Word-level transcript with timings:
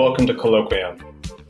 Welcome 0.00 0.26
to 0.28 0.34
Colloquium. 0.34 0.98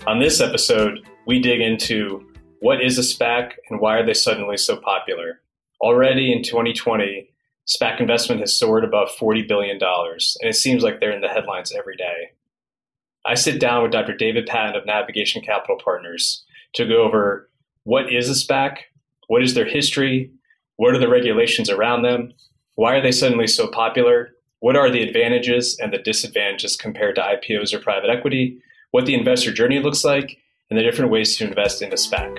On 0.09 0.19
this 0.19 0.41
episode, 0.41 1.07
we 1.25 1.39
dig 1.39 1.61
into 1.61 2.29
what 2.59 2.85
is 2.85 2.99
a 2.99 3.03
SPAC 3.03 3.53
and 3.69 3.79
why 3.79 3.97
are 3.97 4.05
they 4.05 4.13
suddenly 4.13 4.57
so 4.57 4.77
popular. 4.77 5.41
Already 5.81 6.33
in 6.33 6.43
2020, 6.43 7.31
SPAC 7.69 8.01
investment 8.01 8.41
has 8.41 8.59
soared 8.59 8.83
above 8.83 9.11
$40 9.17 9.47
billion, 9.47 9.79
and 9.81 10.51
it 10.51 10.57
seems 10.57 10.83
like 10.83 10.99
they're 10.99 11.13
in 11.13 11.21
the 11.21 11.29
headlines 11.29 11.71
every 11.71 11.97
day. 11.97 12.33
I 13.25 13.35
sit 13.35 13.61
down 13.61 13.85
with 13.85 13.93
Dr. 13.93 14.17
David 14.17 14.47
Panton 14.47 14.75
of 14.75 14.85
Navigation 14.85 15.43
Capital 15.43 15.79
Partners 15.83 16.45
to 16.75 16.89
go 16.89 17.05
over 17.05 17.49
what 17.85 18.13
is 18.13 18.29
a 18.29 18.33
SPAC, 18.33 18.79
what 19.29 19.45
is 19.45 19.55
their 19.55 19.65
history, 19.65 20.33
what 20.75 20.93
are 20.93 20.99
the 20.99 21.09
regulations 21.09 21.71
around 21.71 22.03
them, 22.03 22.33
why 22.75 22.97
are 22.97 23.01
they 23.01 23.13
suddenly 23.13 23.47
so 23.47 23.69
popular, 23.69 24.31
what 24.61 24.77
are 24.77 24.91
the 24.91 25.03
advantages 25.03 25.79
and 25.81 25.91
the 25.91 25.97
disadvantages 25.97 26.77
compared 26.77 27.15
to 27.15 27.23
IPOs 27.23 27.73
or 27.73 27.79
private 27.79 28.11
equity, 28.11 28.59
what 28.91 29.07
the 29.07 29.15
investor 29.15 29.51
journey 29.51 29.81
looks 29.81 30.05
like, 30.05 30.37
and 30.69 30.79
the 30.79 30.83
different 30.83 31.11
ways 31.11 31.35
to 31.39 31.49
invest 31.49 31.81
in 31.81 31.91
a 31.91 31.95
SPAC. 31.95 32.37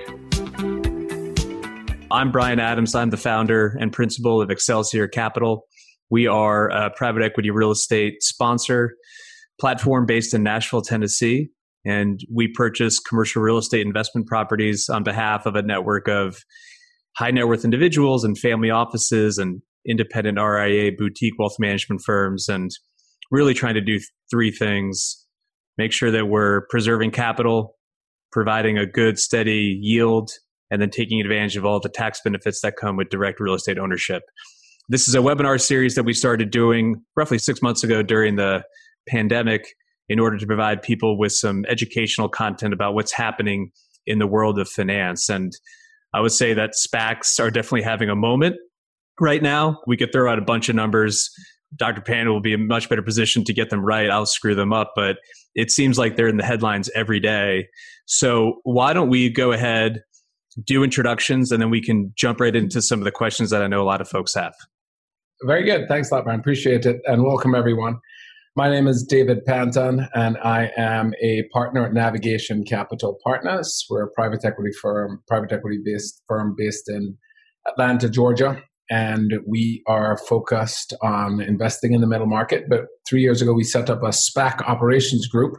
I'm 2.12 2.30
Brian 2.30 2.60
Adams. 2.60 2.94
I'm 2.94 3.10
the 3.10 3.16
founder 3.16 3.76
and 3.80 3.92
principal 3.92 4.40
of 4.40 4.50
Excelsior 4.50 5.08
Capital. 5.08 5.66
We 6.10 6.28
are 6.28 6.68
a 6.68 6.90
private 6.90 7.22
equity 7.22 7.50
real 7.50 7.72
estate 7.72 8.22
sponsor 8.22 8.94
platform 9.60 10.06
based 10.06 10.32
in 10.32 10.44
Nashville, 10.44 10.82
Tennessee. 10.82 11.48
And 11.84 12.20
we 12.32 12.46
purchase 12.46 13.00
commercial 13.00 13.42
real 13.42 13.58
estate 13.58 13.84
investment 13.84 14.28
properties 14.28 14.88
on 14.88 15.02
behalf 15.02 15.44
of 15.44 15.56
a 15.56 15.62
network 15.62 16.06
of 16.06 16.44
high 17.16 17.32
net 17.32 17.48
worth 17.48 17.64
individuals 17.64 18.22
and 18.22 18.38
family 18.38 18.70
offices 18.70 19.38
and 19.38 19.60
independent 19.86 20.38
RIA 20.38 20.92
boutique 20.96 21.38
wealth 21.38 21.56
management 21.58 22.02
firms 22.04 22.48
and 22.48 22.70
really 23.30 23.54
trying 23.54 23.74
to 23.74 23.80
do 23.80 23.98
three 24.30 24.50
things 24.50 25.22
make 25.78 25.92
sure 25.92 26.10
that 26.10 26.26
we're 26.26 26.66
preserving 26.68 27.10
capital, 27.10 27.76
providing 28.30 28.78
a 28.78 28.86
good, 28.86 29.18
steady 29.18 29.78
yield, 29.80 30.30
and 30.70 30.80
then 30.80 30.90
taking 30.90 31.20
advantage 31.20 31.56
of 31.56 31.64
all 31.64 31.80
the 31.80 31.88
tax 31.88 32.20
benefits 32.22 32.60
that 32.62 32.76
come 32.76 32.96
with 32.96 33.08
direct 33.10 33.40
real 33.40 33.54
estate 33.54 33.78
ownership. 33.78 34.22
This 34.88 35.08
is 35.08 35.14
a 35.14 35.18
webinar 35.18 35.60
series 35.60 35.94
that 35.94 36.04
we 36.04 36.12
started 36.12 36.50
doing 36.50 37.02
roughly 37.16 37.38
six 37.38 37.62
months 37.62 37.84
ago 37.84 38.02
during 38.02 38.36
the 38.36 38.62
pandemic 39.08 39.66
in 40.08 40.18
order 40.18 40.36
to 40.36 40.46
provide 40.46 40.82
people 40.82 41.18
with 41.18 41.32
some 41.32 41.64
educational 41.68 42.28
content 42.28 42.72
about 42.72 42.94
what's 42.94 43.12
happening 43.12 43.70
in 44.06 44.18
the 44.18 44.26
world 44.26 44.58
of 44.58 44.68
finance. 44.68 45.28
And 45.28 45.52
I 46.14 46.20
would 46.20 46.32
say 46.32 46.52
that 46.54 46.72
SPACs 46.74 47.38
are 47.38 47.50
definitely 47.50 47.82
having 47.82 48.10
a 48.10 48.16
moment 48.16 48.56
right 49.22 49.42
now. 49.42 49.78
We 49.86 49.96
could 49.96 50.12
throw 50.12 50.30
out 50.30 50.38
a 50.38 50.42
bunch 50.42 50.68
of 50.68 50.74
numbers. 50.74 51.30
Dr. 51.76 52.02
Panton 52.02 52.28
will 52.28 52.40
be 52.40 52.52
in 52.52 52.60
a 52.60 52.64
much 52.64 52.88
better 52.88 53.02
position 53.02 53.44
to 53.44 53.54
get 53.54 53.70
them 53.70 53.82
right. 53.82 54.10
I'll 54.10 54.26
screw 54.26 54.54
them 54.54 54.72
up, 54.72 54.92
but 54.94 55.16
it 55.54 55.70
seems 55.70 55.96
like 55.96 56.16
they're 56.16 56.28
in 56.28 56.36
the 56.36 56.44
headlines 56.44 56.90
every 56.94 57.20
day. 57.20 57.68
So 58.04 58.60
why 58.64 58.92
don't 58.92 59.08
we 59.08 59.30
go 59.30 59.52
ahead, 59.52 60.02
do 60.66 60.82
introductions, 60.82 61.50
and 61.50 61.62
then 61.62 61.70
we 61.70 61.80
can 61.80 62.12
jump 62.16 62.40
right 62.40 62.54
into 62.54 62.82
some 62.82 62.98
of 62.98 63.04
the 63.04 63.12
questions 63.12 63.50
that 63.50 63.62
I 63.62 63.68
know 63.68 63.80
a 63.80 63.84
lot 63.84 64.00
of 64.00 64.08
folks 64.08 64.34
have. 64.34 64.52
Very 65.44 65.64
good. 65.64 65.88
Thanks 65.88 66.10
a 66.10 66.16
lot, 66.16 66.26
man. 66.26 66.38
Appreciate 66.38 66.84
it. 66.84 67.00
And 67.06 67.22
welcome, 67.22 67.54
everyone. 67.54 67.98
My 68.54 68.68
name 68.68 68.86
is 68.86 69.02
David 69.02 69.44
Panton, 69.46 70.08
and 70.14 70.36
I 70.38 70.70
am 70.76 71.14
a 71.22 71.44
partner 71.54 71.86
at 71.86 71.94
Navigation 71.94 72.64
Capital 72.64 73.18
Partners. 73.24 73.86
We're 73.88 74.04
a 74.04 74.10
private 74.10 74.44
equity 74.44 74.72
firm, 74.82 75.22
private 75.26 75.52
equity 75.52 75.78
based 75.82 76.22
firm 76.28 76.54
based 76.58 76.90
in 76.90 77.16
Atlanta, 77.66 78.10
Georgia 78.10 78.62
and 78.90 79.34
we 79.46 79.82
are 79.86 80.18
focused 80.28 80.94
on 81.02 81.40
investing 81.40 81.92
in 81.92 82.00
the 82.00 82.06
metal 82.06 82.26
market. 82.26 82.64
But 82.68 82.86
three 83.08 83.22
years 83.22 83.40
ago, 83.40 83.52
we 83.52 83.64
set 83.64 83.88
up 83.88 84.02
a 84.02 84.08
SPAC 84.08 84.62
operations 84.68 85.26
group 85.26 85.54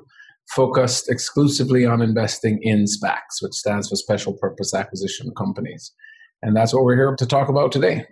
focused 0.56 1.10
exclusively 1.10 1.86
on 1.86 2.02
investing 2.02 2.60
in 2.62 2.86
SPACs, 2.86 3.42
which 3.42 3.54
stands 3.54 3.90
for 3.90 3.96
Special 3.96 4.34
Purpose 4.34 4.74
Acquisition 4.74 5.32
Companies. 5.38 5.92
And 6.42 6.56
that's 6.56 6.74
what 6.74 6.84
we're 6.84 6.96
here 6.96 7.16
to 7.16 7.26
talk 7.26 7.50
about 7.50 7.72
today. 7.72 8.06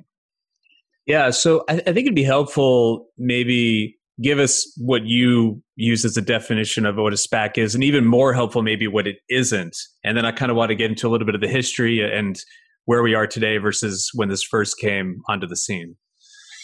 Yeah, 1.05 1.31
so 1.31 1.65
I, 1.67 1.73
I 1.73 1.81
think 1.81 1.99
it'd 1.99 2.15
be 2.15 2.23
helpful 2.23 3.07
maybe 3.17 3.97
give 4.21 4.39
us 4.39 4.71
what 4.77 5.03
you 5.03 5.61
use 5.75 6.05
as 6.05 6.15
a 6.15 6.21
definition 6.21 6.85
of 6.85 6.95
what 6.95 7.13
a 7.13 7.15
SPAC 7.15 7.57
is, 7.57 7.73
and 7.73 7.83
even 7.83 8.05
more 8.05 8.33
helpful, 8.33 8.61
maybe 8.61 8.87
what 8.87 9.07
it 9.07 9.17
isn't. 9.29 9.75
And 10.03 10.15
then 10.15 10.25
I 10.25 10.31
kind 10.31 10.51
of 10.51 10.57
want 10.57 10.69
to 10.69 10.75
get 10.75 10.91
into 10.91 11.07
a 11.07 11.09
little 11.09 11.25
bit 11.25 11.35
of 11.35 11.41
the 11.41 11.47
history 11.47 12.01
and 12.01 12.39
where 12.85 13.03
we 13.03 13.13
are 13.13 13.27
today 13.27 13.57
versus 13.57 14.09
when 14.13 14.29
this 14.29 14.43
first 14.43 14.77
came 14.77 15.21
onto 15.29 15.47
the 15.47 15.55
scene? 15.55 15.95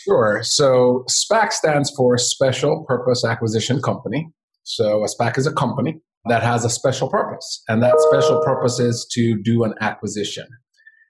Sure. 0.04 0.42
So 0.44 1.04
SPAC 1.10 1.52
stands 1.52 1.92
for 1.96 2.18
Special 2.18 2.86
Purpose 2.88 3.26
Acquisition 3.26 3.82
Company. 3.82 4.30
So 4.64 5.04
a 5.04 5.08
SPAC 5.08 5.38
is 5.38 5.48
a 5.48 5.54
company 5.54 6.00
that 6.26 6.44
has 6.44 6.66
a 6.66 6.70
special 6.70 7.10
purpose, 7.10 7.64
and 7.68 7.82
that 7.84 7.96
special 8.12 8.42
purpose 8.44 8.80
is 8.80 9.08
to 9.12 9.42
do 9.42 9.64
an 9.64 9.74
acquisition. 9.82 10.46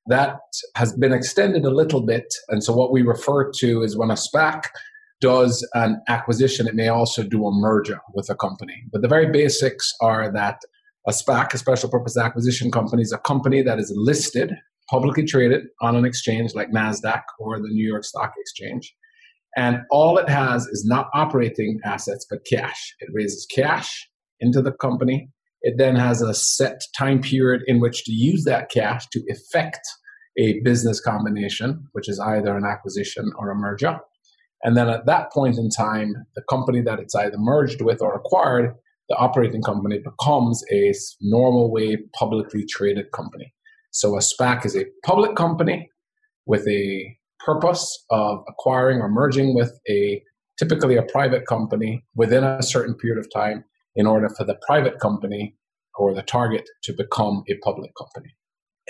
That 0.08 0.38
has 0.76 0.94
been 0.94 1.12
extended 1.12 1.66
a 1.66 1.70
little 1.70 2.06
bit, 2.06 2.26
and 2.50 2.64
so 2.64 2.74
what 2.74 2.92
we 2.92 3.02
refer 3.02 3.52
to 3.52 3.82
is 3.82 3.98
when 3.98 4.12
a 4.12 4.16
SPAC 4.16 4.66
does 5.20 5.68
an 5.74 6.02
acquisition, 6.08 6.68
it 6.68 6.76
may 6.76 6.88
also 6.88 7.24
do 7.24 7.46
a 7.48 7.52
merger 7.52 8.00
with 8.14 8.30
a 8.30 8.36
company. 8.36 8.84
But 8.92 9.02
the 9.02 9.08
very 9.08 9.32
basics 9.32 9.92
are 10.02 10.32
that 10.32 10.60
a 11.08 11.12
SPAC, 11.12 11.54
a 11.54 11.58
special 11.58 11.90
purpose 11.90 12.18
acquisition 12.18 12.72
company, 12.72 13.02
is 13.02 13.12
a 13.12 13.18
company 13.18 13.62
that 13.64 13.80
is 13.80 13.92
listed 13.96 14.54
publicly 14.90 15.26
traded 15.26 15.64
on 15.82 15.96
an 15.96 16.06
exchange 16.06 16.54
like 16.56 16.72
NASDAQ 16.72 17.22
or 17.40 17.58
the 17.58 17.70
New 17.70 17.88
York 17.88 18.04
Stock 18.04 18.34
Exchange. 18.38 18.94
And 19.56 19.80
all 19.90 20.18
it 20.18 20.30
has 20.30 20.66
is 20.68 20.86
not 20.86 21.10
operating 21.14 21.80
assets, 21.84 22.26
but 22.30 22.46
cash. 22.50 22.94
It 23.00 23.10
raises 23.14 23.48
cash 23.54 24.08
into 24.40 24.62
the 24.62 24.72
company. 24.72 25.30
It 25.62 25.76
then 25.78 25.96
has 25.96 26.22
a 26.22 26.34
set 26.34 26.82
time 26.96 27.22
period 27.22 27.64
in 27.66 27.80
which 27.80 28.04
to 28.06 28.12
use 28.12 28.44
that 28.44 28.70
cash 28.70 29.08
to 29.14 29.24
effect 29.28 29.82
a 30.38 30.60
business 30.62 31.02
combination, 31.02 31.88
which 31.94 32.08
is 32.08 32.20
either 32.20 32.56
an 32.56 32.66
acquisition 32.66 33.32
or 33.38 33.50
a 33.50 33.56
merger. 33.56 33.98
And 34.64 34.78
then 34.78 34.90
at 34.90 35.06
that 35.08 35.32
point 35.32 35.58
in 35.58 35.70
time, 35.70 36.14
the 36.36 36.44
company 36.50 36.82
that 36.82 37.00
it's 37.00 37.16
either 37.16 37.38
merged 37.38 37.82
with 37.82 38.02
or 38.02 38.16
acquired, 38.16 38.74
the 39.10 39.16
operating 39.16 39.62
company 39.62 40.00
becomes 40.00 40.64
a 40.72 40.94
normal 41.22 41.72
way 41.72 41.98
publicly 42.14 42.66
traded 42.66 43.12
company. 43.12 43.54
So 43.98 44.16
a 44.16 44.20
SPAC 44.20 44.64
is 44.64 44.76
a 44.76 44.86
public 45.04 45.36
company 45.36 45.90
with 46.46 46.68
a 46.68 47.18
purpose 47.44 48.06
of 48.12 48.44
acquiring 48.48 49.00
or 49.00 49.10
merging 49.10 49.56
with 49.56 49.72
a 49.90 50.22
typically 50.60 50.98
a 50.98 51.02
private 51.02 51.48
company 51.48 52.06
within 52.16 52.44
a 52.44 52.62
certain 52.62 52.94
period 52.94 53.18
of 53.18 53.28
time 53.34 53.64
in 53.96 54.06
order 54.06 54.30
for 54.30 54.44
the 54.44 54.56
private 54.68 55.00
company 55.00 55.56
or 55.96 56.14
the 56.14 56.22
target 56.22 56.70
to 56.84 56.94
become 56.94 57.44
a 57.50 57.58
public 57.64 57.90
company. 57.98 58.36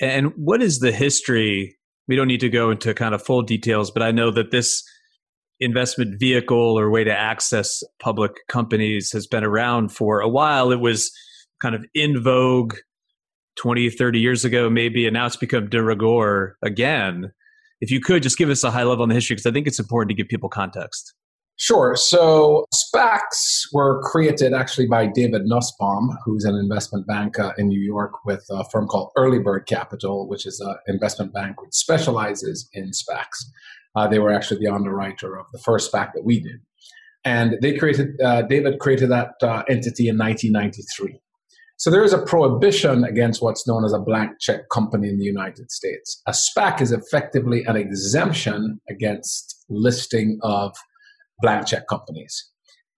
And 0.02 0.34
what 0.36 0.62
is 0.62 0.80
the 0.80 0.92
history? 0.92 1.78
We 2.10 2.18
don't 2.18 2.28
need 2.28 2.42
to 2.42 2.50
go 2.50 2.70
into 2.70 2.94
kind 2.94 3.16
of 3.16 3.24
full 3.24 3.44
details, 3.44 3.90
but 3.90 4.04
I 4.04 4.12
know 4.12 4.30
that 4.32 4.52
this 4.52 4.84
investment 5.62 6.20
vehicle 6.20 6.78
or 6.78 6.92
way 6.92 7.06
to 7.06 7.18
access 7.18 7.82
public 8.02 8.34
companies 8.50 9.14
has 9.14 9.26
been 9.26 9.46
around 9.46 9.94
for 9.94 10.20
a 10.20 10.28
while. 10.28 10.74
It 10.74 10.82
was 10.82 11.12
kind 11.62 11.76
of 11.76 11.86
in 11.94 12.22
vogue 12.22 12.76
20, 13.58 13.90
30 13.90 14.20
years 14.20 14.46
ago, 14.46 14.70
maybe, 14.70 15.06
and 15.06 15.14
now 15.14 15.26
it's 15.26 15.36
become 15.36 15.70
de 15.70 15.82
rigueur 15.82 16.58
again. 16.64 17.32
If 17.82 17.92
you 17.92 18.00
could 18.00 18.24
just 18.24 18.38
give 18.38 18.50
us 18.50 18.64
a 18.64 18.72
high 18.72 18.84
level 18.84 19.04
on 19.04 19.10
the 19.10 19.16
history, 19.16 19.36
because 19.36 19.46
I 19.46 19.52
think 19.52 19.68
it's 19.68 19.80
important 19.80 20.10
to 20.10 20.16
give 20.16 20.28
people 20.28 20.50
context. 20.50 21.14
Sure. 21.60 21.96
So 21.96 22.66
SPACs 22.72 23.64
were 23.74 24.00
created 24.04 24.54
actually 24.54 24.86
by 24.86 25.08
David 25.08 25.44
Nussbaum, 25.46 26.16
who's 26.24 26.46
an 26.46 26.54
investment 26.56 27.08
banker 27.08 27.54
in 27.58 27.68
New 27.68 27.80
York 27.80 28.26
with 28.26 28.46
a 28.52 28.64
firm 28.66 28.88
called 28.88 29.12
Early 29.18 29.40
Bird 29.40 29.66
Capital, 29.66 30.28
which 30.30 30.46
is 30.46 30.60
an 30.60 30.76
investment 30.88 31.34
bank 31.34 31.60
which 31.60 31.74
specializes 31.74 32.70
in 32.74 32.92
SPACs. 32.92 33.46
Uh, 33.96 34.08
they 34.08 34.20
were 34.20 34.32
actually 34.32 34.60
the 34.60 34.72
underwriter 34.72 35.36
of 35.36 35.48
the 35.52 35.58
first 35.58 35.92
SPAC 35.92 36.12
that 36.14 36.24
we 36.24 36.40
did. 36.40 36.62
And 37.26 37.58
they 37.62 37.76
created, 37.76 38.22
uh, 38.22 38.44
David 38.44 38.78
created 38.78 39.10
that 39.10 39.32
uh, 39.42 39.64
entity 39.68 40.08
in 40.08 40.18
1993. 40.18 41.20
So 41.80 41.92
there 41.92 42.04
is 42.04 42.12
a 42.12 42.22
prohibition 42.22 43.04
against 43.04 43.42
what's 43.42 43.68
known 43.68 43.86
as 43.86 43.94
a 43.94 44.00
blank 44.00 44.40
check 44.40 44.62
company 44.74 45.10
in 45.10 45.20
the 45.20 45.26
United 45.26 45.72
States. 45.72 46.24
A 46.26 46.32
SPAC 46.32 46.82
is 46.82 46.92
effectively 46.92 47.64
an 47.66 47.76
exemption 47.76 48.82
against 48.90 49.64
listing 49.70 50.40
of 50.42 50.76
blank 51.40 51.68
check 51.68 51.88
companies. 51.88 52.50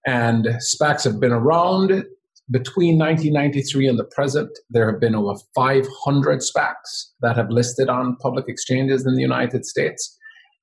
And 0.07 0.45
SPACs 0.45 1.03
have 1.03 1.19
been 1.19 1.33
around 1.33 2.05
between 2.51 2.97
1993 2.97 3.87
and 3.87 3.99
the 3.99 4.05
present. 4.05 4.49
There 4.69 4.89
have 4.89 5.01
been 5.01 5.13
over 5.13 5.37
500 5.55 6.39
SPACs 6.39 7.11
that 7.21 7.35
have 7.35 7.49
listed 7.49 7.89
on 7.89 8.15
public 8.21 8.45
exchanges 8.47 9.05
in 9.05 9.15
the 9.15 9.21
United 9.21 9.65
States. 9.65 10.17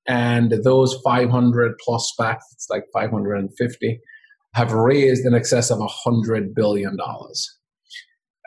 And 0.07 0.53
those 0.63 0.99
500 1.03 1.73
plus 1.85 2.11
SPACs, 2.19 2.41
it's 2.51 2.67
like 2.71 2.85
550, 2.93 3.99
have 4.55 4.71
raised 4.71 5.23
in 5.23 5.35
excess 5.35 5.69
of 5.69 5.77
$100 5.77 6.55
billion. 6.55 6.97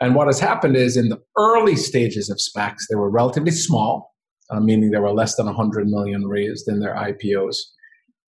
And 0.01 0.15
what 0.15 0.27
has 0.27 0.39
happened 0.39 0.75
is 0.75 0.97
in 0.97 1.09
the 1.09 1.21
early 1.37 1.75
stages 1.75 2.29
of 2.29 2.39
SPACs, 2.39 2.87
they 2.89 2.95
were 2.95 3.09
relatively 3.09 3.51
small, 3.51 4.15
uh, 4.49 4.59
meaning 4.59 4.89
there 4.89 5.03
were 5.03 5.13
less 5.13 5.35
than 5.35 5.45
100 5.45 5.87
million 5.87 6.27
raised 6.27 6.67
in 6.67 6.79
their 6.79 6.95
IPOs. 6.95 7.55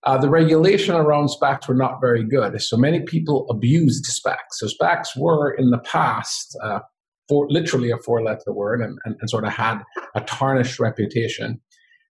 Uh, 0.05 0.17
the 0.17 0.29
regulation 0.29 0.93
around 0.93 1.29
SPACs 1.29 1.67
were 1.67 1.73
not 1.73 1.99
very 1.99 2.23
good. 2.23 2.61
So 2.61 2.77
many 2.77 3.01
people 3.01 3.47
abused 3.49 4.05
SPACs. 4.05 4.51
So 4.51 4.67
SPACs 4.67 5.17
were 5.17 5.51
in 5.51 5.71
the 5.71 5.79
past, 5.79 6.55
uh, 6.63 6.79
for 7.27 7.47
literally 7.49 7.89
a 7.89 7.97
four 7.97 8.21
letter 8.21 8.53
word 8.53 8.81
and, 8.81 8.99
and, 9.05 9.15
and, 9.19 9.29
sort 9.29 9.45
of 9.45 9.53
had 9.53 9.81
a 10.13 10.21
tarnished 10.21 10.79
reputation. 10.79 11.59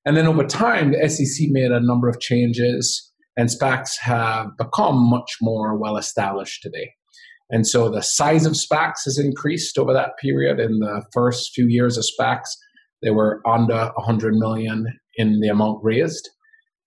And 0.05 0.17
then 0.17 0.25
over 0.25 0.43
time, 0.43 0.91
the 0.91 1.07
SEC 1.07 1.47
made 1.51 1.71
a 1.71 1.79
number 1.79 2.09
of 2.09 2.19
changes 2.19 3.11
and 3.37 3.47
SPACs 3.47 3.97
have 4.01 4.57
become 4.57 5.09
much 5.09 5.37
more 5.41 5.77
well 5.77 5.97
established 5.97 6.61
today. 6.61 6.91
And 7.53 7.67
so 7.67 7.87
the 7.87 8.01
size 8.01 8.47
of 8.47 8.53
SPACs 8.53 9.05
has 9.05 9.19
increased 9.19 9.77
over 9.77 9.93
that 9.93 10.17
period. 10.19 10.59
In 10.59 10.79
the 10.79 11.03
first 11.13 11.51
few 11.53 11.67
years 11.67 11.99
of 11.99 12.03
SPACs, 12.03 12.49
they 13.03 13.11
were 13.11 13.43
under 13.47 13.91
100 13.95 14.33
million 14.33 14.87
in 15.17 15.39
the 15.39 15.49
amount 15.49 15.77
raised. 15.83 16.27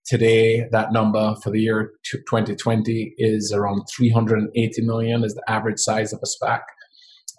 Today, 0.06 0.66
that 0.72 0.92
number 0.92 1.36
for 1.40 1.50
the 1.50 1.60
year 1.60 1.92
2020 2.10 3.14
is 3.16 3.52
around 3.52 3.82
380 3.96 4.82
million 4.82 5.22
is 5.22 5.34
the 5.34 5.42
average 5.48 5.78
size 5.78 6.12
of 6.12 6.18
a 6.20 6.26
SPAC. 6.26 6.62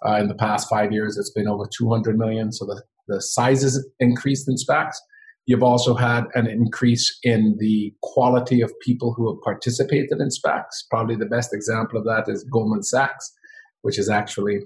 Uh, 0.06 0.14
in 0.14 0.28
the 0.28 0.34
past 0.34 0.66
five 0.70 0.90
years, 0.90 1.18
it's 1.18 1.32
been 1.32 1.48
over 1.48 1.64
200 1.76 2.16
million. 2.16 2.50
So 2.50 2.64
the, 2.64 2.82
the 3.08 3.20
size 3.20 3.60
has 3.60 3.86
increased 4.00 4.48
in 4.48 4.54
SPACs. 4.54 4.94
You've 5.48 5.62
also 5.62 5.94
had 5.94 6.24
an 6.34 6.46
increase 6.46 7.18
in 7.22 7.56
the 7.58 7.94
quality 8.02 8.60
of 8.60 8.78
people 8.80 9.14
who 9.14 9.32
have 9.32 9.40
participated 9.42 10.20
in 10.20 10.28
SPACs. 10.28 10.84
Probably 10.90 11.16
the 11.16 11.24
best 11.24 11.54
example 11.54 11.98
of 11.98 12.04
that 12.04 12.30
is 12.30 12.44
Goldman 12.52 12.82
Sachs, 12.82 13.32
which 13.80 13.98
is 13.98 14.10
actually, 14.10 14.58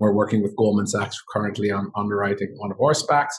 we're 0.00 0.12
working 0.12 0.42
with 0.42 0.56
Goldman 0.56 0.88
Sachs 0.88 1.16
currently 1.32 1.70
on 1.70 1.92
underwriting 1.94 2.52
one 2.56 2.72
of 2.72 2.80
our 2.80 2.92
SPACs. 2.92 3.34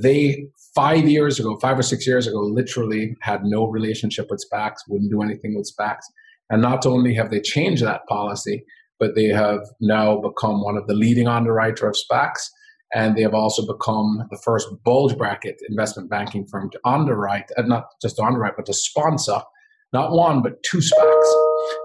They, 0.00 0.46
five 0.74 1.06
years 1.06 1.38
ago, 1.38 1.58
five 1.60 1.78
or 1.78 1.82
six 1.82 2.06
years 2.06 2.26
ago, 2.26 2.40
literally 2.40 3.14
had 3.20 3.44
no 3.44 3.66
relationship 3.66 4.28
with 4.30 4.42
SPACs, 4.50 4.78
wouldn't 4.88 5.10
do 5.10 5.20
anything 5.20 5.54
with 5.54 5.70
SPACs. 5.78 6.04
And 6.48 6.62
not 6.62 6.86
only 6.86 7.12
have 7.16 7.30
they 7.30 7.40
changed 7.42 7.84
that 7.84 8.06
policy, 8.08 8.64
but 8.98 9.14
they 9.14 9.26
have 9.26 9.60
now 9.78 10.22
become 10.22 10.64
one 10.64 10.78
of 10.78 10.86
the 10.86 10.94
leading 10.94 11.28
underwriter 11.28 11.86
of 11.86 11.96
SPACs 11.96 12.48
and 12.94 13.16
they 13.16 13.22
have 13.22 13.34
also 13.34 13.66
become 13.66 14.24
the 14.30 14.40
first 14.44 14.68
bulge 14.84 15.16
bracket 15.16 15.56
investment 15.68 16.08
banking 16.08 16.46
firm 16.46 16.70
to 16.70 16.80
underwrite, 16.84 17.50
and 17.56 17.72
uh, 17.72 17.76
not 17.76 17.84
just 18.00 18.20
underwrite, 18.20 18.56
but 18.56 18.66
to 18.66 18.72
sponsor 18.72 19.40
not 19.94 20.10
one, 20.10 20.42
but 20.42 20.60
two 20.64 20.78
SPACs. 20.78 21.32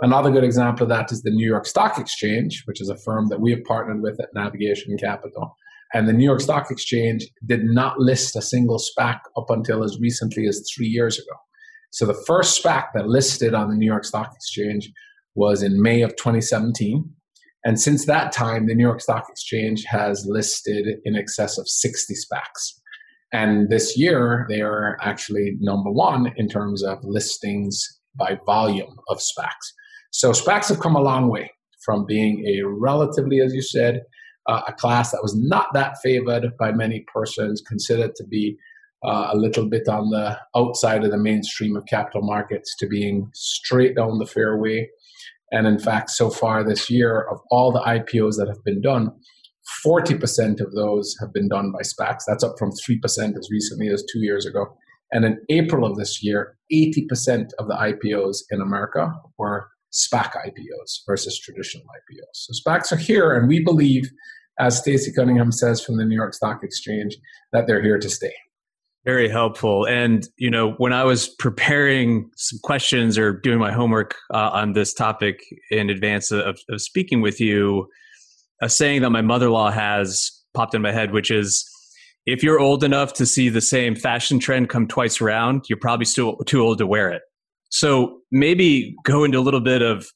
Another 0.02 0.32
good 0.32 0.44
example 0.44 0.84
of 0.84 0.90
that 0.90 1.12
is 1.12 1.22
the 1.22 1.30
New 1.30 1.48
York 1.48 1.68
Stock 1.68 2.00
Exchange, 2.00 2.64
which 2.66 2.82
is 2.82 2.90
a 2.90 2.98
firm 2.98 3.28
that 3.30 3.40
we 3.40 3.52
have 3.52 3.64
partnered 3.66 4.02
with 4.02 4.20
at 4.20 4.30
Navigation 4.34 4.98
Capital. 4.98 5.56
And 5.94 6.10
the 6.10 6.14
New 6.14 6.26
York 6.26 6.42
Stock 6.42 6.72
Exchange 6.72 7.28
did 7.46 7.64
not 7.64 8.00
list 8.00 8.36
a 8.36 8.42
single 8.42 8.80
SPAC 8.80 9.20
up 9.38 9.50
until 9.50 9.84
as 9.84 10.00
recently 10.02 10.48
as 10.48 10.68
three 10.76 10.88
years 10.88 11.20
ago. 11.20 11.38
So 11.92 12.08
the 12.08 12.20
first 12.26 12.62
SPAC 12.62 12.88
that 12.96 13.08
listed 13.08 13.54
on 13.54 13.70
the 13.70 13.76
New 13.76 13.86
York 13.86 14.06
Stock 14.06 14.32
Exchange 14.36 14.92
was 15.36 15.62
in 15.62 15.80
May 15.80 16.02
of 16.02 16.16
2017. 16.16 17.08
And 17.66 17.80
since 17.80 18.06
that 18.06 18.32
time, 18.32 18.68
the 18.68 18.76
New 18.76 18.86
York 18.86 19.02
Stock 19.02 19.28
Exchange 19.30 19.84
has 19.86 20.26
listed 20.28 21.00
in 21.04 21.16
excess 21.16 21.58
of 21.58 21.68
60 21.68 22.14
SPACs. 22.14 22.80
And 23.32 23.70
this 23.70 23.98
year, 23.98 24.46
they 24.50 24.62
are 24.62 24.98
actually 25.02 25.58
number 25.60 25.92
one 25.92 26.34
in 26.38 26.48
terms 26.48 26.84
of 26.84 27.00
listings 27.04 28.00
by 28.16 28.40
volume 28.46 28.98
of 29.10 29.20
SPACs. 29.20 29.74
So 30.12 30.32
SPACs 30.32 30.70
have 30.70 30.80
come 30.80 30.96
a 30.96 31.02
long 31.02 31.30
way 31.30 31.52
from 31.84 32.06
being 32.06 32.46
a 32.48 32.66
relatively, 32.66 33.40
as 33.40 33.54
you 33.54 33.62
said, 33.62 34.02
uh, 34.48 34.62
a 34.68 34.74
class 34.74 35.12
that 35.12 35.22
was 35.22 35.36
not 35.36 35.68
that 35.74 35.96
favored 36.02 36.58
by 36.58 36.72
many 36.72 37.06
persons, 37.14 37.62
considered 37.62 38.16
to 38.16 38.26
be 38.26 38.58
uh, 39.06 39.30
a 39.32 39.38
little 39.38 39.70
bit 39.70 39.88
on 39.88 40.10
the 40.10 40.38
outside 40.56 41.04
of 41.04 41.12
the 41.12 41.18
mainstream 41.18 41.76
of 41.76 41.86
capital 41.86 42.22
markets, 42.22 42.76
to 42.78 42.88
being 42.88 43.30
straight 43.34 43.96
down 43.96 44.18
the 44.18 44.26
fairway 44.26 44.90
and 45.52 45.68
in 45.68 45.80
fact, 45.80 46.12
so 46.12 46.30
far 46.30 46.64
this 46.64 46.90
year, 46.90 47.28
of 47.32 47.40
all 47.50 47.72
the 47.72 47.80
IPOs 47.80 48.38
that 48.38 48.48
have 48.48 48.64
been 48.64 48.82
done, 48.82 49.12
40% 49.86 50.62
of 50.62 50.72
those 50.74 51.16
have 51.20 51.34
been 51.34 51.48
done 51.48 51.72
by 51.72 51.82
SPACs. 51.82 52.24
That's 52.28 52.44
up 52.44 52.56
from 52.58 52.72
3% 52.72 53.38
as 53.38 53.50
recently 53.52 53.88
as 53.88 54.04
two 54.12 54.20
years 54.20 54.46
ago. 54.46 54.66
And 55.12 55.26
in 55.26 55.40
April 55.50 55.90
of 55.90 55.98
this 55.98 56.24
year, 56.24 56.58
80% 56.74 57.50
of 57.58 57.68
the 57.68 57.76
IPOs 57.76 58.38
in 58.52 58.62
America 58.62 59.12
were 59.38 59.70
SPAC 59.92 60.34
IPOs 60.34 61.00
versus 61.08 61.40
traditional 61.40 61.84
IPOs. 61.86 62.34
So 62.34 62.54
SPACs 62.54 62.92
are 62.92 62.98
here, 62.98 63.36
and 63.36 63.48
we 63.48 63.64
believe, 63.64 64.10
as 64.60 64.78
Stacey 64.78 65.12
Cunningham 65.12 65.52
says 65.52 65.84
from 65.84 65.98
the 65.98 66.06
New 66.06 66.16
York 66.16 66.34
Stock 66.34 66.64
Exchange, 66.64 67.18
that 67.54 67.66
they're 67.66 67.82
here 67.82 67.98
to 67.98 68.10
stay. 68.10 68.34
Very 69.06 69.30
helpful. 69.30 69.86
And, 69.88 70.28
you 70.38 70.52
know, 70.52 70.72
when 70.74 70.92
I 70.92 71.04
was 71.04 71.30
preparing 71.40 72.30
some 72.36 72.60
questions 72.64 73.18
or 73.18 73.34
doing 73.34 73.58
my 73.58 73.72
homework 73.72 74.16
uh, 74.34 74.50
on 74.50 74.74
this 74.74 74.94
topic 74.94 75.40
in 75.72 75.90
advance 75.90 76.32
of, 76.32 76.60
of 76.70 76.82
speaking 76.82 77.22
with 77.22 77.40
you, 77.40 77.88
a 78.62 78.70
saying 78.70 79.02
that 79.02 79.10
my 79.10 79.22
mother 79.22 79.46
in 79.46 79.54
law 79.54 79.72
has 79.72 80.32
popped 80.54 80.76
in 80.76 80.82
my 80.82 80.92
head, 80.92 81.12
which 81.12 81.32
is 81.32 81.66
if 82.26 82.44
you're 82.44 82.60
old 82.60 82.84
enough 82.84 83.14
to 83.14 83.26
see 83.26 83.48
the 83.50 83.62
same 83.62 83.96
fashion 83.96 84.38
trend 84.38 84.70
come 84.70 84.86
twice 84.86 85.22
around, 85.22 85.64
you're 85.70 85.80
probably 85.80 86.06
still 86.06 86.36
too 86.46 86.62
old 86.62 86.78
to 86.80 86.86
wear 86.86 87.10
it. 87.10 87.22
So 87.70 88.20
maybe 88.32 88.96
go 89.04 89.24
into 89.24 89.40
a 89.40 89.42
little 89.42 89.62
bit 89.62 89.82
of 89.82 90.08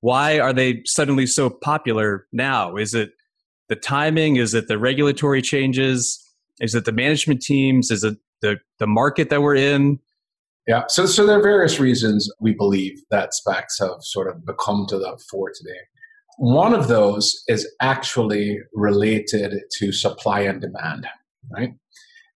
why 0.00 0.38
are 0.38 0.52
they 0.52 0.82
suddenly 0.84 1.26
so 1.26 1.50
popular 1.50 2.26
now? 2.32 2.76
Is 2.76 2.94
it 2.94 3.10
the 3.68 3.76
timing? 3.76 4.36
Is 4.36 4.54
it 4.54 4.68
the 4.68 4.78
regulatory 4.78 5.42
changes? 5.42 6.21
Is 6.62 6.76
it 6.76 6.84
the 6.84 6.92
management 6.92 7.42
teams? 7.42 7.90
Is 7.90 8.04
it 8.04 8.16
the, 8.40 8.58
the 8.78 8.86
market 8.86 9.28
that 9.30 9.42
we're 9.42 9.56
in? 9.56 9.98
Yeah, 10.68 10.84
so, 10.86 11.06
so 11.06 11.26
there 11.26 11.40
are 11.40 11.42
various 11.42 11.80
reasons 11.80 12.30
we 12.40 12.54
believe 12.54 13.02
that 13.10 13.32
SPACs 13.32 13.80
have 13.80 13.96
sort 14.00 14.28
of 14.28 14.46
become 14.46 14.86
to 14.88 14.96
the 14.96 15.20
fore 15.28 15.50
today. 15.52 15.78
One 16.38 16.72
of 16.72 16.86
those 16.86 17.42
is 17.48 17.68
actually 17.80 18.58
related 18.72 19.60
to 19.78 19.92
supply 19.92 20.40
and 20.40 20.60
demand, 20.60 21.06
right? 21.50 21.72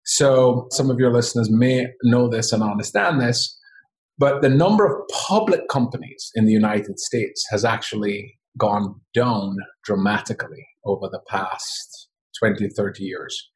So 0.05 0.67
some 0.71 0.89
of 0.89 0.99
your 0.99 1.11
listeners 1.11 1.49
may 1.51 1.87
know 2.03 2.29
this 2.29 2.53
and 2.53 2.63
understand 2.63 3.19
this, 3.19 3.59
but 4.17 4.41
the 4.41 4.49
number 4.49 4.85
of 4.85 5.05
public 5.27 5.67
companies 5.67 6.31
in 6.35 6.45
the 6.45 6.53
United 6.53 6.99
States 6.99 7.45
has 7.51 7.65
actually 7.65 8.39
gone 8.57 8.95
down 9.13 9.57
dramatically 9.83 10.65
over 10.85 11.09
the 11.09 11.21
past 11.27 12.07
20, 12.39 12.69
30 12.69 13.03
years 13.03 13.49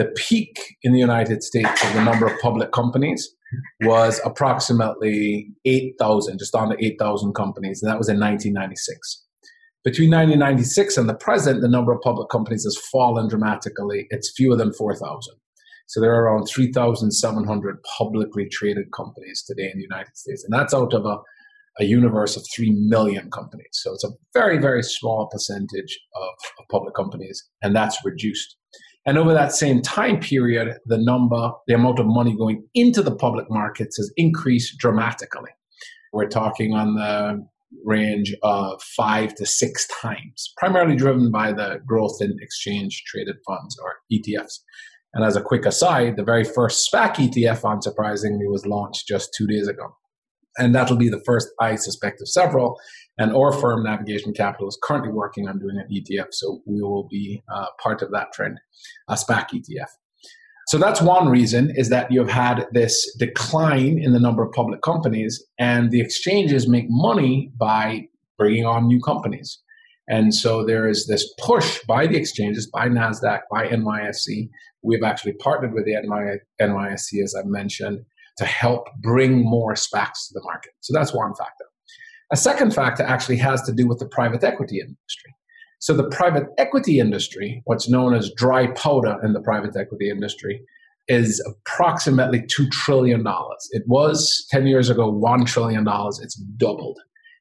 the 0.00 0.06
peak 0.16 0.58
in 0.82 0.92
the 0.92 0.98
United 0.98 1.42
States 1.42 1.84
of 1.84 1.92
the 1.92 2.02
number 2.02 2.26
of 2.26 2.40
public 2.40 2.72
companies 2.72 3.34
was 3.82 4.18
approximately 4.24 5.52
8,000, 5.66 6.38
just 6.38 6.54
under 6.54 6.74
8,000 6.80 7.34
companies, 7.34 7.82
and 7.82 7.90
that 7.90 7.98
was 7.98 8.08
in 8.08 8.18
1996. 8.18 9.26
Between 9.84 10.10
1996 10.10 10.96
and 10.96 11.06
the 11.06 11.14
present, 11.14 11.60
the 11.60 11.68
number 11.68 11.92
of 11.92 12.00
public 12.00 12.30
companies 12.30 12.64
has 12.64 12.78
fallen 12.90 13.28
dramatically. 13.28 14.06
It's 14.08 14.32
fewer 14.34 14.56
than 14.56 14.72
4,000. 14.72 15.34
So 15.86 16.00
there 16.00 16.14
are 16.14 16.24
around 16.24 16.46
3,700 16.46 17.82
publicly 17.98 18.48
traded 18.48 18.90
companies 18.96 19.44
today 19.46 19.70
in 19.70 19.76
the 19.76 19.82
United 19.90 20.16
States. 20.16 20.42
And 20.44 20.52
that's 20.54 20.72
out 20.72 20.94
of 20.94 21.04
a, 21.04 21.18
a 21.78 21.84
universe 21.84 22.38
of 22.38 22.46
3 22.54 22.70
million 22.88 23.30
companies. 23.30 23.68
So 23.72 23.92
it's 23.92 24.04
a 24.04 24.12
very, 24.32 24.56
very 24.56 24.82
small 24.82 25.28
percentage 25.30 26.00
of, 26.16 26.28
of 26.58 26.68
public 26.70 26.94
companies, 26.94 27.46
and 27.62 27.76
that's 27.76 28.02
reduced. 28.02 28.56
And 29.06 29.16
over 29.16 29.32
that 29.32 29.52
same 29.52 29.80
time 29.80 30.20
period, 30.20 30.76
the 30.84 30.98
number, 30.98 31.52
the 31.66 31.74
amount 31.74 31.98
of 31.98 32.06
money 32.06 32.36
going 32.36 32.66
into 32.74 33.02
the 33.02 33.14
public 33.14 33.46
markets 33.50 33.96
has 33.96 34.12
increased 34.16 34.78
dramatically. 34.78 35.50
We're 36.12 36.28
talking 36.28 36.74
on 36.74 36.94
the 36.94 37.46
range 37.84 38.34
of 38.42 38.82
five 38.82 39.34
to 39.36 39.46
six 39.46 39.86
times, 40.02 40.52
primarily 40.56 40.96
driven 40.96 41.30
by 41.30 41.52
the 41.52 41.80
growth 41.86 42.18
in 42.20 42.36
exchange 42.40 43.04
traded 43.06 43.36
funds 43.46 43.76
or 43.82 43.94
ETFs. 44.12 44.58
And 45.14 45.24
as 45.24 45.36
a 45.36 45.42
quick 45.42 45.66
aside, 45.66 46.16
the 46.16 46.22
very 46.22 46.44
first 46.44 46.88
SPAC 46.92 47.14
ETF, 47.16 47.62
unsurprisingly, 47.62 48.48
was 48.48 48.66
launched 48.66 49.08
just 49.08 49.34
two 49.36 49.46
days 49.46 49.66
ago. 49.66 49.96
And 50.58 50.74
that'll 50.74 50.96
be 50.96 51.08
the 51.08 51.22
first, 51.24 51.48
I 51.60 51.76
suspect, 51.76 52.20
of 52.20 52.28
several. 52.28 52.78
And 53.18 53.34
our 53.34 53.52
firm, 53.52 53.84
Navigation 53.84 54.32
Capital, 54.32 54.68
is 54.68 54.78
currently 54.82 55.12
working 55.12 55.48
on 55.48 55.58
doing 55.58 55.78
an 55.78 55.86
ETF. 55.92 56.28
So 56.32 56.60
we 56.66 56.80
will 56.82 57.06
be 57.10 57.42
uh, 57.52 57.66
part 57.82 58.02
of 58.02 58.10
that 58.12 58.32
trend, 58.32 58.58
a 59.08 59.14
SPAC 59.14 59.50
ETF. 59.50 59.88
So 60.68 60.78
that's 60.78 61.02
one 61.02 61.28
reason 61.28 61.72
is 61.74 61.88
that 61.88 62.12
you've 62.12 62.30
had 62.30 62.66
this 62.72 63.12
decline 63.18 63.98
in 63.98 64.12
the 64.12 64.20
number 64.20 64.42
of 64.42 64.52
public 64.52 64.82
companies, 64.82 65.44
and 65.58 65.90
the 65.90 66.00
exchanges 66.00 66.68
make 66.68 66.86
money 66.88 67.52
by 67.58 68.06
bringing 68.38 68.64
on 68.64 68.86
new 68.86 69.00
companies. 69.00 69.58
And 70.08 70.34
so 70.34 70.64
there 70.64 70.88
is 70.88 71.06
this 71.06 71.32
push 71.38 71.80
by 71.86 72.06
the 72.06 72.16
exchanges, 72.16 72.68
by 72.68 72.88
NASDAQ, 72.88 73.40
by 73.50 73.66
NYSE. 73.66 74.48
We've 74.82 75.02
actually 75.02 75.34
partnered 75.34 75.74
with 75.74 75.84
the 75.84 75.94
NYSE, 76.60 77.22
as 77.22 77.34
I 77.34 77.42
mentioned, 77.44 78.04
to 78.38 78.44
help 78.44 78.88
bring 79.00 79.42
more 79.44 79.74
SPACs 79.74 80.28
to 80.28 80.34
the 80.34 80.42
market. 80.44 80.72
So 80.80 80.92
that's 80.92 81.14
one 81.14 81.34
factor. 81.34 81.64
A 82.32 82.36
second 82.36 82.74
factor 82.74 83.02
actually 83.02 83.36
has 83.38 83.62
to 83.62 83.72
do 83.72 83.86
with 83.88 83.98
the 83.98 84.06
private 84.06 84.44
equity 84.44 84.78
industry. 84.80 85.34
So 85.80 85.94
the 85.94 86.08
private 86.10 86.44
equity 86.58 87.00
industry, 87.00 87.62
what's 87.64 87.88
known 87.88 88.14
as 88.14 88.30
dry 88.36 88.68
powder 88.68 89.18
in 89.24 89.32
the 89.32 89.40
private 89.40 89.76
equity 89.76 90.10
industry, 90.10 90.62
is 91.08 91.44
approximately 91.46 92.40
$2 92.42 92.70
trillion. 92.70 93.24
It 93.70 93.82
was 93.86 94.46
10 94.50 94.66
years 94.66 94.90
ago 94.90 95.12
$1 95.12 95.46
trillion. 95.46 95.84
It's 95.88 96.36
doubled. 96.56 96.98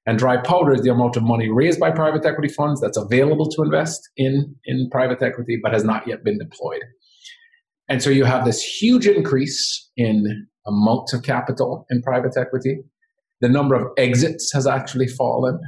And 0.07 0.17
dry 0.17 0.37
powder 0.37 0.73
is 0.73 0.81
the 0.81 0.91
amount 0.91 1.17
of 1.17 1.23
money 1.23 1.49
raised 1.49 1.79
by 1.79 1.91
private 1.91 2.25
equity 2.25 2.51
funds 2.51 2.81
that's 2.81 2.97
available 2.97 3.47
to 3.49 3.61
invest 3.61 4.09
in, 4.17 4.55
in 4.65 4.89
private 4.89 5.21
equity 5.21 5.59
but 5.61 5.71
has 5.71 5.83
not 5.83 6.07
yet 6.07 6.23
been 6.23 6.39
deployed. 6.39 6.81
And 7.89 8.01
so 8.01 8.09
you 8.09 8.23
have 8.23 8.45
this 8.45 8.63
huge 8.63 9.05
increase 9.05 9.89
in 9.97 10.47
amounts 10.67 11.13
of 11.13 11.23
capital 11.23 11.85
in 11.89 12.01
private 12.01 12.37
equity. 12.37 12.79
The 13.41 13.49
number 13.49 13.75
of 13.75 13.87
exits 13.97 14.51
has 14.53 14.67
actually 14.67 15.07
fallen 15.07 15.59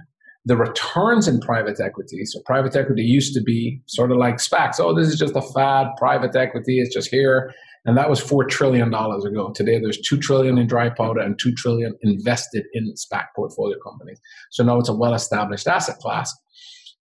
the 0.45 0.57
returns 0.57 1.27
in 1.27 1.39
private 1.39 1.79
equity. 1.79 2.25
So 2.25 2.41
private 2.45 2.75
equity 2.75 3.03
used 3.03 3.33
to 3.35 3.41
be 3.41 3.81
sort 3.85 4.11
of 4.11 4.17
like 4.17 4.37
SPACs. 4.37 4.79
Oh, 4.79 4.95
this 4.95 5.07
is 5.07 5.19
just 5.19 5.35
a 5.35 5.41
fad. 5.41 5.87
Private 5.97 6.35
equity 6.35 6.79
is 6.79 6.91
just 6.93 7.09
here. 7.09 7.53
And 7.85 7.97
that 7.97 8.09
was 8.09 8.19
four 8.19 8.43
trillion 8.45 8.91
dollars 8.91 9.25
ago. 9.25 9.51
Today 9.55 9.79
there's 9.79 9.99
two 10.01 10.17
trillion 10.17 10.57
in 10.57 10.67
dry 10.67 10.89
powder 10.89 11.19
and 11.19 11.37
two 11.39 11.53
trillion 11.53 11.95
invested 12.01 12.65
in 12.73 12.93
SPAC 12.93 13.25
portfolio 13.35 13.77
companies. 13.83 14.19
So 14.51 14.63
now 14.63 14.79
it's 14.79 14.89
a 14.89 14.95
well-established 14.95 15.67
asset 15.67 15.97
class. 15.97 16.33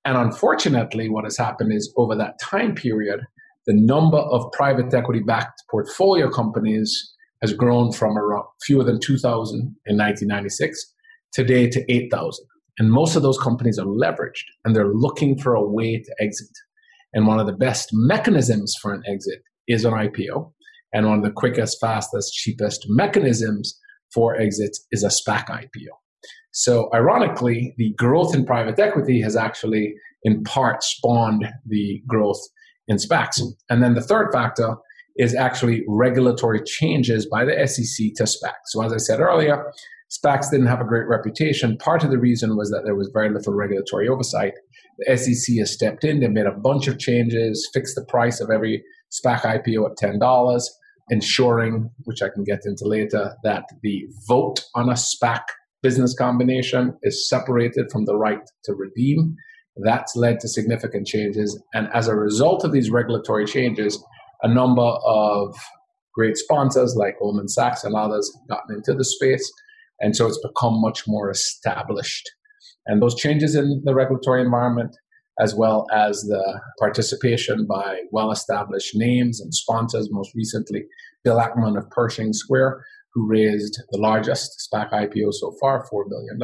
And 0.04 0.16
unfortunately, 0.16 1.11
what 1.11 1.25
has 1.25 1.37
happened 1.37 1.73
is 1.73 1.92
over 1.97 2.16
that 2.16 2.38
time 2.40 2.75
period, 2.75 3.20
the 3.66 3.75
number 3.75 4.16
of 4.16 4.50
private 4.52 4.92
equity 4.94 5.20
backed 5.20 5.62
portfolio 5.70 6.30
companies 6.30 7.14
has 7.42 7.52
grown 7.52 7.92
from 7.92 8.16
around 8.18 8.44
fewer 8.64 8.85
than 8.85 9.00
2,000 9.00 9.59
in 9.59 9.97
1996 9.97 10.94
today 11.32 11.68
to 11.68 11.92
8,000. 11.92 12.44
And 12.78 12.90
most 12.90 13.16
of 13.16 13.23
those 13.23 13.38
companies 13.38 13.78
are 13.78 13.87
leveraged 13.87 14.44
and 14.64 14.75
they're 14.75 14.92
looking 14.92 15.38
for 15.38 15.54
a 15.54 15.62
way 15.62 15.99
to 15.99 16.14
exit. 16.20 16.50
And 17.12 17.26
one 17.26 17.40
of 17.40 17.47
the 17.47 17.52
best 17.52 17.90
mechanisms 17.92 18.75
for 18.80 18.92
an 18.92 19.02
exit 19.06 19.42
is 19.68 19.85
an 19.85 19.92
IPO. 19.92 20.52
And 20.92 21.06
one 21.06 21.18
of 21.18 21.25
the 21.25 21.30
quickest, 21.30 21.78
fastest, 21.80 22.32
cheapest 22.35 22.87
mechanisms 22.88 23.78
for 24.12 24.37
exits 24.37 24.87
is 24.90 25.04
a 25.04 25.09
SPAC 25.09 25.47
IPO. 25.47 25.92
So, 26.52 26.88
ironically, 26.92 27.75
the 27.76 27.94
growth 27.97 28.35
in 28.35 28.44
private 28.44 28.78
equity 28.78 29.20
has 29.20 29.37
actually, 29.37 29.94
in 30.25 30.42
part, 30.42 30.82
spawned 30.82 31.47
the 31.64 32.02
growth 32.09 32.40
in 32.88 32.97
SPACs. 32.97 33.40
And 33.68 33.82
then 33.82 33.94
the 33.94 34.00
third 34.00 34.32
factor 34.32 34.76
is 35.21 35.35
actually 35.35 35.85
regulatory 35.87 36.62
changes 36.65 37.27
by 37.27 37.45
the 37.45 37.67
SEC 37.67 38.15
to 38.17 38.23
SPACs. 38.23 38.69
So, 38.69 38.83
as 38.83 38.91
I 38.91 38.97
said 38.97 39.21
earlier, 39.21 39.71
SPACs 40.11 40.50
didn't 40.50 40.67
have 40.67 40.81
a 40.81 40.85
great 40.85 41.07
reputation. 41.07 41.77
Part 41.77 42.03
of 42.03 42.11
the 42.11 42.19
reason 42.19 42.57
was 42.57 42.71
that 42.71 42.85
there 42.85 42.95
was 42.95 43.11
very 43.12 43.29
little 43.29 43.53
regulatory 43.53 44.09
oversight. 44.09 44.55
The 44.99 45.17
SEC 45.19 45.57
has 45.59 45.75
stepped 45.75 46.05
in, 46.05 46.21
they 46.21 46.29
made 46.29 46.47
a 46.47 46.53
bunch 46.53 46.89
of 46.89 46.99
changes, 46.99 47.69
fixed 47.75 47.97
the 47.97 48.05
price 48.07 48.41
of 48.41 48.49
every 48.50 48.83
SPAC 49.12 49.43
IPO 49.43 49.91
at 49.91 49.99
$10, 49.99 50.62
ensuring, 51.11 51.91
which 52.05 52.23
I 52.23 52.31
can 52.31 52.43
get 52.43 52.61
into 52.65 52.87
later, 52.87 53.37
that 53.45 53.65
the 53.83 54.07
vote 54.27 54.65
on 54.75 54.89
a 54.89 54.95
SPAC 54.95 55.43
business 55.83 56.15
combination 56.15 56.97
is 57.03 57.29
separated 57.29 57.91
from 57.93 58.07
the 58.07 58.17
right 58.17 58.41
to 58.65 58.75
redeem. 58.75 59.37
That's 59.85 60.17
led 60.17 60.41
to 60.41 60.49
significant 60.49 61.07
changes. 61.07 61.62
And 61.75 61.89
as 61.93 62.09
a 62.09 62.15
result 62.15 62.65
of 62.65 62.73
these 62.73 62.91
regulatory 62.91 63.45
changes, 63.45 64.03
a 64.42 64.49
number 64.49 64.82
of 64.82 65.54
great 66.14 66.37
sponsors 66.37 66.97
like 66.97 67.18
Goldman 67.18 67.49
Sachs 67.49 67.85
and 67.85 67.94
others 67.94 68.30
have 68.35 68.49
gotten 68.49 68.76
into 68.76 68.94
the 68.94 69.04
space. 69.04 69.50
And 70.00 70.16
so 70.16 70.26
it's 70.26 70.40
become 70.40 70.80
much 70.80 71.04
more 71.06 71.30
established. 71.30 72.28
And 72.87 73.00
those 73.00 73.14
changes 73.14 73.54
in 73.54 73.82
the 73.85 73.94
regulatory 73.94 74.42
environment, 74.42 74.97
as 75.38 75.54
well 75.54 75.87
as 75.92 76.20
the 76.23 76.61
participation 76.78 77.66
by 77.66 78.00
well 78.11 78.30
established 78.30 78.94
names 78.94 79.40
and 79.40 79.54
sponsors, 79.54 80.09
most 80.11 80.35
recently, 80.35 80.85
Bill 81.23 81.38
Ackman 81.38 81.78
of 81.78 81.88
Pershing 81.90 82.32
Square, 82.32 82.85
who 83.12 83.28
raised 83.28 83.80
the 83.90 83.99
largest 83.99 84.68
SPAC 84.73 84.90
IPO 84.92 85.32
so 85.35 85.54
far, 85.61 85.87
$4 85.92 86.04
billion. 86.09 86.38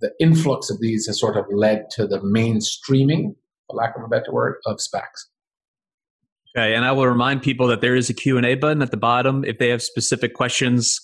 The 0.00 0.12
influx 0.20 0.70
of 0.70 0.80
these 0.80 1.06
has 1.06 1.18
sort 1.18 1.36
of 1.36 1.46
led 1.50 1.88
to 1.92 2.06
the 2.06 2.20
mainstreaming, 2.20 3.34
for 3.66 3.76
lack 3.76 3.96
of 3.96 4.04
a 4.04 4.08
better 4.08 4.32
word, 4.32 4.56
of 4.66 4.76
SPACs. 4.76 5.26
Okay, 6.56 6.74
and 6.74 6.86
I 6.86 6.92
will 6.92 7.06
remind 7.06 7.42
people 7.42 7.66
that 7.66 7.82
there 7.82 7.94
is 7.94 8.08
a 8.08 8.14
Q&A 8.14 8.54
button 8.54 8.80
at 8.80 8.90
the 8.90 8.96
bottom. 8.96 9.44
If 9.44 9.58
they 9.58 9.68
have 9.68 9.82
specific 9.82 10.32
questions, 10.32 10.98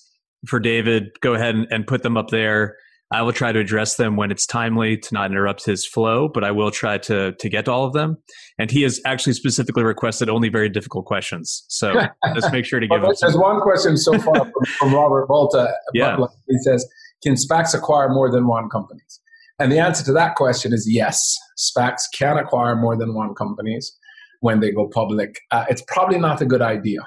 for 0.46 0.58
David, 0.58 1.10
go 1.20 1.34
ahead 1.34 1.54
and, 1.54 1.66
and 1.70 1.86
put 1.86 2.02
them 2.02 2.16
up 2.16 2.28
there. 2.28 2.76
I 3.12 3.20
will 3.20 3.34
try 3.34 3.52
to 3.52 3.58
address 3.58 3.96
them 3.96 4.16
when 4.16 4.30
it's 4.30 4.46
timely 4.46 4.96
to 4.96 5.14
not 5.14 5.30
interrupt 5.30 5.66
his 5.66 5.86
flow, 5.86 6.30
but 6.32 6.42
I 6.42 6.50
will 6.50 6.70
try 6.70 6.96
to 6.98 7.32
to 7.32 7.48
get 7.50 7.66
to 7.66 7.70
all 7.70 7.84
of 7.84 7.92
them. 7.92 8.16
And 8.58 8.70
he 8.70 8.82
has 8.82 9.00
actually 9.04 9.34
specifically 9.34 9.82
requested 9.84 10.30
only 10.30 10.48
very 10.48 10.70
difficult 10.70 11.04
questions. 11.04 11.64
So 11.68 11.92
let's 12.34 12.50
make 12.50 12.64
sure 12.64 12.80
to 12.80 12.88
give 12.88 13.02
well, 13.02 13.12
There's 13.20 13.36
one 13.36 13.60
question 13.60 13.98
so 13.98 14.18
far 14.18 14.34
from, 14.38 14.52
from 14.78 14.94
Robert 14.94 15.26
Volta. 15.26 15.74
Yeah. 15.92 16.16
He 16.48 16.56
says, 16.60 16.88
Can 17.22 17.34
SPACs 17.34 17.74
acquire 17.74 18.08
more 18.08 18.30
than 18.30 18.46
one 18.46 18.70
companies? 18.70 19.20
And 19.58 19.70
the 19.70 19.78
answer 19.78 20.02
to 20.04 20.12
that 20.14 20.36
question 20.36 20.72
is 20.72 20.88
yes. 20.90 21.36
SPACs 21.58 22.04
can 22.18 22.38
acquire 22.38 22.74
more 22.74 22.96
than 22.96 23.12
one 23.12 23.34
companies 23.34 23.94
when 24.42 24.60
they 24.60 24.70
go 24.70 24.86
public. 24.86 25.40
Uh, 25.50 25.64
it's 25.68 25.82
probably 25.88 26.18
not 26.18 26.40
a 26.40 26.46
good 26.46 26.62
idea 26.62 27.00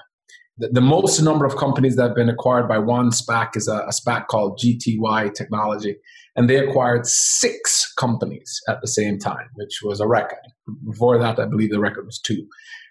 the, 0.58 0.70
the, 0.70 0.82
most 0.82 1.22
number 1.22 1.46
of 1.46 1.58
companies 1.58 1.96
that 1.98 2.08
have 2.08 2.15
been 2.15 2.30
acquired 2.30 2.68
by 2.68 2.77
one 2.77 3.10
SPAC 3.10 3.58
is 3.58 3.68
a, 3.68 3.80
a 3.80 3.92
SPAC 3.92 4.27
called 4.27 4.60
GTY 4.63 5.34
Technology. 5.34 5.98
And 6.38 6.50
they 6.50 6.58
acquired 6.58 7.06
six 7.06 7.94
companies 7.98 8.62
at 8.68 8.82
the 8.82 8.88
same 8.88 9.20
time, 9.20 9.48
which 9.56 9.80
was 9.84 10.00
a 10.00 10.08
record. 10.08 10.39
Before 10.86 11.18
that, 11.18 11.39
I 11.39 11.46
believe 11.46 11.72
the 11.72 11.80
record 11.80 12.06
was 12.06 12.20
two. 12.20 12.46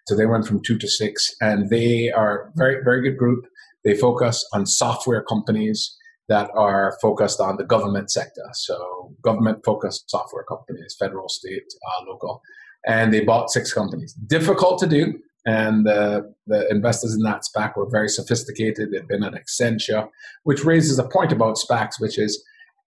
So 0.07 0.17
they 0.17 0.27
went 0.27 0.47
from 0.47 0.63
two 0.63 0.79
to 0.79 0.89
six, 0.89 1.35
and 1.41 1.71
they 1.71 2.11
are 2.11 2.53
very, 2.57 2.83
very 2.85 3.03
good 3.03 3.19
group. 3.19 3.45
They 3.85 3.97
focus 3.97 4.47
on 4.53 4.67
software 4.67 5.23
companies 5.23 5.95
that 6.29 6.51
are 6.55 6.97
focused 7.03 7.41
on 7.41 7.57
the 7.57 7.65
government 7.65 8.11
sector. 8.11 8.45
So 8.53 9.15
government 9.23 9.59
focused 9.65 10.11
software 10.11 10.45
companies, 10.45 10.97
federal, 10.99 11.29
state, 11.29 11.65
uh, 11.87 12.05
local. 12.11 12.41
And 12.87 13.12
they 13.12 13.25
bought 13.25 13.50
six 13.50 13.73
companies. 13.73 14.12
Difficult 14.14 14.79
to 14.81 14.87
do 14.87 15.14
and 15.47 15.87
uh, 15.87 16.23
the 16.47 16.69
investors 16.71 17.14
in 17.14 17.23
that 17.23 17.43
SPAC 17.43 17.76
were 17.76 17.88
very 17.91 18.09
sophisticated. 18.09 18.91
They've 18.91 19.07
been 19.07 19.23
at 19.23 19.35
Accenture, 19.35 20.09
which 20.45 20.64
raises 20.64 20.99
a 20.99 21.09
point 21.09 21.33
about 21.33 21.57
SPACs, 21.57 22.00
which 22.00 22.19
is 22.19 22.43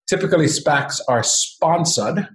typically 0.09 0.47
SPACs 0.47 1.01
are 1.09 1.23
sponsored 1.23 2.29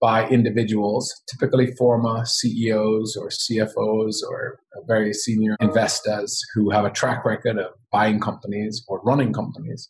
by 0.00 0.28
individuals, 0.28 1.22
typically 1.28 1.72
former 1.74 2.24
CEOs 2.24 3.16
or 3.16 3.30
CFOs 3.30 4.16
or 4.28 4.60
very 4.86 5.12
senior 5.12 5.56
investors 5.60 6.40
who 6.54 6.70
have 6.70 6.84
a 6.84 6.90
track 6.90 7.24
record 7.24 7.58
of 7.58 7.72
buying 7.90 8.20
companies 8.20 8.84
or 8.86 9.00
running 9.02 9.32
companies. 9.32 9.88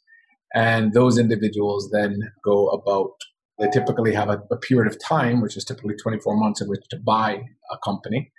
And 0.55 0.93
those 0.93 1.19
individuals 1.19 1.91
then 1.91 2.21
go 2.45 2.69
about, 2.69 3.11
they 3.59 3.69
typically 3.73 4.13
have 4.13 4.29
a, 4.29 4.43
a 4.51 4.57
period 4.57 4.93
of 4.93 5.01
time, 5.03 5.41
which 5.41 5.57
is 5.57 5.65
typically 5.65 5.95
24 5.97 6.37
months, 6.37 6.61
in 6.61 6.69
which 6.69 6.81
to 6.91 6.97
buy 6.97 7.43
a 7.71 7.79
company. 7.85 8.33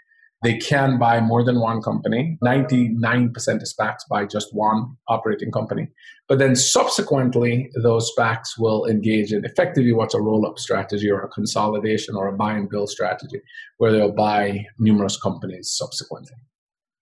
They 0.44 0.58
can 0.58 1.00
buy 1.00 1.22
more 1.22 1.44
than 1.44 1.60
one 1.60 1.82
company. 1.82 2.38
99% 2.44 3.34
of 3.36 3.62
SPACs 3.62 4.02
buy 4.10 4.26
just 4.26 4.50
one 4.52 4.96
operating 5.08 5.52
company. 5.52 5.88
But 6.28 6.40
then 6.40 6.56
subsequently, 6.56 7.72
those 7.82 8.12
SPACs 8.16 8.60
will 8.60 8.86
engage 8.86 9.32
in 9.32 9.46
effectively 9.46 9.94
what's 9.94 10.14
a 10.14 10.22
roll 10.22 10.46
up 10.46 10.60
strategy 10.60 11.10
or 11.10 11.22
a 11.22 11.30
consolidation 11.30 12.16
or 12.16 12.28
a 12.28 12.38
buy 12.38 12.54
and 12.54 12.70
build 12.70 12.90
strategy, 12.90 13.42
where 13.78 13.92
they'll 13.92 14.12
buy 14.12 14.66
numerous 14.78 15.20
companies 15.20 15.74
subsequently. 15.76 16.36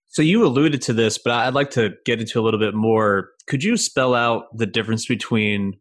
So 0.08 0.22
you 0.22 0.46
alluded 0.46 0.82
to 0.84 0.93
this, 0.93 1.17
but 1.17 1.34
I'd 1.34 1.55
like 1.55 1.72
to 1.72 1.96
get 2.05 2.22
into 2.22 2.39
a 2.39 2.43
little 2.43 2.60
bit 2.60 2.75
more. 2.75 3.32
Could 3.48 3.63
you 3.63 3.77
spell 3.77 4.13
out 4.13 4.46
the 4.55 4.67
difference 4.67 5.08
between 5.08 5.74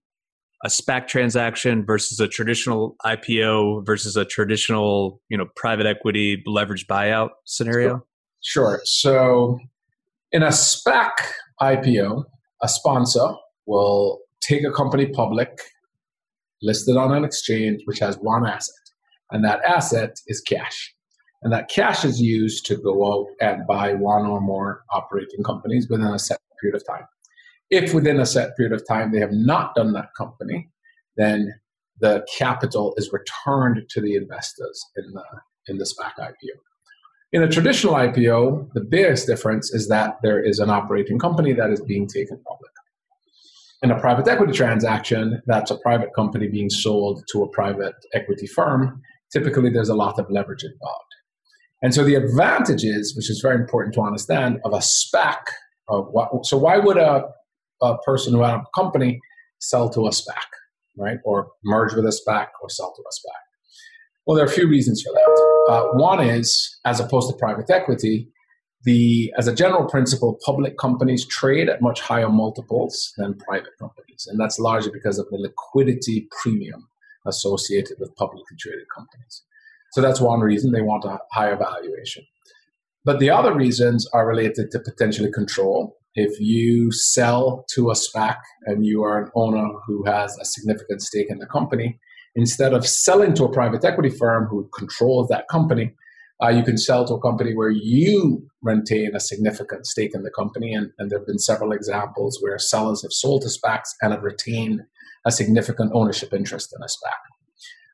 a 0.65 0.69
SPAC 0.69 1.09
transaction 1.09 1.85
versus 1.85 2.21
a 2.21 2.29
traditional 2.29 2.97
IPO 3.05 3.85
versus 3.85 4.17
a 4.17 4.25
traditional, 4.25 5.21
you 5.29 5.37
know, 5.37 5.47
private 5.57 5.87
equity 5.87 6.43
leveraged 6.47 6.87
buyout 6.87 7.31
scenario? 7.45 8.05
Sure. 8.43 8.81
So 8.85 9.59
in 10.31 10.43
a 10.43 10.49
SPAC 10.49 11.11
IPO, 11.61 12.25
a 12.63 12.69
sponsor 12.69 13.35
will 13.67 14.21
take 14.41 14.65
a 14.65 14.71
company 14.71 15.07
public, 15.07 15.61
listed 16.63 16.97
on 16.97 17.13
an 17.13 17.25
exchange, 17.25 17.83
which 17.87 17.99
has 17.99 18.17
one 18.17 18.47
asset, 18.47 18.75
and 19.31 19.45
that 19.45 19.63
asset 19.65 20.17
is 20.27 20.41
cash. 20.41 20.95
And 21.43 21.53
that 21.53 21.69
cash 21.69 22.05
is 22.05 22.21
used 22.21 22.67
to 22.67 22.77
go 22.77 23.13
out 23.13 23.27
and 23.41 23.67
buy 23.67 23.95
one 23.95 24.27
or 24.27 24.41
more 24.41 24.85
operating 24.93 25.43
companies 25.43 25.89
within 25.89 26.07
a 26.07 26.19
set 26.19 26.39
period 26.61 26.77
of 26.77 26.87
time. 26.87 27.05
If 27.73 27.95
within 27.95 28.21
a 28.21 28.27
set 28.27 28.55
period 28.57 28.75
of 28.75 28.87
time 28.87 29.11
they 29.11 29.19
have 29.21 29.33
not 29.33 29.75
done 29.75 29.95
that 29.95 30.11
company, 30.17 30.71
then 31.17 31.55
the 32.01 32.25
capital 32.39 32.93
is 32.99 33.11
returned 33.13 33.89
to 33.89 34.01
the 34.01 34.15
investors 34.15 34.85
in 34.97 35.13
the 35.13 35.25
in 35.69 35.79
the 35.79 35.85
SPAC 35.85 36.13
IPO. 36.21 36.57
In 37.33 37.43
a 37.43 37.49
traditional 37.49 37.95
IPO, 37.95 38.75
the 38.75 38.85
biggest 38.85 39.27
difference 39.27 39.73
is 39.73 39.89
that 39.89 40.19
there 40.23 40.45
is 40.45 40.59
an 40.59 40.69
operating 40.69 41.19
company 41.19 41.55
that 41.55 41.71
is 41.71 41.81
being 41.81 42.07
taken 42.07 42.39
public. 42.47 42.73
In 43.83 43.91
a 43.91 43.99
private 43.99 44.29
equity 44.29 44.53
transaction, 44.53 45.41
that's 45.47 45.71
a 45.71 45.79
private 45.79 46.11
company 46.15 46.49
being 46.49 46.69
sold 46.69 47.25
to 47.33 47.43
a 47.43 47.49
private 47.49 47.95
equity 48.13 48.47
firm. 48.47 49.01
Typically, 49.33 49.71
there's 49.71 49.89
a 49.89 49.95
lot 49.95 50.19
of 50.19 50.31
leverage 50.31 50.63
involved. 50.63 51.13
And 51.81 51.95
so 51.95 52.05
the 52.05 52.17
advantages, 52.17 53.17
which 53.17 53.31
is 53.31 53.41
very 53.41 53.57
important 53.57 53.95
to 53.95 54.03
understand, 54.03 54.61
of 54.65 54.75
a 54.75 54.79
SPAC, 54.79 55.39
of 55.89 56.09
what, 56.11 56.45
so 56.45 56.59
why 56.59 56.79
would 56.79 56.99
a 56.99 57.25
a 57.83 57.99
person 57.99 58.35
who 58.35 58.43
had 58.43 58.55
a 58.55 58.65
company 58.75 59.21
sell 59.59 59.89
to 59.91 60.07
a 60.07 60.11
SPAC, 60.11 60.49
right? 60.97 61.19
Or 61.25 61.49
merge 61.65 61.95
with 61.95 62.05
a 62.05 62.09
SPAC 62.09 62.49
or 62.63 62.71
sell 62.71 62.93
to 62.95 63.03
a 63.03 63.13
SPAC. 63.13 63.43
Well, 64.27 64.37
there 64.37 64.45
are 64.45 64.49
a 64.49 64.53
few 64.53 64.69
reasons 64.69 65.03
for 65.03 65.13
that. 65.13 65.73
Uh, 65.73 65.85
one 65.99 66.25
is, 66.25 66.79
as 66.85 67.01
opposed 67.01 67.31
to 67.31 67.37
private 67.37 67.71
equity, 67.71 68.29
the 68.85 69.33
as 69.39 69.47
a 69.47 69.55
general 69.55 69.89
principle, 69.89 70.39
public 70.45 70.77
companies 70.79 71.27
trade 71.27 71.69
at 71.69 71.83
much 71.83 72.01
higher 72.01 72.29
multiples 72.29 73.13
than 73.17 73.35
private 73.35 73.73
companies, 73.79 74.27
and 74.27 74.41
that's 74.41 74.59
largely 74.59 74.91
because 74.93 75.19
of 75.19 75.29
the 75.31 75.39
liquidity 75.39 76.29
premium 76.43 76.89
associated 77.27 77.97
with 78.01 78.15
publicly 78.17 78.57
traded 78.59 78.87
companies. 78.95 79.43
So 79.93 80.01
that's 80.01 80.21
one 80.21 80.41
reason 80.41 80.73
they 80.73 80.83
want 80.83 81.05
a 81.05 81.19
higher 81.33 81.57
valuation. 81.57 82.25
But 83.05 83.19
the 83.21 83.31
other 83.31 83.55
reasons 83.55 84.09
are 84.13 84.27
related 84.27 84.71
to 84.73 84.81
potentially 84.81 85.31
control 85.31 85.97
if 86.15 86.39
you 86.41 86.93
sell 86.93 87.65
to 87.75 87.91
a 87.91 87.95
SPAC 87.95 88.37
and 88.67 88.85
you 88.85 89.03
are 89.03 89.23
an 89.23 89.31
owner 89.35 89.67
who 89.87 90.05
has 90.05 90.37
a 90.39 90.45
significant 90.45 91.03
stake 91.03 91.29
in 91.31 91.39
the 91.39 91.47
company, 91.47 91.99
instead 92.35 92.73
of 92.73 92.87
selling 92.87 93.35
to 93.35 93.45
a 93.45 93.53
private 93.53 93.85
equity 93.85 94.11
firm 94.11 94.47
who 94.47 94.69
controls 94.77 95.29
that 95.29 95.49
company, 95.49 95.95
uh, 96.43 96.49
you 96.49 96.63
can 96.63 96.77
sell 96.77 97.07
to 97.07 97.15
a 97.15 97.21
company 97.21 97.55
where 97.55 97.71
you 97.71 98.47
retain 98.63 99.15
a 99.15 99.21
significant 99.21 99.87
stake 99.87 100.15
in 100.15 100.23
the 100.23 100.31
company. 100.31 100.75
And, 100.75 100.91
and 100.99 101.11
there 101.11 101.19
have 101.19 101.27
been 101.27 101.39
several 101.39 101.73
examples 101.73 102.39
where 102.41 102.59
sellers 102.59 103.03
have 103.03 103.13
sold 103.13 103.43
to 103.43 103.49
SPACs 103.49 103.91
and 104.01 104.13
have 104.13 104.23
retained 104.23 104.83
a 105.25 105.31
significant 105.31 105.93
ownership 105.95 106.33
interest 106.33 106.75
in 106.77 106.83
a 106.83 106.87
SPAC. 106.87 107.19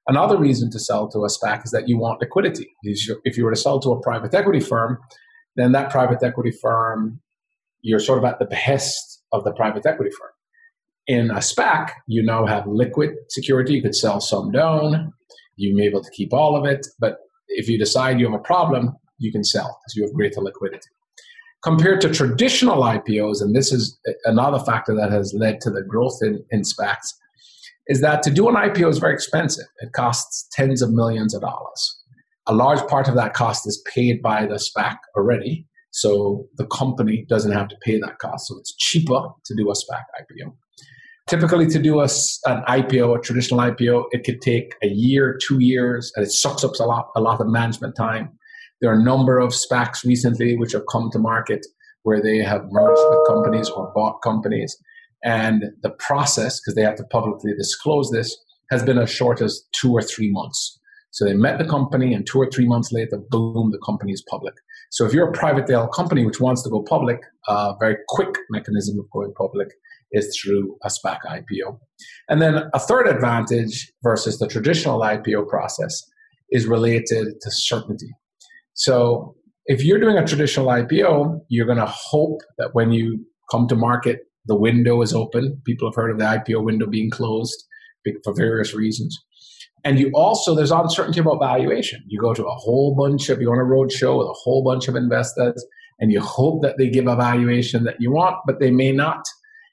Another 0.08 0.38
reason 0.38 0.70
to 0.70 0.78
sell 0.78 1.08
to 1.08 1.18
a 1.18 1.28
SPAC 1.28 1.66
is 1.66 1.70
that 1.72 1.88
you 1.88 1.98
want 1.98 2.20
liquidity. 2.20 2.74
If 2.82 3.36
you 3.36 3.44
were 3.44 3.50
to 3.50 3.60
sell 3.60 3.78
to 3.80 3.92
a 3.92 4.00
private 4.00 4.32
equity 4.32 4.60
firm, 4.60 4.98
then 5.56 5.72
that 5.72 5.90
private 5.90 6.22
equity 6.22 6.50
firm 6.50 7.20
you're 7.82 7.98
sort 7.98 8.18
of 8.18 8.24
at 8.24 8.38
the 8.38 8.46
behest 8.46 9.22
of 9.32 9.44
the 9.44 9.52
private 9.52 9.86
equity 9.86 10.10
firm. 10.10 10.30
In 11.06 11.30
a 11.30 11.38
SPAC, 11.38 11.90
you 12.06 12.22
now 12.22 12.46
have 12.46 12.66
liquid 12.66 13.14
security. 13.30 13.74
You 13.74 13.82
could 13.82 13.94
sell 13.94 14.20
some 14.20 14.52
down. 14.52 15.12
You 15.56 15.74
may 15.74 15.82
be 15.82 15.86
able 15.88 16.02
to 16.02 16.10
keep 16.10 16.32
all 16.32 16.56
of 16.56 16.64
it. 16.66 16.86
But 16.98 17.18
if 17.48 17.68
you 17.68 17.78
decide 17.78 18.20
you 18.20 18.26
have 18.26 18.38
a 18.38 18.42
problem, 18.42 18.96
you 19.18 19.32
can 19.32 19.42
sell 19.42 19.78
because 19.80 19.96
you 19.96 20.02
have 20.04 20.12
greater 20.12 20.40
liquidity. 20.40 20.86
Compared 21.62 22.00
to 22.02 22.12
traditional 22.12 22.82
IPOs, 22.82 23.42
and 23.42 23.54
this 23.54 23.72
is 23.72 23.98
another 24.24 24.60
factor 24.60 24.94
that 24.94 25.10
has 25.10 25.34
led 25.34 25.60
to 25.62 25.70
the 25.70 25.82
growth 25.82 26.18
in, 26.22 26.44
in 26.50 26.62
SPACs, 26.62 27.14
is 27.88 28.00
that 28.00 28.22
to 28.22 28.30
do 28.30 28.48
an 28.48 28.54
IPO 28.54 28.88
is 28.90 28.98
very 28.98 29.14
expensive. 29.14 29.66
It 29.80 29.92
costs 29.92 30.46
tens 30.52 30.82
of 30.82 30.92
millions 30.92 31.34
of 31.34 31.40
dollars. 31.40 31.98
A 32.46 32.54
large 32.54 32.86
part 32.86 33.08
of 33.08 33.14
that 33.16 33.34
cost 33.34 33.66
is 33.66 33.82
paid 33.92 34.22
by 34.22 34.46
the 34.46 34.54
SPAC 34.54 34.98
already, 35.16 35.66
so 36.00 36.46
the 36.56 36.66
company 36.66 37.24
doesn't 37.28 37.52
have 37.52 37.68
to 37.68 37.76
pay 37.82 37.98
that 37.98 38.18
cost. 38.18 38.46
So 38.46 38.58
it's 38.58 38.74
cheaper 38.76 39.20
to 39.44 39.54
do 39.56 39.68
a 39.70 39.74
SPAC 39.74 40.04
IPO. 40.20 40.52
Typically, 41.28 41.66
to 41.66 41.78
do 41.78 42.00
a, 42.00 42.08
an 42.46 42.62
IPO, 42.68 43.18
a 43.18 43.20
traditional 43.20 43.60
IPO, 43.60 44.04
it 44.12 44.24
could 44.24 44.40
take 44.40 44.74
a 44.82 44.86
year, 44.86 45.36
two 45.46 45.58
years, 45.58 46.12
and 46.14 46.24
it 46.24 46.30
sucks 46.30 46.64
up 46.64 46.72
a 46.80 46.84
lot, 46.84 47.10
a 47.16 47.20
lot 47.20 47.40
of 47.40 47.48
management 47.48 47.96
time. 47.96 48.30
There 48.80 48.90
are 48.90 48.98
a 48.98 49.02
number 49.02 49.38
of 49.38 49.50
SPACs 49.50 50.04
recently 50.04 50.56
which 50.56 50.72
have 50.72 50.84
come 50.90 51.10
to 51.10 51.18
market 51.18 51.66
where 52.04 52.22
they 52.22 52.38
have 52.38 52.62
merged 52.70 53.02
with 53.10 53.26
companies 53.26 53.68
or 53.68 53.92
bought 53.94 54.22
companies. 54.22 54.76
And 55.24 55.64
the 55.82 55.90
process, 55.90 56.60
because 56.60 56.76
they 56.76 56.82
have 56.82 56.96
to 56.96 57.04
publicly 57.04 57.52
disclose 57.58 58.10
this, 58.10 58.34
has 58.70 58.84
been 58.84 58.98
as 58.98 59.10
short 59.10 59.42
as 59.42 59.62
two 59.72 59.92
or 59.92 60.02
three 60.02 60.30
months. 60.30 60.78
So 61.10 61.24
they 61.24 61.34
met 61.34 61.58
the 61.58 61.64
company, 61.64 62.14
and 62.14 62.26
two 62.26 62.38
or 62.38 62.48
three 62.50 62.66
months 62.66 62.92
later, 62.92 63.18
boom, 63.30 63.72
the 63.72 63.80
company 63.84 64.12
is 64.12 64.22
public. 64.30 64.54
So 64.90 65.04
if 65.04 65.12
you're 65.12 65.28
a 65.28 65.32
private 65.32 65.68
held 65.68 65.92
company 65.92 66.24
which 66.24 66.40
wants 66.40 66.62
to 66.62 66.70
go 66.70 66.82
public, 66.82 67.20
a 67.48 67.74
very 67.78 67.96
quick 68.08 68.34
mechanism 68.50 68.98
of 68.98 69.10
going 69.10 69.32
public 69.34 69.68
is 70.12 70.38
through 70.40 70.76
a 70.84 70.88
SPAC 70.88 71.18
IPO. 71.28 71.78
And 72.28 72.40
then 72.40 72.70
a 72.72 72.78
third 72.78 73.06
advantage 73.06 73.92
versus 74.02 74.38
the 74.38 74.48
traditional 74.48 75.00
IPO 75.00 75.48
process 75.48 76.02
is 76.50 76.66
related 76.66 77.40
to 77.40 77.50
certainty. 77.50 78.10
So 78.74 79.34
if 79.66 79.84
you're 79.84 80.00
doing 80.00 80.16
a 80.16 80.26
traditional 80.26 80.66
IPO, 80.66 81.40
you're 81.48 81.66
going 81.66 81.78
to 81.78 81.86
hope 81.86 82.40
that 82.56 82.70
when 82.72 82.90
you 82.90 83.26
come 83.50 83.68
to 83.68 83.76
market, 83.76 84.20
the 84.46 84.56
window 84.56 85.02
is 85.02 85.12
open. 85.12 85.60
People 85.66 85.88
have 85.88 85.94
heard 85.94 86.10
of 86.10 86.18
the 86.18 86.24
IPO 86.24 86.64
window 86.64 86.86
being 86.86 87.10
closed 87.10 87.64
for 88.24 88.32
various 88.34 88.72
reasons. 88.72 89.18
And 89.84 89.98
you 89.98 90.10
also, 90.14 90.54
there's 90.54 90.70
uncertainty 90.70 91.20
about 91.20 91.38
valuation. 91.40 92.02
You 92.06 92.20
go 92.20 92.34
to 92.34 92.44
a 92.44 92.54
whole 92.54 92.94
bunch 92.94 93.28
of, 93.28 93.40
you're 93.40 93.52
on 93.52 93.60
a 93.60 93.64
road 93.64 93.92
show 93.92 94.18
with 94.18 94.28
a 94.28 94.32
whole 94.32 94.64
bunch 94.64 94.88
of 94.88 94.96
investors, 94.96 95.64
and 96.00 96.12
you 96.12 96.20
hope 96.20 96.62
that 96.62 96.78
they 96.78 96.88
give 96.88 97.06
a 97.06 97.16
valuation 97.16 97.84
that 97.84 97.96
you 98.00 98.12
want, 98.12 98.36
but 98.46 98.60
they 98.60 98.70
may 98.70 98.92
not. 98.92 99.24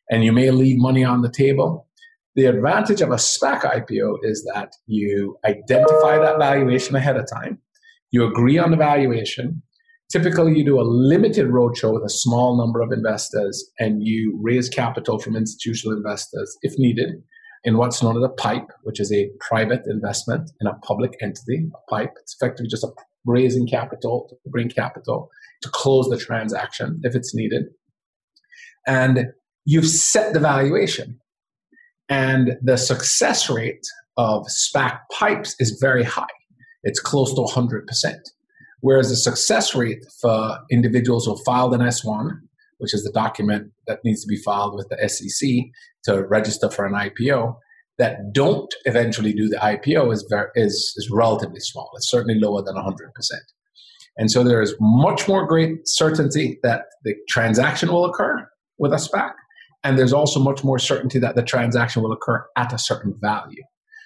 And 0.10 0.24
you 0.24 0.32
may 0.32 0.52
leave 0.52 0.78
money 0.78 1.04
on 1.04 1.22
the 1.22 1.32
table. 1.32 1.88
The 2.36 2.46
advantage 2.46 3.02
of 3.02 3.10
a 3.10 3.16
SPAC 3.16 3.62
IPO 3.62 4.18
is 4.24 4.48
that 4.54 4.74
you 4.86 5.38
identify 5.46 6.18
that 6.20 6.38
valuation 6.38 6.96
ahead 6.96 7.16
of 7.16 7.26
time. 7.32 7.60
You 8.12 8.26
agree 8.26 8.58
on 8.58 8.72
the 8.72 8.78
valuation. 8.78 9.62
Typically, 10.12 10.56
you 10.56 10.64
do 10.64 10.80
a 10.80 10.84
limited 10.84 11.48
roadshow 11.48 11.94
with 11.94 12.04
a 12.04 12.10
small 12.10 12.58
number 12.58 12.82
of 12.82 12.92
investors 12.92 13.72
and 13.80 14.04
you 14.04 14.38
raise 14.42 14.70
capital 14.70 15.18
from 15.18 15.36
institutional 15.36 15.98
investors 15.98 16.56
if 16.62 16.78
needed 16.78 17.24
in 17.66 17.78
what's 17.78 18.02
known 18.02 18.16
as 18.16 18.24
a 18.24 18.30
PIPE, 18.30 18.68
which 18.84 19.00
is 19.00 19.12
a 19.12 19.30
private 19.40 19.82
investment 19.88 20.52
in 20.62 20.68
a 20.68 20.76
public 20.76 21.18
entity. 21.22 21.68
A 21.74 21.92
PIPE, 21.92 22.12
it's 22.22 22.36
effectively 22.40 22.70
just 22.70 22.84
a 22.84 22.90
raising 23.26 23.68
capital 23.68 24.28
to 24.30 24.50
bring 24.50 24.70
capital 24.70 25.30
to 25.64 25.70
close 25.70 26.08
the 26.08 26.18
transaction 26.18 27.02
if 27.04 27.16
it's 27.16 27.34
needed. 27.34 27.66
And 28.88 29.28
you've 29.66 29.88
set 29.88 30.34
the 30.34 30.40
valuation. 30.40 31.20
And 32.08 32.58
the 32.62 32.78
success 32.78 33.50
rate 33.50 33.86
of 34.16 34.46
SPAC 34.46 35.00
pipes 35.12 35.56
is 35.60 35.80
very 35.82 36.04
high. 36.04 36.28
It's 36.84 37.00
close 37.00 37.34
to 37.34 37.42
100%. 37.42 37.82
Whereas 38.82 39.10
the 39.10 39.16
success 39.16 39.74
rate 39.74 40.06
for 40.22 40.60
individuals 40.70 41.26
who 41.26 41.36
filed 41.44 41.74
an 41.74 41.82
S1 41.82 42.30
which 42.78 42.94
is 42.94 43.04
the 43.04 43.12
document 43.12 43.72
that 43.88 44.00
needs 44.04 44.22
to 44.22 44.28
be 44.28 44.38
filed 44.38 44.76
with 44.76 44.88
the 44.90 45.10
SEC 45.10 45.50
to 46.04 46.24
register 46.28 46.70
for 46.70 46.86
an 46.86 46.94
IPO, 46.94 47.56
that 47.98 48.34
don't 48.34 48.74
eventually 48.86 49.34
do 49.34 49.48
the 49.48 49.58
IPO 49.58 50.12
is, 50.12 50.26
is, 50.56 50.94
is 50.98 51.10
relatively 51.12 51.60
small. 51.60 51.90
It's 51.96 52.10
certainly 52.10 52.40
lower 52.40 52.62
than 52.62 52.76
100%. 52.76 52.94
And 54.18 54.32
so 54.32 54.44
there 54.44 54.62
is 54.62 54.76
much 54.80 55.28
more 55.28 55.46
great 55.46 55.88
certainty 55.88 56.60
that 56.64 56.86
the 57.04 57.16
transaction 57.30 57.92
will 57.92 58.06
occur 58.06 58.48
with 58.78 58.94
a 58.94 58.98
SPAC. 58.98 59.34
And 59.84 59.98
there's 59.98 60.14
also 60.14 60.40
much 60.40 60.64
more 60.64 60.80
certainty 60.80 61.20
that 61.20 61.36
the 61.36 61.44
transaction 61.44 62.02
will 62.02 62.12
occur 62.12 62.46
at 62.58 62.74
a 62.74 62.78
certain 62.78 63.14
value. 63.22 63.62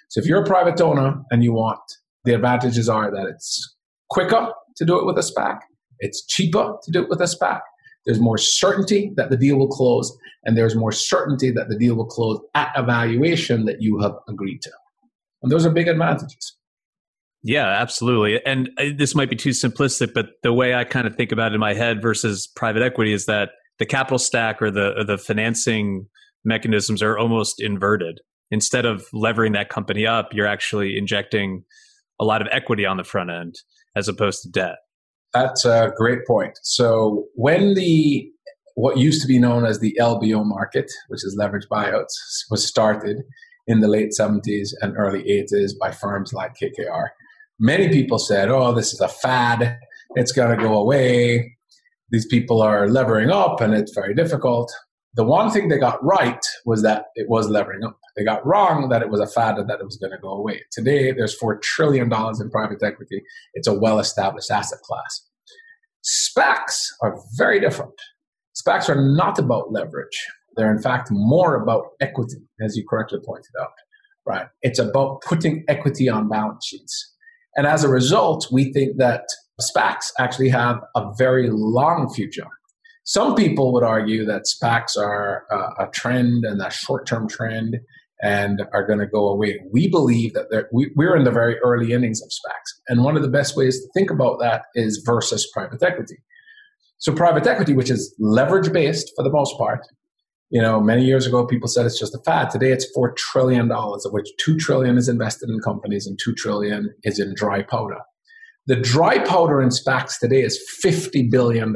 So 0.08 0.20
if 0.20 0.26
you're 0.26 0.42
a 0.42 0.46
private 0.46 0.80
owner 0.80 1.22
and 1.30 1.42
you 1.42 1.52
want, 1.52 1.80
the 2.24 2.34
advantages 2.34 2.88
are 2.88 3.10
that 3.10 3.26
it's 3.26 3.76
quicker 4.10 4.52
to 4.76 4.84
do 4.84 4.98
it 4.98 5.06
with 5.06 5.16
a 5.16 5.22
SPAC, 5.22 5.60
it's 6.00 6.26
cheaper 6.26 6.74
to 6.82 6.90
do 6.90 7.02
it 7.02 7.08
with 7.08 7.20
a 7.20 7.24
SPAC, 7.24 7.60
there's 8.06 8.20
more 8.20 8.38
certainty 8.38 9.12
that 9.16 9.30
the 9.30 9.36
deal 9.36 9.56
will 9.56 9.68
close, 9.68 10.16
and 10.44 10.56
there's 10.56 10.74
more 10.74 10.92
certainty 10.92 11.50
that 11.50 11.68
the 11.68 11.76
deal 11.76 11.94
will 11.96 12.06
close 12.06 12.40
at 12.54 12.72
a 12.74 12.82
valuation 12.82 13.66
that 13.66 13.82
you 13.82 14.00
have 14.00 14.12
agreed 14.28 14.62
to. 14.62 14.70
And 15.42 15.50
those 15.50 15.66
are 15.66 15.70
big 15.70 15.88
advantages. 15.88 16.56
Yeah, 17.42 17.68
absolutely. 17.68 18.44
And 18.44 18.70
uh, 18.76 18.86
this 18.96 19.14
might 19.14 19.30
be 19.30 19.36
too 19.36 19.50
simplistic, 19.50 20.12
but 20.12 20.26
the 20.42 20.52
way 20.52 20.74
I 20.74 20.84
kind 20.84 21.06
of 21.06 21.16
think 21.16 21.32
about 21.32 21.52
it 21.52 21.54
in 21.54 21.60
my 21.60 21.72
head 21.72 22.02
versus 22.02 22.46
private 22.46 22.82
equity 22.82 23.12
is 23.12 23.26
that 23.26 23.50
the 23.78 23.86
capital 23.86 24.18
stack 24.18 24.60
or 24.60 24.70
the 24.70 24.98
or 24.98 25.04
the 25.04 25.16
financing 25.16 26.06
mechanisms 26.44 27.02
are 27.02 27.18
almost 27.18 27.60
inverted. 27.60 28.20
Instead 28.50 28.84
of 28.84 29.06
levering 29.12 29.52
that 29.52 29.68
company 29.70 30.06
up, 30.06 30.30
you're 30.32 30.46
actually 30.46 30.98
injecting 30.98 31.64
a 32.20 32.24
lot 32.24 32.42
of 32.42 32.48
equity 32.50 32.84
on 32.84 32.98
the 32.98 33.04
front 33.04 33.30
end 33.30 33.54
as 33.96 34.08
opposed 34.08 34.42
to 34.42 34.50
debt. 34.50 34.76
That's 35.32 35.64
a 35.64 35.92
great 35.96 36.26
point. 36.26 36.58
So 36.62 37.26
when 37.34 37.74
the 37.74 38.30
what 38.74 38.96
used 38.96 39.20
to 39.22 39.28
be 39.28 39.38
known 39.38 39.66
as 39.66 39.80
the 39.80 39.96
LBO 40.00 40.44
market, 40.44 40.90
which 41.08 41.24
is 41.24 41.36
leveraged 41.38 41.68
buyouts, 41.70 42.14
was 42.50 42.66
started 42.66 43.18
in 43.66 43.80
the 43.80 43.88
late 43.88 44.12
70s 44.18 44.70
and 44.80 44.96
early 44.96 45.22
80s 45.24 45.72
by 45.78 45.90
firms 45.90 46.32
like 46.32 46.54
KKR. 46.56 47.08
Many 47.58 47.88
people 47.90 48.18
said, 48.18 48.48
"Oh, 48.48 48.72
this 48.72 48.92
is 48.92 49.00
a 49.00 49.08
fad. 49.08 49.78
It's 50.16 50.32
going 50.32 50.56
to 50.56 50.62
go 50.62 50.76
away. 50.76 51.56
These 52.10 52.26
people 52.26 52.62
are 52.62 52.88
levering 52.88 53.30
up 53.30 53.60
and 53.60 53.74
it's 53.74 53.94
very 53.94 54.14
difficult." 54.14 54.72
The 55.14 55.24
one 55.24 55.50
thing 55.50 55.68
they 55.68 55.78
got 55.78 56.02
right 56.04 56.44
was 56.64 56.82
that 56.82 57.06
it 57.14 57.28
was 57.28 57.48
levering 57.48 57.84
up. 57.84 57.99
They 58.16 58.24
got 58.24 58.44
wrong 58.46 58.88
that 58.88 59.02
it 59.02 59.10
was 59.10 59.20
a 59.20 59.26
fad 59.26 59.58
and 59.58 59.68
that 59.68 59.80
it 59.80 59.84
was 59.84 59.96
going 59.96 60.12
to 60.12 60.18
go 60.18 60.30
away. 60.30 60.62
Today, 60.72 61.12
there's 61.12 61.38
$4 61.38 61.60
trillion 61.62 62.12
in 62.12 62.50
private 62.50 62.82
equity. 62.82 63.22
It's 63.54 63.68
a 63.68 63.74
well 63.74 63.98
established 63.98 64.50
asset 64.50 64.80
class. 64.80 65.26
SPACs 66.04 66.86
are 67.02 67.16
very 67.36 67.60
different. 67.60 67.92
SPACs 68.56 68.88
are 68.88 69.00
not 69.14 69.38
about 69.38 69.72
leverage. 69.72 70.18
They're, 70.56 70.74
in 70.74 70.82
fact, 70.82 71.08
more 71.10 71.62
about 71.62 71.86
equity, 72.00 72.38
as 72.60 72.76
you 72.76 72.84
correctly 72.88 73.20
pointed 73.24 73.52
out. 73.60 73.70
Right? 74.26 74.46
It's 74.62 74.78
about 74.78 75.22
putting 75.22 75.64
equity 75.68 76.08
on 76.08 76.28
balance 76.28 76.66
sheets. 76.66 77.14
And 77.56 77.66
as 77.66 77.84
a 77.84 77.88
result, 77.88 78.48
we 78.52 78.72
think 78.72 78.96
that 78.98 79.24
SPACs 79.60 80.12
actually 80.18 80.50
have 80.50 80.80
a 80.94 81.10
very 81.18 81.50
long 81.50 82.12
future 82.12 82.46
some 83.10 83.34
people 83.34 83.72
would 83.72 83.82
argue 83.82 84.24
that 84.26 84.44
SPACs 84.44 84.96
are 84.96 85.44
uh, 85.50 85.84
a 85.84 85.90
trend 85.90 86.44
and 86.44 86.62
a 86.62 86.70
short 86.70 87.06
term 87.08 87.28
trend 87.28 87.76
and 88.22 88.62
are 88.72 88.86
going 88.86 88.98
to 88.98 89.06
go 89.06 89.28
away. 89.28 89.58
We 89.72 89.88
believe 89.88 90.34
that 90.34 90.66
we, 90.72 90.90
we're 90.94 91.16
in 91.16 91.24
the 91.24 91.30
very 91.30 91.58
early 91.58 91.92
innings 91.92 92.22
of 92.22 92.28
SPACs. 92.28 92.80
And 92.88 93.04
one 93.04 93.16
of 93.16 93.22
the 93.22 93.28
best 93.28 93.56
ways 93.56 93.80
to 93.80 93.88
think 93.94 94.10
about 94.10 94.38
that 94.40 94.62
is 94.74 95.02
versus 95.04 95.48
private 95.52 95.82
equity. 95.82 96.16
So, 96.98 97.14
private 97.14 97.46
equity, 97.46 97.72
which 97.72 97.90
is 97.90 98.14
leverage 98.18 98.72
based 98.72 99.10
for 99.16 99.24
the 99.24 99.30
most 99.30 99.56
part, 99.56 99.80
you 100.50 100.60
know, 100.60 100.80
many 100.80 101.04
years 101.04 101.26
ago, 101.26 101.46
people 101.46 101.68
said 101.68 101.86
it's 101.86 101.98
just 101.98 102.14
a 102.14 102.20
fad. 102.24 102.50
Today, 102.50 102.72
it's 102.72 102.86
$4 102.96 103.16
trillion, 103.16 103.70
of 103.70 104.00
which 104.10 104.28
2 104.44 104.58
trillion 104.58 104.98
is 104.98 105.08
invested 105.08 105.48
in 105.48 105.60
companies 105.60 106.06
and 106.06 106.18
2 106.22 106.34
trillion 106.34 106.92
is 107.04 107.18
in 107.18 107.34
dry 107.34 107.62
powder. 107.62 107.98
The 108.66 108.76
dry 108.76 109.18
powder 109.24 109.62
in 109.62 109.70
SPACs 109.70 110.18
today 110.20 110.42
is 110.42 110.60
$50 110.84 111.30
billion 111.30 111.74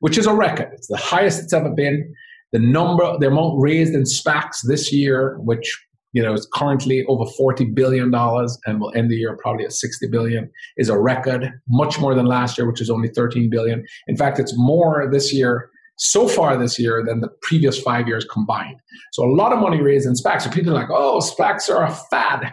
which 0.00 0.18
is 0.18 0.26
a 0.26 0.34
record. 0.34 0.68
It's 0.72 0.88
the 0.88 0.96
highest 0.96 1.42
it's 1.42 1.52
ever 1.52 1.70
been. 1.70 2.12
The 2.52 2.58
number, 2.58 3.16
the 3.18 3.26
amount 3.26 3.60
raised 3.60 3.94
in 3.94 4.02
SPACs 4.04 4.60
this 4.66 4.92
year, 4.92 5.36
which 5.38 5.76
you 6.12 6.22
know 6.22 6.32
is 6.32 6.48
currently 6.54 7.04
over 7.06 7.30
forty 7.36 7.66
billion 7.66 8.10
dollars 8.10 8.58
and 8.66 8.80
will 8.80 8.92
end 8.94 9.10
the 9.10 9.16
year 9.16 9.36
probably 9.42 9.64
at 9.64 9.72
sixty 9.72 10.08
billion, 10.08 10.50
is 10.76 10.88
a 10.88 10.98
record. 10.98 11.50
Much 11.68 11.98
more 11.98 12.14
than 12.14 12.26
last 12.26 12.56
year, 12.56 12.66
which 12.66 12.80
was 12.80 12.90
only 12.90 13.08
thirteen 13.08 13.50
billion. 13.50 13.84
In 14.06 14.16
fact, 14.16 14.38
it's 14.38 14.54
more 14.56 15.08
this 15.10 15.32
year 15.32 15.70
so 15.98 16.28
far 16.28 16.56
this 16.56 16.78
year 16.78 17.04
than 17.04 17.20
the 17.20 17.28
previous 17.42 17.78
five 17.80 18.06
years 18.06 18.24
combined. 18.24 18.80
So 19.12 19.24
a 19.24 19.30
lot 19.34 19.52
of 19.52 19.58
money 19.58 19.82
raised 19.82 20.06
in 20.06 20.14
SPACs. 20.14 20.42
So 20.42 20.50
people 20.50 20.70
are 20.70 20.80
like, 20.80 20.90
oh, 20.90 21.20
SPACs 21.20 21.68
are 21.68 21.84
a 21.84 21.90
fad. 22.08 22.52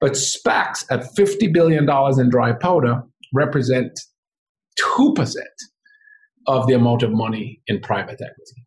But 0.00 0.12
SPACs 0.12 0.84
at 0.90 1.02
$50 1.16 1.52
billion 1.52 1.88
in 2.20 2.30
dry 2.30 2.52
powder 2.52 3.02
represent 3.34 3.98
2% 4.96 5.34
of 6.46 6.66
the 6.68 6.74
amount 6.74 7.02
of 7.02 7.10
money 7.10 7.60
in 7.66 7.80
private 7.80 8.20
equity. 8.20 8.64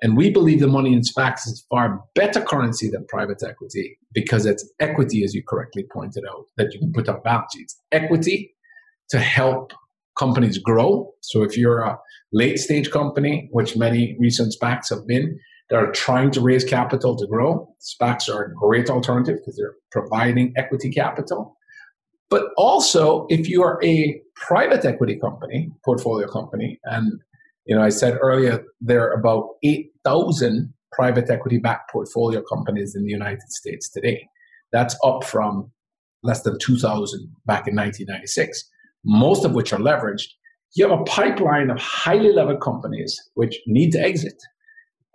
And 0.00 0.16
we 0.16 0.30
believe 0.30 0.60
the 0.60 0.68
money 0.68 0.92
in 0.92 1.00
SPACs 1.00 1.46
is 1.46 1.66
far 1.68 2.00
better 2.14 2.40
currency 2.40 2.88
than 2.88 3.04
private 3.06 3.42
equity 3.42 3.98
because 4.12 4.46
it's 4.46 4.68
equity, 4.78 5.24
as 5.24 5.34
you 5.34 5.42
correctly 5.46 5.84
pointed 5.92 6.24
out, 6.30 6.44
that 6.56 6.72
you 6.72 6.78
can 6.78 6.92
put 6.92 7.08
on 7.08 7.20
balance 7.22 7.52
sheets. 7.54 7.80
Equity 7.90 8.54
to 9.10 9.18
help 9.18 9.72
companies 10.16 10.58
grow. 10.58 11.12
So 11.20 11.42
if 11.42 11.56
you're 11.56 11.80
a 11.80 11.98
late 12.32 12.58
stage 12.58 12.90
company, 12.90 13.48
which 13.50 13.76
many 13.76 14.16
recent 14.20 14.54
SPACs 14.60 14.90
have 14.90 15.06
been, 15.06 15.38
that 15.70 15.76
are 15.76 15.92
trying 15.92 16.30
to 16.30 16.40
raise 16.40 16.64
capital 16.64 17.16
to 17.16 17.26
grow, 17.26 17.74
SPACs 17.80 18.32
are 18.32 18.44
a 18.44 18.54
great 18.54 18.88
alternative 18.88 19.36
because 19.36 19.56
they're 19.56 19.74
providing 19.90 20.52
equity 20.56 20.90
capital. 20.90 21.56
But 22.30 22.44
also, 22.56 23.26
if 23.28 23.48
you 23.48 23.62
are 23.62 23.82
a 23.82 24.20
private 24.34 24.84
equity 24.84 25.18
company, 25.18 25.70
portfolio 25.84 26.28
company, 26.28 26.78
and 26.84 27.20
you 27.68 27.76
know, 27.76 27.82
I 27.82 27.90
said 27.90 28.18
earlier 28.20 28.64
there 28.80 29.02
are 29.08 29.12
about 29.12 29.50
eight 29.62 29.92
thousand 30.02 30.72
private 30.90 31.28
equity 31.30 31.58
backed 31.58 31.90
portfolio 31.92 32.42
companies 32.42 32.96
in 32.96 33.04
the 33.04 33.10
United 33.10 33.50
States 33.50 33.90
today. 33.90 34.26
That's 34.72 34.96
up 35.04 35.22
from 35.22 35.70
less 36.22 36.42
than 36.42 36.58
2,000 36.58 37.20
back 37.46 37.68
in 37.68 37.76
1996, 37.76 38.64
most 39.04 39.44
of 39.44 39.52
which 39.52 39.72
are 39.72 39.78
leveraged. 39.78 40.28
You 40.74 40.88
have 40.88 40.98
a 40.98 41.04
pipeline 41.04 41.70
of 41.70 41.78
highly 41.78 42.32
levered 42.32 42.60
companies 42.60 43.18
which 43.34 43.60
need 43.66 43.92
to 43.92 44.00
exit, 44.00 44.42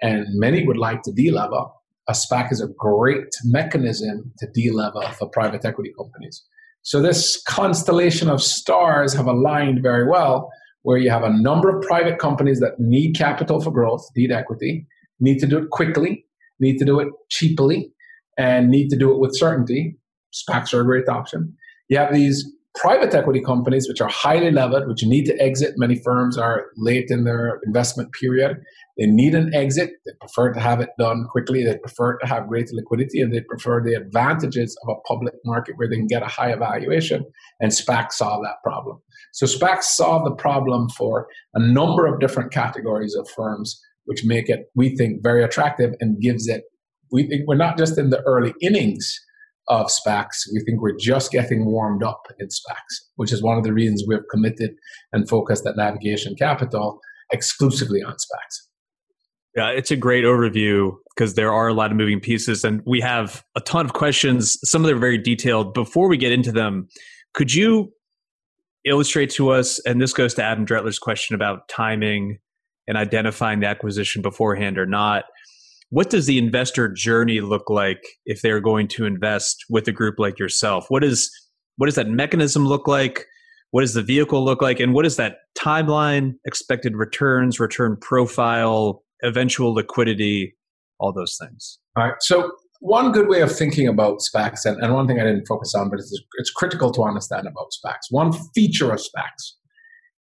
and 0.02 0.26
many 0.30 0.66
would 0.66 0.78
like 0.78 1.02
to 1.04 1.12
delever. 1.12 1.70
A 2.08 2.14
SPAC 2.14 2.52
is 2.52 2.62
a 2.62 2.68
great 2.78 3.34
mechanism 3.44 4.32
to 4.38 4.48
delever 4.48 5.12
for 5.16 5.28
private 5.30 5.66
equity 5.66 5.92
companies. 5.98 6.44
So 6.84 7.02
this 7.02 7.42
constellation 7.48 8.30
of 8.30 8.44
stars 8.44 9.14
have 9.14 9.26
aligned 9.26 9.82
very 9.82 10.08
well, 10.08 10.52
where 10.84 10.98
you 10.98 11.10
have 11.10 11.24
a 11.24 11.30
number 11.30 11.76
of 11.76 11.82
private 11.84 12.20
companies 12.20 12.60
that 12.60 12.80
need 12.80 13.16
capital 13.18 13.60
for 13.60 13.72
growth, 13.72 14.06
need 14.16 14.32
equity, 14.32 14.86
need 15.20 15.40
to 15.40 15.48
do 15.48 15.58
it 15.58 15.70
quickly, 15.72 16.26
need 16.60 16.78
to 16.78 16.86
do 16.86 17.00
it 17.00 17.08
cheaply, 17.30 17.92
and 18.38 18.70
need 18.70 18.90
to 18.90 18.98
do 18.98 19.12
it 19.12 19.20
with 19.20 19.32
certainty. 19.34 19.98
SPACs 20.34 20.74
are 20.74 20.82
a 20.82 20.86
great 20.86 21.08
option. 21.08 21.56
You 21.90 21.98
have 21.98 22.14
these 22.14 22.46
private 22.76 23.14
equity 23.14 23.40
companies 23.40 23.88
which 23.88 24.02
are 24.02 24.10
highly 24.10 24.52
levered, 24.52 24.88
which 24.88 25.04
need 25.04 25.26
to 25.26 25.40
exit. 25.40 25.74
Many 25.78 26.02
firms 26.04 26.38
are 26.38 26.66
late 26.76 27.06
in 27.10 27.24
their 27.24 27.60
investment 27.66 28.12
period. 28.20 28.58
They 28.98 29.06
need 29.06 29.36
an 29.36 29.54
exit. 29.54 29.92
They 30.06 30.12
prefer 30.20 30.54
to 30.54 30.60
have 30.60 30.80
it 30.82 30.90
done 30.98 31.26
quickly. 31.32 31.64
They 31.64 31.78
prefer 31.78 32.18
to 32.18 32.28
have 32.28 32.48
greater 32.48 32.74
liquidity 32.74 33.22
and 33.22 33.34
they 33.34 33.42
prefer 33.42 33.84
the 33.84 33.94
advantages 33.94 34.76
of 34.84 34.96
a 34.96 35.02
public 35.08 35.36
market 35.46 35.76
where 35.78 35.88
they 35.88 35.98
can 35.98 36.08
get 36.08 36.24
a 36.24 36.28
high 36.28 36.52
evaluation. 36.52 37.26
And 37.60 37.72
SPAC 37.72 38.12
solve 38.12 38.44
that 38.44 38.58
problem. 38.64 39.00
So 39.34 39.46
SPACs 39.46 39.84
solve 39.84 40.26
the 40.26 40.36
problem 40.36 40.90
for 40.90 41.28
a 41.54 41.60
number 41.60 42.08
of 42.08 42.20
different 42.20 42.52
categories 42.52 43.16
of 43.16 43.28
firms, 43.36 43.80
which 44.06 44.24
make 44.26 44.50
it, 44.50 44.66
we 44.76 44.96
think, 44.96 45.22
very 45.22 45.44
attractive 45.44 45.94
and 46.00 46.22
gives 46.22 46.48
it, 46.48 46.64
we 47.12 47.28
think 47.28 47.44
we're 47.48 47.56
not 47.56 47.78
just 47.78 47.98
in 47.98 48.10
the 48.10 48.22
early 48.22 48.54
innings 48.62 49.20
of 49.68 49.88
SPACs. 49.88 50.48
We 50.54 50.62
think 50.62 50.82
we're 50.82 50.98
just 50.98 51.32
getting 51.32 51.66
warmed 51.66 52.04
up 52.04 52.22
in 52.40 52.48
SPACs, 52.48 53.10
which 53.16 53.32
is 53.32 53.42
one 53.42 53.58
of 53.58 53.64
the 53.64 53.74
reasons 53.74 54.04
we've 54.08 54.20
committed 54.30 54.72
and 55.12 55.28
focused 55.28 55.66
at 55.66 55.78
Navigation 55.78 56.36
Capital 56.36 57.00
exclusively 57.32 58.02
on 58.04 58.14
SPACs. 58.14 58.68
Yeah, 59.56 59.70
it's 59.70 59.92
a 59.92 59.96
great 59.96 60.24
overview 60.24 60.94
because 61.16 61.36
there 61.36 61.54
are 61.54 61.68
a 61.68 61.74
lot 61.74 61.92
of 61.92 61.98
moving 61.98 62.20
pieces 62.20 62.64
and 62.64 62.82
we 62.88 63.00
have 63.02 63.44
a 63.56 63.62
ton 63.62 63.86
of 63.86 63.94
questions. 63.94 64.58
Some 64.64 64.84
of 64.84 64.88
them 64.88 64.98
are 64.98 65.00
very 65.00 65.20
detailed. 65.20 65.74
Before 65.74 66.08
we 66.08 66.18
get 66.18 66.32
into 66.32 66.52
them, 66.52 66.88
could 67.34 67.54
you 67.54 67.94
illustrate 68.86 69.30
to 69.32 69.50
us, 69.50 69.80
and 69.86 70.02
this 70.02 70.14
goes 70.14 70.34
to 70.36 70.44
Adam 70.44 70.66
Dretler's 70.66 71.00
question 71.00 71.36
about 71.36 71.68
timing 71.70 72.40
and 72.88 72.98
identifying 72.98 73.60
the 73.62 73.68
acquisition 73.68 74.22
beforehand 74.22 74.78
or 74.78 74.86
not. 74.86 75.24
What 75.94 76.10
does 76.10 76.26
the 76.26 76.40
investor 76.40 76.88
journey 76.88 77.40
look 77.40 77.70
like 77.70 78.04
if 78.26 78.42
they're 78.42 78.60
going 78.60 78.88
to 78.88 79.06
invest 79.06 79.64
with 79.70 79.88
a 79.88 79.92
group 79.92 80.18
like 80.18 80.40
yourself? 80.40 80.88
What 80.90 81.04
is 81.04 81.32
what 81.78 81.86
does 81.86 81.94
that 81.94 82.08
mechanism 82.08 82.66
look 82.66 82.88
like? 82.88 83.28
What 83.70 83.82
does 83.82 83.94
the 83.94 84.02
vehicle 84.02 84.44
look 84.44 84.60
like? 84.60 84.80
And 84.80 84.96
what 84.96 85.06
is 85.06 85.18
that 85.18 85.36
timeline, 85.56 86.34
expected 86.48 86.96
returns, 86.96 87.60
return 87.60 87.96
profile, 88.02 89.04
eventual 89.24 89.76
liquidity, 89.76 90.56
all 90.98 91.14
those 91.14 91.38
things. 91.40 91.78
All 91.96 92.06
right. 92.06 92.16
So 92.22 92.52
one 92.80 93.12
good 93.12 93.28
way 93.28 93.42
of 93.42 93.56
thinking 93.56 93.88
about 93.88 94.18
SPACs, 94.18 94.66
and, 94.66 94.82
and 94.82 94.96
one 94.96 95.08
thing 95.08 95.20
I 95.20 95.26
didn't 95.26 95.46
focus 95.46 95.76
on, 95.76 95.92
but 95.92 96.00
it's, 96.00 96.12
it's 96.40 96.50
critical 96.50 96.92
to 96.92 97.04
understand 97.04 97.46
about 97.46 97.68
SPACs. 97.70 98.10
One 98.10 98.34
feature 98.56 98.92
of 98.92 99.00
SPACs 99.00 99.58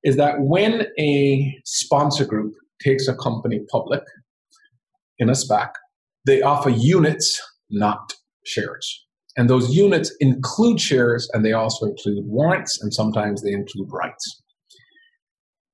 is 0.04 0.16
that 0.18 0.34
when 0.40 0.86
a 1.00 1.58
sponsor 1.64 2.26
group 2.26 2.52
takes 2.82 3.08
a 3.08 3.16
company 3.16 3.60
public 3.70 4.02
in 5.18 5.28
a 5.28 5.32
SPAC, 5.32 5.70
they 6.26 6.42
offer 6.42 6.70
units, 6.70 7.40
not 7.70 8.12
shares. 8.44 9.04
And 9.36 9.48
those 9.48 9.74
units 9.74 10.14
include 10.20 10.80
shares 10.80 11.28
and 11.32 11.44
they 11.44 11.52
also 11.52 11.86
include 11.86 12.24
warrants 12.26 12.80
and 12.82 12.92
sometimes 12.92 13.42
they 13.42 13.52
include 13.52 13.88
rights. 13.90 14.42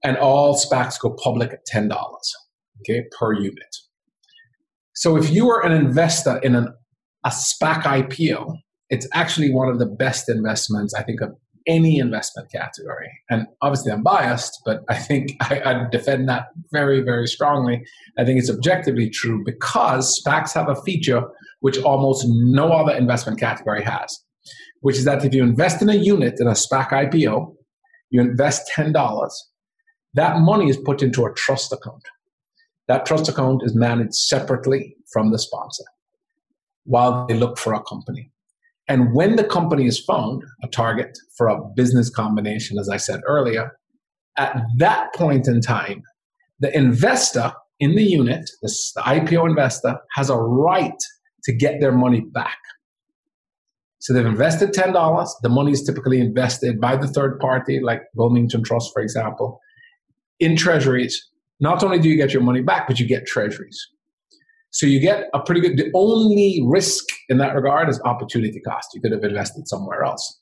And 0.04 0.16
all 0.16 0.56
SPACs 0.56 1.00
go 1.00 1.16
public 1.22 1.52
at 1.52 1.66
$10, 1.72 1.90
okay, 2.80 3.04
per 3.18 3.32
unit. 3.32 3.76
So 4.94 5.16
if 5.16 5.30
you 5.30 5.50
are 5.50 5.64
an 5.64 5.72
investor 5.72 6.38
in 6.38 6.54
an, 6.54 6.68
a 7.24 7.30
SPAC 7.30 7.82
IPO, 7.82 8.54
it's 8.90 9.08
actually 9.12 9.52
one 9.52 9.68
of 9.68 9.78
the 9.78 9.86
best 9.86 10.28
investments, 10.28 10.94
I 10.94 11.02
think, 11.02 11.20
of 11.20 11.30
any 11.68 11.98
investment 11.98 12.50
category. 12.50 13.10
And 13.30 13.46
obviously, 13.62 13.92
I'm 13.92 14.02
biased, 14.02 14.60
but 14.64 14.82
I 14.88 14.96
think 14.96 15.36
I, 15.40 15.60
I, 15.60 15.88
defend 15.90 16.28
that 16.28 16.48
very, 16.72 17.02
very 17.02 17.28
strongly. 17.28 17.84
I 18.18 18.24
think 18.24 18.38
it's 18.38 18.50
objectively 18.50 19.10
true 19.10 19.44
because 19.44 20.20
SPACs 20.20 20.54
have 20.54 20.68
a 20.68 20.82
feature 20.82 21.22
which 21.60 21.78
almost 21.82 22.24
no 22.26 22.72
other 22.72 22.92
investment 22.96 23.38
category 23.38 23.84
has, 23.84 24.18
which 24.80 24.96
is 24.96 25.04
that 25.04 25.24
if 25.24 25.34
you 25.34 25.42
invest 25.42 25.82
in 25.82 25.88
a 25.88 25.94
unit 25.94 26.40
in 26.40 26.46
a 26.46 26.52
SPAC 26.52 26.90
IPO, 26.90 27.54
you 28.10 28.20
invest 28.20 28.70
$10, 28.74 29.30
that 30.14 30.40
money 30.40 30.70
is 30.70 30.76
put 30.78 31.02
into 31.02 31.26
a 31.26 31.34
trust 31.34 31.72
account. 31.72 32.02
That 32.86 33.04
trust 33.04 33.28
account 33.28 33.62
is 33.64 33.74
managed 33.74 34.14
separately 34.14 34.96
from 35.12 35.30
the 35.30 35.38
sponsor 35.38 35.84
while 36.84 37.26
they 37.26 37.34
look 37.34 37.58
for 37.58 37.74
a 37.74 37.82
company. 37.82 38.30
And 38.88 39.14
when 39.14 39.36
the 39.36 39.44
company 39.44 39.86
is 39.86 40.00
found, 40.00 40.42
a 40.62 40.68
target 40.68 41.18
for 41.36 41.48
a 41.48 41.60
business 41.76 42.08
combination, 42.08 42.78
as 42.78 42.88
I 42.88 42.96
said 42.96 43.20
earlier, 43.26 43.76
at 44.38 44.62
that 44.78 45.14
point 45.14 45.46
in 45.46 45.60
time, 45.60 46.02
the 46.60 46.74
investor 46.74 47.52
in 47.80 47.94
the 47.94 48.02
unit, 48.02 48.50
the 48.62 48.68
IPO 48.98 49.48
investor, 49.48 49.98
has 50.14 50.30
a 50.30 50.36
right 50.36 50.98
to 51.44 51.52
get 51.52 51.80
their 51.80 51.92
money 51.92 52.20
back. 52.20 52.58
So 54.00 54.12
they've 54.12 54.24
invested 54.24 54.70
$10. 54.72 55.28
The 55.42 55.48
money 55.48 55.72
is 55.72 55.82
typically 55.82 56.20
invested 56.20 56.80
by 56.80 56.96
the 56.96 57.06
third 57.06 57.38
party, 57.40 57.80
like 57.80 58.02
Wilmington 58.14 58.62
Trust, 58.62 58.92
for 58.92 59.02
example, 59.02 59.60
in 60.40 60.56
treasuries. 60.56 61.30
Not 61.60 61.82
only 61.82 61.98
do 61.98 62.08
you 62.08 62.16
get 62.16 62.32
your 62.32 62.42
money 62.42 62.62
back, 62.62 62.86
but 62.86 62.98
you 63.00 63.06
get 63.06 63.26
treasuries. 63.26 63.78
So 64.70 64.86
you 64.86 65.00
get 65.00 65.28
a 65.34 65.40
pretty 65.40 65.60
good, 65.60 65.76
the 65.76 65.90
only 65.94 66.60
risk 66.64 67.04
in 67.28 67.38
that 67.38 67.54
regard 67.54 67.88
is 67.88 68.00
opportunity 68.04 68.60
cost. 68.60 68.88
You 68.94 69.00
could 69.00 69.12
have 69.12 69.24
invested 69.24 69.66
somewhere 69.66 70.02
else. 70.04 70.40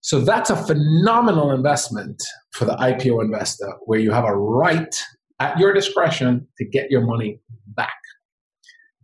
So 0.00 0.20
that's 0.20 0.50
a 0.50 0.56
phenomenal 0.56 1.50
investment 1.50 2.22
for 2.52 2.64
the 2.64 2.76
IPO 2.76 3.22
investor 3.22 3.72
where 3.86 3.98
you 3.98 4.12
have 4.12 4.24
a 4.24 4.36
right 4.36 4.94
at 5.40 5.58
your 5.58 5.72
discretion 5.72 6.46
to 6.58 6.64
get 6.64 6.90
your 6.90 7.02
money 7.02 7.40
back. 7.66 7.98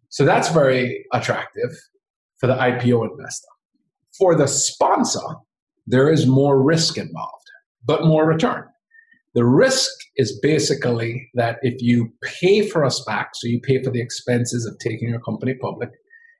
So 0.08 0.24
that's 0.24 0.48
very 0.48 1.04
attractive 1.12 1.70
for 2.38 2.46
the 2.46 2.54
IPO 2.54 3.10
investor. 3.10 3.48
For 4.16 4.36
the 4.36 4.46
sponsor, 4.46 5.26
there 5.86 6.10
is 6.10 6.26
more 6.26 6.62
risk 6.62 6.96
involved, 6.96 7.50
but 7.84 8.06
more 8.06 8.24
return. 8.24 8.64
The 9.34 9.44
risk 9.44 9.90
is 10.16 10.38
basically 10.42 11.28
that 11.34 11.58
if 11.62 11.74
you 11.80 12.12
pay 12.22 12.66
for 12.66 12.84
a 12.84 12.88
SPAC, 12.88 13.26
so 13.34 13.48
you 13.48 13.60
pay 13.60 13.82
for 13.82 13.90
the 13.90 14.00
expenses 14.00 14.64
of 14.64 14.78
taking 14.78 15.08
your 15.08 15.20
company 15.20 15.54
public, 15.54 15.90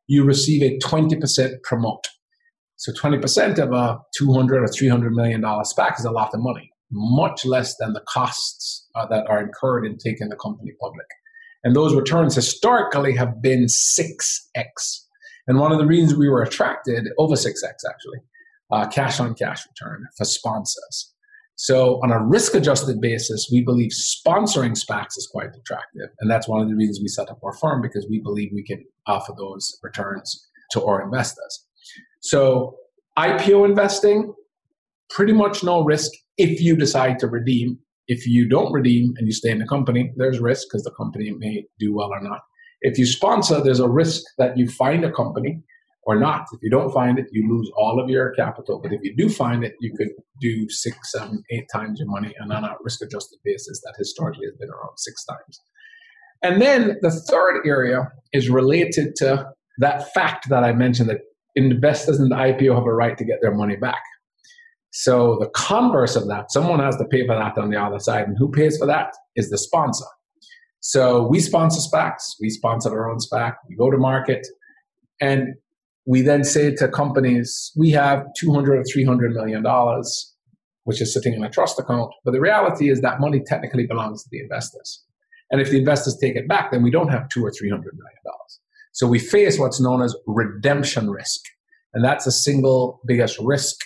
you 0.06 0.24
receive 0.24 0.62
a 0.62 0.78
20% 0.78 1.62
promote. 1.62 2.04
So 2.76 2.92
20% 2.92 3.58
of 3.58 3.72
a 3.72 3.98
200 4.16 4.62
or 4.62 4.68
300 4.68 5.12
million 5.12 5.40
dollar 5.40 5.62
SPAC 5.62 5.98
is 5.98 6.04
a 6.04 6.10
lot 6.10 6.34
of 6.34 6.40
money, 6.40 6.70
much 6.90 7.44
less 7.44 7.76
than 7.78 7.92
the 7.92 8.02
costs 8.08 8.87
uh, 8.94 9.06
that 9.06 9.26
are 9.28 9.40
incurred 9.40 9.87
in 9.87 9.96
taking 9.98 10.28
the 10.28 10.37
company 10.37 10.72
public. 10.80 11.06
And 11.62 11.74
those 11.74 11.94
returns 11.94 12.34
historically 12.34 13.16
have 13.16 13.40
been 13.40 13.64
6x. 13.64 15.00
And 15.46 15.58
one 15.58 15.72
of 15.72 15.78
the 15.78 15.87
reasons 15.87 16.14
we 16.14 16.28
were 16.28 16.42
attracted, 16.42 17.08
over 17.18 17.34
6x 17.34 17.62
actually, 17.88 18.18
uh, 18.70 18.87
cash 18.88 19.20
on 19.20 19.34
cash 19.34 19.64
return 19.66 20.04
for 20.16 20.24
sponsors. 20.24 21.13
So, 21.57 22.01
on 22.03 22.11
a 22.11 22.25
risk 22.25 22.55
adjusted 22.55 23.01
basis, 23.01 23.49
we 23.53 23.62
believe 23.62 23.93
sponsoring 23.93 24.73
SPACs 24.73 25.17
is 25.17 25.29
quite 25.31 25.51
attractive. 25.57 26.09
And 26.21 26.31
that's 26.31 26.49
one 26.49 26.61
of 26.61 26.69
the 26.69 26.75
reasons 26.75 27.01
we 27.01 27.09
set 27.09 27.31
up 27.31 27.38
our 27.45 27.53
firm 27.53 27.81
because 27.81 28.07
we 28.11 28.21
believe 28.21 28.51
we 28.53 28.64
can 28.64 28.85
offer 29.07 29.33
those 29.38 29.79
returns 29.83 30.49
to 30.73 30.85
our 30.85 31.01
investors. 31.01 31.64
So, 32.21 32.77
IPO 33.17 33.69
investing, 33.69 34.35
pretty 35.11 35.33
much 35.33 35.62
no 35.62 35.85
risk 35.85 36.11
if 36.38 36.61
you 36.61 36.77
decide 36.77 37.21
to 37.21 37.29
redeem. 37.29 37.79
If 38.09 38.27
you 38.27 38.49
don't 38.49 38.73
redeem 38.73 39.14
and 39.17 39.27
you 39.27 39.33
stay 39.33 39.51
in 39.51 39.61
the 39.61 39.67
company, 39.67 40.12
there's 40.17 40.40
risk 40.40 40.67
because 40.69 40.83
the 40.83 40.90
company 40.90 41.31
may 41.38 41.64
do 41.79 41.95
well 41.95 42.09
or 42.09 42.21
not. 42.21 42.40
If 42.83 42.99
you 42.99 43.07
sponsor, 43.07 43.62
there's 43.62 43.81
a 43.81 43.88
risk 43.88 44.23
that 44.38 44.59
you 44.59 44.69
find 44.69 45.05
a 45.05 45.12
company 45.12 45.62
or 46.07 46.19
not. 46.19 46.47
If 46.53 46.61
you 46.62 46.71
don't 46.71 46.93
find 46.93 47.19
it, 47.19 47.27
you 47.33 47.49
lose 47.49 47.71
all 47.77 48.01
of 48.03 48.11
your 48.11 48.33
capital. 48.33 48.81
But 48.83 48.93
if 48.93 49.01
you 49.03 49.14
do 49.17 49.29
find 49.29 49.64
it, 49.64 49.75
you 49.81 49.95
could 49.97 50.11
do 50.40 50.69
six, 50.69 51.12
seven, 51.12 51.43
eight 51.51 51.67
times 51.73 51.99
your 51.99 52.09
money. 52.09 52.35
And 52.38 52.53
on 52.53 52.64
a 52.64 52.77
risk 52.83 53.03
adjusted 53.03 53.38
basis, 53.45 53.81
that 53.83 53.95
historically 53.99 54.47
has 54.47 54.55
been 54.59 54.71
around 54.71 54.97
six 54.97 55.25
times. 55.25 55.61
And 56.43 56.61
then 56.61 56.99
the 57.01 57.11
third 57.11 57.62
area 57.67 58.11
is 58.33 58.51
related 58.51 59.14
to 59.17 59.49
that 59.79 60.12
fact 60.12 60.49
that 60.51 60.62
I 60.62 60.73
mentioned 60.73 61.09
that 61.09 61.21
investors 61.57 62.21
in 62.21 62.29
the 62.29 62.37
IPO 62.37 62.75
have 62.75 62.85
a 62.85 62.95
right 62.95 63.17
to 63.17 63.25
get 63.25 63.38
their 63.40 63.55
money 63.55 63.77
back. 63.77 64.03
So 64.90 65.38
the 65.40 65.49
converse 65.49 66.14
of 66.14 66.29
that, 66.29 66.53
someone 66.53 66.81
has 66.81 66.97
to 66.99 67.05
pay 67.07 67.27
for 67.27 67.35
that 67.35 67.59
on 67.59 67.71
the 67.71 67.81
other 67.81 67.99
side. 67.99 68.29
And 68.29 68.37
who 68.38 68.51
pays 68.51 68.79
for 68.79 68.87
that 68.87 69.12
is 69.35 69.51
the 69.51 69.59
sponsor. 69.59 70.05
So 70.81 71.27
we 71.27 71.40
sponsor 71.40 71.81
SPACs. 71.81 72.35
We 72.40 72.51
sponsor 72.51 72.90
our 72.90 73.11
own 73.11 73.19
SPAC. 73.19 73.55
We 73.69 73.75
go 73.75 73.90
to 73.90 73.97
market. 73.97 74.47
And 75.21 75.55
we 76.07 76.23
then 76.23 76.45
say 76.45 76.75
to 76.75 76.88
companies, 76.88 77.73
we 77.77 77.90
have 77.90 78.25
200 78.38 78.79
or 78.79 78.85
300 78.85 79.33
million 79.33 79.62
dollars, 79.62 80.35
which 80.85 81.01
is 81.01 81.12
sitting 81.12 81.35
in 81.35 81.45
a 81.45 81.51
trust 81.51 81.79
account. 81.79 82.11
But 82.25 82.33
the 82.33 82.40
reality 82.40 82.90
is 82.90 83.01
that 83.01 83.21
money 83.21 83.43
technically 83.47 83.87
belongs 83.87 84.23
to 84.23 84.29
the 84.31 84.40
investors. 84.40 85.03
And 85.51 85.61
if 85.61 85.71
the 85.71 85.79
investors 85.79 86.19
take 86.21 86.37
it 86.37 86.49
back, 86.49 86.73
then 86.73 86.83
we 86.83 86.90
don't 86.90 87.09
have 87.09 87.29
two 87.29 87.45
or 87.45 87.51
300 87.51 87.83
million 87.83 88.19
dollars. 88.25 88.61
So 88.93 89.07
we 89.07 89.19
face 89.19 89.59
what's 89.59 89.81
known 89.81 90.03
as 90.03 90.14
redemption 90.27 91.11
risk. 91.11 91.40
And 91.95 92.05
that's 92.05 92.25
the 92.25 92.33
single 92.33 93.01
biggest 93.07 93.38
risk 93.40 93.77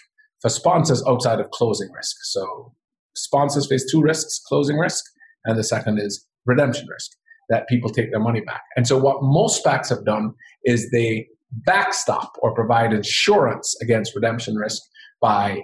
for 0.40 0.48
sponsors 0.48 1.02
outside 1.06 1.40
of 1.40 1.50
closing 1.50 1.90
risk. 1.92 2.16
So 2.22 2.74
sponsors 3.14 3.66
face 3.66 3.90
two 3.90 4.00
risks, 4.00 4.40
closing 4.46 4.76
risk, 4.78 5.04
and 5.44 5.58
the 5.58 5.64
second 5.64 5.98
is 5.98 6.26
redemption 6.46 6.86
risk, 6.88 7.12
that 7.48 7.68
people 7.68 7.90
take 7.90 8.10
their 8.10 8.20
money 8.20 8.40
back. 8.40 8.62
And 8.76 8.86
so 8.86 8.98
what 8.98 9.22
most 9.22 9.64
SPACs 9.64 9.88
have 9.90 10.04
done 10.04 10.34
is 10.64 10.90
they 10.90 11.26
backstop 11.50 12.32
or 12.42 12.54
provide 12.54 12.92
insurance 12.92 13.74
against 13.82 14.14
redemption 14.14 14.54
risk 14.54 14.82
by 15.20 15.62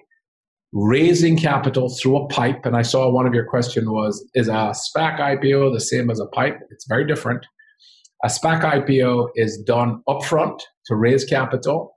raising 0.73 1.37
capital 1.37 1.89
through 1.89 2.17
a 2.17 2.29
pipe. 2.29 2.67
And 2.67 2.77
I 2.77 2.83
saw 2.83 3.11
one 3.11 3.27
of 3.27 3.35
your 3.35 3.47
question 3.47 3.91
was, 3.91 4.29
is 4.35 4.49
a 4.49 4.75
SPAC 4.75 5.21
IPO 5.21 5.73
the 5.73 5.81
same 5.81 6.11
as 6.11 6.19
a 6.19 6.27
pipe? 6.27 6.59
It's 6.71 6.87
very 6.89 7.07
different. 7.07 7.47
A 8.25 8.29
SPAC 8.29 8.63
IPO 8.63 9.29
is 9.37 9.63
done 9.67 10.03
upfront 10.09 10.61
to 10.87 10.97
raise 10.97 11.25
capital 11.25 11.95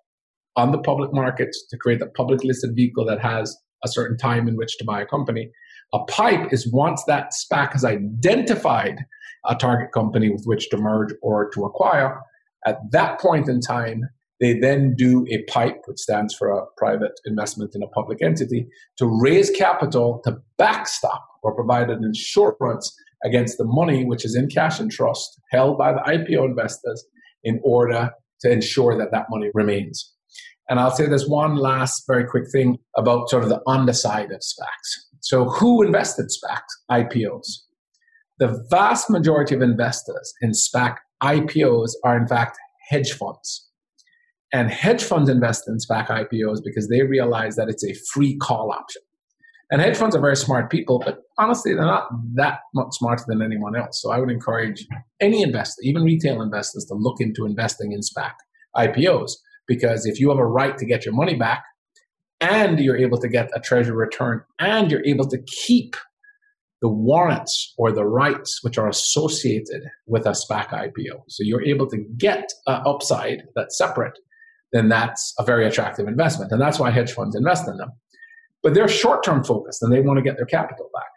on 0.56 0.72
the 0.72 0.78
public 0.78 1.14
markets 1.14 1.66
to 1.70 1.78
create 1.78 2.02
a 2.02 2.08
public 2.08 2.44
listed 2.44 2.72
vehicle 2.76 3.06
that 3.06 3.22
has 3.22 3.56
a 3.84 3.88
certain 3.88 4.18
time 4.18 4.48
in 4.48 4.58
which 4.58 4.78
to 4.78 4.86
buy 4.86 5.02
a 5.02 5.06
company. 5.06 5.50
A 5.94 6.00
pipe 6.06 6.52
is 6.52 6.72
once 6.72 7.04
that 7.08 7.32
SPAC 7.32 7.74
has 7.74 7.86
identified 7.86 9.06
a 9.46 9.56
target 9.56 9.92
company 9.92 10.30
with 10.30 10.44
which 10.46 10.70
to 10.70 10.78
merge 10.78 11.14
or 11.22 11.50
to 11.52 11.64
acquire, 11.64 12.20
at 12.66 12.80
that 12.92 13.20
point 13.20 13.48
in 13.48 13.62
time, 13.62 14.04
they 14.40 14.60
then 14.60 14.96
do 14.96 15.26
a 15.32 15.44
PIPE, 15.52 15.82
which 15.86 16.00
stands 16.00 16.34
for 16.34 16.50
a 16.50 16.66
private 16.78 17.20
investment 17.26 17.74
in 17.74 17.82
a 17.82 17.88
public 17.88 18.22
entity, 18.22 18.68
to 18.98 19.06
raise 19.06 19.50
capital 19.50 20.22
to 20.26 20.38
backstop 20.58 21.26
or 21.42 21.56
provide 21.56 21.90
an 21.90 22.04
insurance 22.04 22.96
against 23.24 23.58
the 23.58 23.66
money 23.66 24.06
which 24.06 24.24
is 24.24 24.36
in 24.36 24.48
cash 24.48 24.80
and 24.80 24.92
trust 24.92 25.42
held 25.52 25.78
by 25.78 25.92
the 25.92 26.00
IPO 26.00 26.46
investors 26.46 27.04
in 27.44 27.60
order 27.64 28.12
to 28.42 28.52
ensure 28.52 28.98
that 28.98 29.12
that 29.12 29.26
money 29.30 29.50
remains. 29.54 30.14
And 30.70 30.80
I'll 30.80 30.92
say 30.92 31.08
this 31.08 31.28
one 31.28 31.56
last 31.56 32.04
very 32.08 32.26
quick 32.26 32.52
thing 32.52 32.78
about 32.96 33.30
sort 33.30 33.44
of 33.44 33.50
the 33.50 33.62
underside 33.68 34.32
of 34.32 34.42
SPACs. 34.42 35.08
So, 35.22 35.46
who 35.46 35.82
invested 35.82 36.28
SPACs, 36.28 36.62
IPOs? 36.92 37.48
The 38.40 38.64
vast 38.70 39.10
majority 39.10 39.56
of 39.56 39.62
investors 39.62 40.34
in 40.42 40.52
SPAC 40.52 40.98
IPOs 41.24 41.92
are 42.04 42.18
in 42.18 42.28
fact 42.28 42.58
hedge 42.90 43.14
funds. 43.14 43.70
And 44.54 44.72
hedge 44.72 45.04
funds 45.04 45.30
invest 45.30 45.64
in 45.68 45.78
SPAC 45.78 46.08
IPOs 46.08 46.60
because 46.64 46.88
they 46.88 47.02
realize 47.02 47.56
that 47.58 47.68
it's 47.68 47.84
a 47.84 47.94
free 48.14 48.38
call 48.38 48.72
option. 48.72 49.02
And 49.70 49.82
hedge 49.82 49.98
funds 49.98 50.16
are 50.16 50.22
very 50.22 50.38
smart 50.38 50.72
people, 50.72 51.00
but 51.04 51.20
honestly, 51.38 51.74
they're 51.74 51.84
not 51.84 52.08
that 52.36 52.60
much 52.74 52.88
smarter 52.92 53.26
than 53.28 53.42
anyone 53.42 53.76
else. 53.76 54.02
So 54.02 54.12
I 54.12 54.20
would 54.20 54.32
encourage 54.32 54.88
any 55.20 55.42
investor, 55.42 55.82
even 55.84 56.04
retail 56.04 56.42
investors, 56.42 56.86
to 56.86 56.94
look 56.94 57.20
into 57.20 57.46
investing 57.46 57.92
in 57.92 58.00
SPAC 58.00 58.32
IPOs 58.78 59.32
because 59.68 60.06
if 60.06 60.20
you 60.20 60.30
have 60.30 60.38
a 60.38 60.46
right 60.46 60.78
to 60.78 60.86
get 60.86 61.06
your 61.06 61.14
money 61.14 61.36
back 61.36 61.64
and 62.40 62.80
you're 62.80 62.98
able 62.98 63.18
to 63.20 63.28
get 63.28 63.50
a 63.54 63.60
treasury 63.60 63.96
return 63.96 64.42
and 64.60 64.90
you're 64.90 65.06
able 65.06 65.28
to 65.28 65.38
keep 65.66 65.96
the 66.82 66.90
warrants 66.90 67.74
or 67.78 67.92
the 67.92 68.06
rights 68.06 68.60
which 68.64 68.78
are 68.78 68.88
associated 68.88 69.84
with 70.06 70.26
a 70.26 70.32
SPAC 70.32 70.70
IPO. 70.70 71.24
So 71.28 71.44
you're 71.44 71.64
able 71.64 71.88
to 71.90 71.98
get 72.18 72.52
an 72.68 72.82
upside 72.86 73.44
that's 73.56 73.78
separate, 73.78 74.18
then 74.74 74.90
that's 74.90 75.34
a 75.40 75.44
very 75.44 75.66
attractive 75.66 76.08
investment. 76.08 76.52
And 76.52 76.62
that's 76.62 76.80
why 76.80 76.92
hedge 76.92 77.14
funds 77.14 77.36
invest 77.36 77.68
in 77.68 77.78
them. 77.78 77.92
But 78.62 78.74
they're 78.74 78.88
short 78.88 79.24
term 79.24 79.44
focused 79.44 79.82
and 79.82 79.92
they 79.92 80.02
want 80.02 80.18
to 80.18 80.24
get 80.24 80.38
their 80.38 80.46
capital 80.46 80.90
back. 80.94 81.08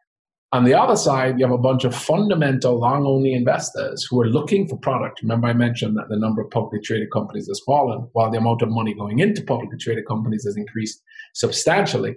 On 0.52 0.64
the 0.64 0.74
other 0.74 0.96
side, 0.96 1.38
you 1.38 1.46
have 1.46 1.54
a 1.54 1.58
bunch 1.58 1.84
of 1.84 1.94
fundamental 1.94 2.80
long 2.80 3.06
only 3.06 3.32
investors 3.34 4.04
who 4.10 4.20
are 4.20 4.26
looking 4.26 4.66
for 4.66 4.76
product. 4.78 5.22
Remember, 5.22 5.46
I 5.46 5.52
mentioned 5.52 5.96
that 5.96 6.08
the 6.08 6.18
number 6.18 6.42
of 6.42 6.50
publicly 6.50 6.80
traded 6.80 7.12
companies 7.12 7.46
has 7.46 7.60
fallen 7.64 8.08
while 8.14 8.32
the 8.32 8.38
amount 8.38 8.62
of 8.62 8.68
money 8.68 8.92
going 8.92 9.20
into 9.20 9.44
publicly 9.44 9.78
traded 9.78 10.08
companies 10.08 10.44
has 10.44 10.56
increased 10.56 11.02
substantially. 11.34 12.16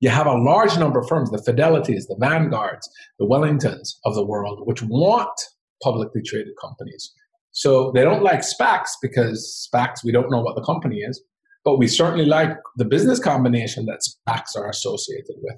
You 0.00 0.10
have 0.10 0.26
a 0.26 0.38
large 0.38 0.78
number 0.78 1.00
of 1.00 1.08
firms, 1.08 1.30
the 1.30 1.38
Fidelities, 1.38 2.06
the 2.06 2.16
Vanguards, 2.20 2.88
the 3.18 3.26
Wellingtons 3.26 3.96
of 4.04 4.14
the 4.14 4.24
world, 4.24 4.60
which 4.64 4.82
want 4.82 5.40
publicly 5.82 6.22
traded 6.22 6.54
companies. 6.60 7.12
So 7.52 7.90
they 7.92 8.02
don't 8.02 8.22
like 8.22 8.40
SPACs 8.40 8.90
because 9.02 9.68
SPACs, 9.72 10.04
we 10.04 10.12
don't 10.12 10.30
know 10.30 10.40
what 10.40 10.54
the 10.54 10.62
company 10.62 10.98
is, 10.98 11.20
but 11.64 11.78
we 11.78 11.88
certainly 11.88 12.26
like 12.26 12.56
the 12.76 12.84
business 12.84 13.18
combination 13.18 13.86
that 13.86 14.00
SPACs 14.00 14.56
are 14.56 14.68
associated 14.68 15.36
with. 15.42 15.56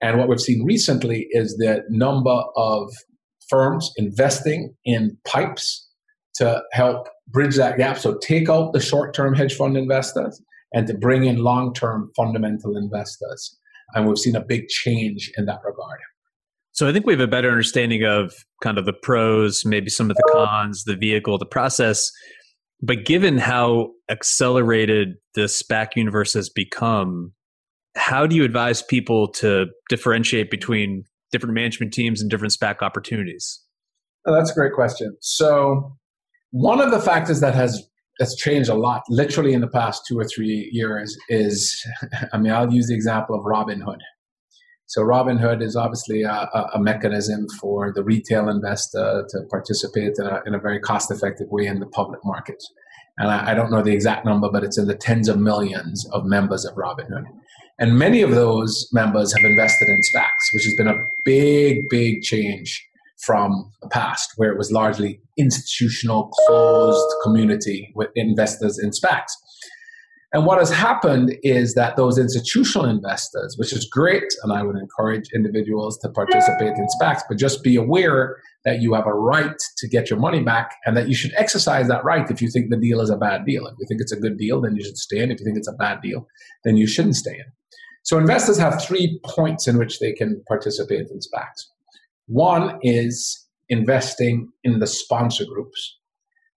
And 0.00 0.18
what 0.18 0.28
we've 0.28 0.40
seen 0.40 0.64
recently 0.64 1.26
is 1.30 1.56
the 1.56 1.82
number 1.88 2.42
of 2.56 2.90
firms 3.48 3.90
investing 3.96 4.74
in 4.84 5.16
pipes 5.26 5.88
to 6.34 6.62
help 6.72 7.08
bridge 7.28 7.56
that 7.56 7.78
gap. 7.78 7.98
So 7.98 8.18
take 8.18 8.48
out 8.48 8.72
the 8.72 8.80
short 8.80 9.14
term 9.14 9.34
hedge 9.34 9.54
fund 9.54 9.76
investors 9.76 10.40
and 10.72 10.86
to 10.86 10.94
bring 10.94 11.24
in 11.24 11.38
long 11.38 11.72
term 11.74 12.10
fundamental 12.14 12.76
investors. 12.76 13.56
And 13.94 14.06
we've 14.06 14.18
seen 14.18 14.36
a 14.36 14.44
big 14.44 14.68
change 14.68 15.30
in 15.36 15.46
that 15.46 15.60
regard. 15.64 16.00
So 16.72 16.88
I 16.88 16.92
think 16.92 17.06
we 17.06 17.12
have 17.12 17.20
a 17.20 17.26
better 17.26 17.50
understanding 17.50 18.04
of 18.04 18.34
kind 18.62 18.78
of 18.78 18.84
the 18.84 18.92
pros, 18.92 19.64
maybe 19.64 19.90
some 19.90 20.10
of 20.10 20.16
the 20.16 20.30
cons, 20.32 20.84
the 20.84 20.94
vehicle, 20.94 21.36
the 21.38 21.46
process. 21.46 22.10
But 22.80 23.04
given 23.04 23.38
how 23.38 23.90
accelerated 24.08 25.14
the 25.34 25.42
SPAC 25.42 25.96
universe 25.96 26.34
has 26.34 26.48
become, 26.48 27.32
how 27.96 28.26
do 28.26 28.36
you 28.36 28.44
advise 28.44 28.82
people 28.82 29.28
to 29.32 29.66
differentiate 29.88 30.50
between 30.50 31.04
different 31.32 31.54
management 31.54 31.92
teams 31.92 32.20
and 32.20 32.30
different 32.30 32.52
SPAC 32.52 32.82
opportunities? 32.82 33.60
Oh, 34.26 34.34
that's 34.34 34.50
a 34.50 34.54
great 34.54 34.72
question. 34.72 35.16
So, 35.20 35.96
one 36.50 36.80
of 36.80 36.90
the 36.90 37.00
factors 37.00 37.40
that 37.40 37.54
has 37.54 37.87
that's 38.18 38.36
changed 38.36 38.68
a 38.68 38.74
lot, 38.74 39.02
literally 39.08 39.52
in 39.52 39.60
the 39.60 39.68
past 39.68 40.02
two 40.06 40.18
or 40.18 40.24
three 40.24 40.68
years, 40.72 41.16
is 41.28 41.84
I 42.32 42.38
mean, 42.38 42.52
I'll 42.52 42.72
use 42.72 42.88
the 42.88 42.94
example 42.94 43.34
of 43.34 43.44
Robinhood. 43.44 44.00
So, 44.86 45.02
Robinhood 45.02 45.62
is 45.62 45.76
obviously 45.76 46.22
a, 46.22 46.48
a 46.74 46.80
mechanism 46.80 47.46
for 47.60 47.92
the 47.92 48.02
retail 48.02 48.48
investor 48.48 49.26
to 49.28 49.42
participate 49.50 50.14
in 50.18 50.26
a, 50.26 50.40
in 50.46 50.54
a 50.54 50.58
very 50.58 50.80
cost 50.80 51.10
effective 51.10 51.48
way 51.50 51.66
in 51.66 51.78
the 51.78 51.86
public 51.86 52.20
markets. 52.24 52.66
And 53.18 53.30
I, 53.30 53.50
I 53.50 53.54
don't 53.54 53.70
know 53.70 53.82
the 53.82 53.92
exact 53.92 54.24
number, 54.24 54.48
but 54.50 54.64
it's 54.64 54.78
in 54.78 54.86
the 54.86 54.94
tens 54.94 55.28
of 55.28 55.38
millions 55.38 56.08
of 56.12 56.24
members 56.24 56.64
of 56.64 56.74
Robinhood. 56.74 57.24
And 57.78 57.98
many 57.98 58.22
of 58.22 58.30
those 58.30 58.88
members 58.92 59.32
have 59.36 59.44
invested 59.44 59.88
in 59.88 60.00
SPACs, 60.00 60.52
which 60.52 60.64
has 60.64 60.74
been 60.74 60.88
a 60.88 61.06
big, 61.24 61.88
big 61.90 62.22
change 62.22 62.87
from 63.24 63.72
the 63.82 63.88
past, 63.88 64.32
where 64.36 64.50
it 64.50 64.58
was 64.58 64.70
largely 64.70 65.20
institutional, 65.36 66.30
closed 66.46 67.14
community 67.24 67.92
with 67.94 68.08
investors 68.14 68.78
in 68.78 68.90
SPACs. 68.90 69.32
And 70.34 70.44
what 70.44 70.58
has 70.58 70.70
happened 70.70 71.34
is 71.42 71.74
that 71.74 71.96
those 71.96 72.18
institutional 72.18 72.86
investors, 72.86 73.56
which 73.58 73.72
is 73.72 73.88
great, 73.90 74.26
and 74.42 74.52
I 74.52 74.62
would 74.62 74.76
encourage 74.76 75.30
individuals 75.34 75.98
to 76.00 76.10
participate 76.10 76.74
in 76.76 76.86
SPACs, 77.00 77.22
but 77.26 77.38
just 77.38 77.62
be 77.64 77.76
aware 77.76 78.36
that 78.66 78.82
you 78.82 78.92
have 78.92 79.06
a 79.06 79.14
right 79.14 79.56
to 79.78 79.88
get 79.88 80.10
your 80.10 80.18
money 80.18 80.42
back 80.42 80.76
and 80.84 80.94
that 80.98 81.08
you 81.08 81.14
should 81.14 81.32
exercise 81.38 81.88
that 81.88 82.04
right 82.04 82.30
if 82.30 82.42
you 82.42 82.50
think 82.50 82.68
the 82.68 82.76
deal 82.76 83.00
is 83.00 83.08
a 83.08 83.16
bad 83.16 83.46
deal. 83.46 83.66
If 83.66 83.74
you 83.78 83.86
think 83.88 84.02
it's 84.02 84.12
a 84.12 84.20
good 84.20 84.36
deal, 84.36 84.60
then 84.60 84.76
you 84.76 84.84
should 84.84 84.98
stay 84.98 85.20
in. 85.20 85.30
If 85.30 85.40
you 85.40 85.46
think 85.46 85.56
it's 85.56 85.68
a 85.68 85.72
bad 85.72 86.02
deal, 86.02 86.26
then 86.62 86.76
you 86.76 86.86
shouldn't 86.86 87.16
stay 87.16 87.32
in. 87.32 87.46
So 88.02 88.18
investors 88.18 88.58
have 88.58 88.82
three 88.82 89.18
points 89.24 89.66
in 89.66 89.78
which 89.78 89.98
they 89.98 90.12
can 90.12 90.42
participate 90.46 91.06
in 91.10 91.20
SPACs. 91.20 91.70
One 92.28 92.78
is 92.82 93.46
investing 93.68 94.50
in 94.64 94.78
the 94.78 94.86
sponsor 94.86 95.44
groups. 95.44 95.98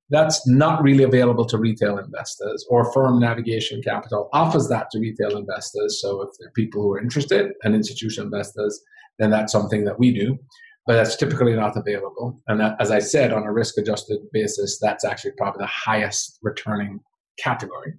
That's 0.09 0.45
not 0.45 0.83
really 0.83 1.03
available 1.03 1.45
to 1.45 1.57
retail 1.57 1.97
investors, 1.97 2.65
or 2.69 2.91
Firm 2.91 3.19
Navigation 3.19 3.81
Capital 3.81 4.29
offers 4.33 4.67
that 4.67 4.91
to 4.91 4.99
retail 4.99 5.37
investors. 5.37 6.01
So 6.01 6.21
if 6.21 6.29
there 6.37 6.49
are 6.49 6.53
people 6.53 6.81
who 6.81 6.93
are 6.93 7.01
interested 7.01 7.53
and 7.63 7.73
institutional 7.73 8.25
investors, 8.25 8.79
then 9.19 9.29
that's 9.29 9.53
something 9.53 9.85
that 9.85 9.99
we 9.99 10.13
do. 10.13 10.37
But 10.85 10.93
that's 10.93 11.15
typically 11.15 11.55
not 11.55 11.77
available. 11.77 12.41
And 12.47 12.59
that, 12.59 12.75
as 12.81 12.91
I 12.91 12.99
said, 12.99 13.31
on 13.31 13.43
a 13.43 13.53
risk 13.53 13.77
adjusted 13.77 14.19
basis, 14.33 14.79
that's 14.81 15.05
actually 15.05 15.31
probably 15.37 15.59
the 15.59 15.67
highest 15.67 16.39
returning 16.41 16.99
category. 17.39 17.93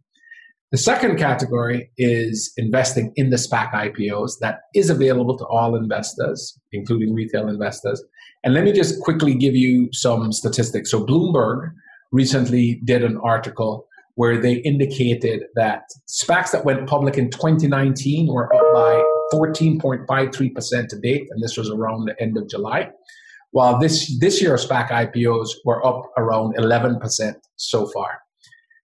The 0.72 0.78
second 0.78 1.18
category 1.18 1.90
is 1.98 2.50
investing 2.56 3.12
in 3.16 3.28
the 3.28 3.36
SPAC 3.36 3.72
IPOs 3.72 4.38
that 4.40 4.60
is 4.74 4.88
available 4.88 5.36
to 5.36 5.44
all 5.44 5.76
investors, 5.76 6.58
including 6.72 7.12
retail 7.12 7.48
investors. 7.48 8.02
And 8.42 8.54
let 8.54 8.64
me 8.64 8.72
just 8.72 8.98
quickly 9.02 9.34
give 9.34 9.54
you 9.54 9.90
some 9.92 10.32
statistics. 10.32 10.90
So, 10.90 11.04
Bloomberg 11.04 11.72
recently 12.10 12.80
did 12.84 13.04
an 13.04 13.18
article 13.22 13.86
where 14.14 14.40
they 14.40 14.54
indicated 14.54 15.42
that 15.56 15.82
SPACs 16.08 16.52
that 16.52 16.64
went 16.64 16.86
public 16.86 17.18
in 17.18 17.28
2019 17.28 18.32
were 18.32 18.54
up 18.54 18.72
by 18.72 19.02
14.53% 19.34 20.88
to 20.88 20.98
date, 21.00 21.26
and 21.30 21.42
this 21.42 21.58
was 21.58 21.68
around 21.68 22.06
the 22.06 22.14
end 22.18 22.38
of 22.38 22.48
July. 22.48 22.88
While 23.50 23.78
this, 23.78 24.18
this 24.20 24.40
year 24.40 24.54
SPAC 24.54 24.88
IPOs 24.88 25.48
were 25.66 25.86
up 25.86 26.10
around 26.16 26.56
11% 26.56 27.34
so 27.56 27.86
far. 27.88 28.20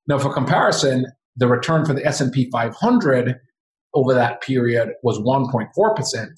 Now, 0.07 0.19
for 0.19 0.33
comparison, 0.33 1.07
the 1.39 1.49
return 1.49 1.85
for 1.85 1.95
the 1.95 2.05
S&P 2.05 2.51
500 2.51 3.37
over 3.95 4.13
that 4.15 4.43
period 4.43 4.91
was 5.03 5.19
1.4% 5.19 6.29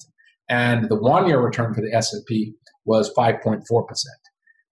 and 0.49 0.89
the 0.89 0.95
one 0.95 1.27
year 1.27 1.39
return 1.39 1.73
for 1.73 1.81
the 1.81 1.93
S&P 1.93 2.53
was 2.85 3.13
5.4%. 3.13 3.61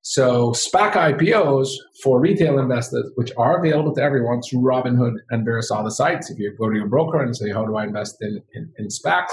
So 0.02 0.52
SPAC 0.52 0.94
IPOs 0.94 1.70
for 2.04 2.20
retail 2.20 2.58
investors, 2.58 3.12
which 3.15 3.32
are 3.38 3.60
available 3.60 3.94
to 3.96 4.02
everyone 4.02 4.42
through 4.42 4.62
Robinhood 4.62 5.15
and 5.30 5.46
various 5.46 5.72
other 5.72 5.89
sites, 5.89 6.30
if 6.30 6.39
you 6.39 6.56
go 6.58 6.70
to 6.70 6.76
your 6.76 6.88
broker 6.88 7.22
and 7.22 7.36
say, 7.36 7.52
how 7.52 7.65
do 7.65 7.76
I 7.76 7.84
invest 7.84 8.15
in, 8.22 8.42
in, 8.54 8.72
in 8.78 8.88
SPACs? 8.88 9.32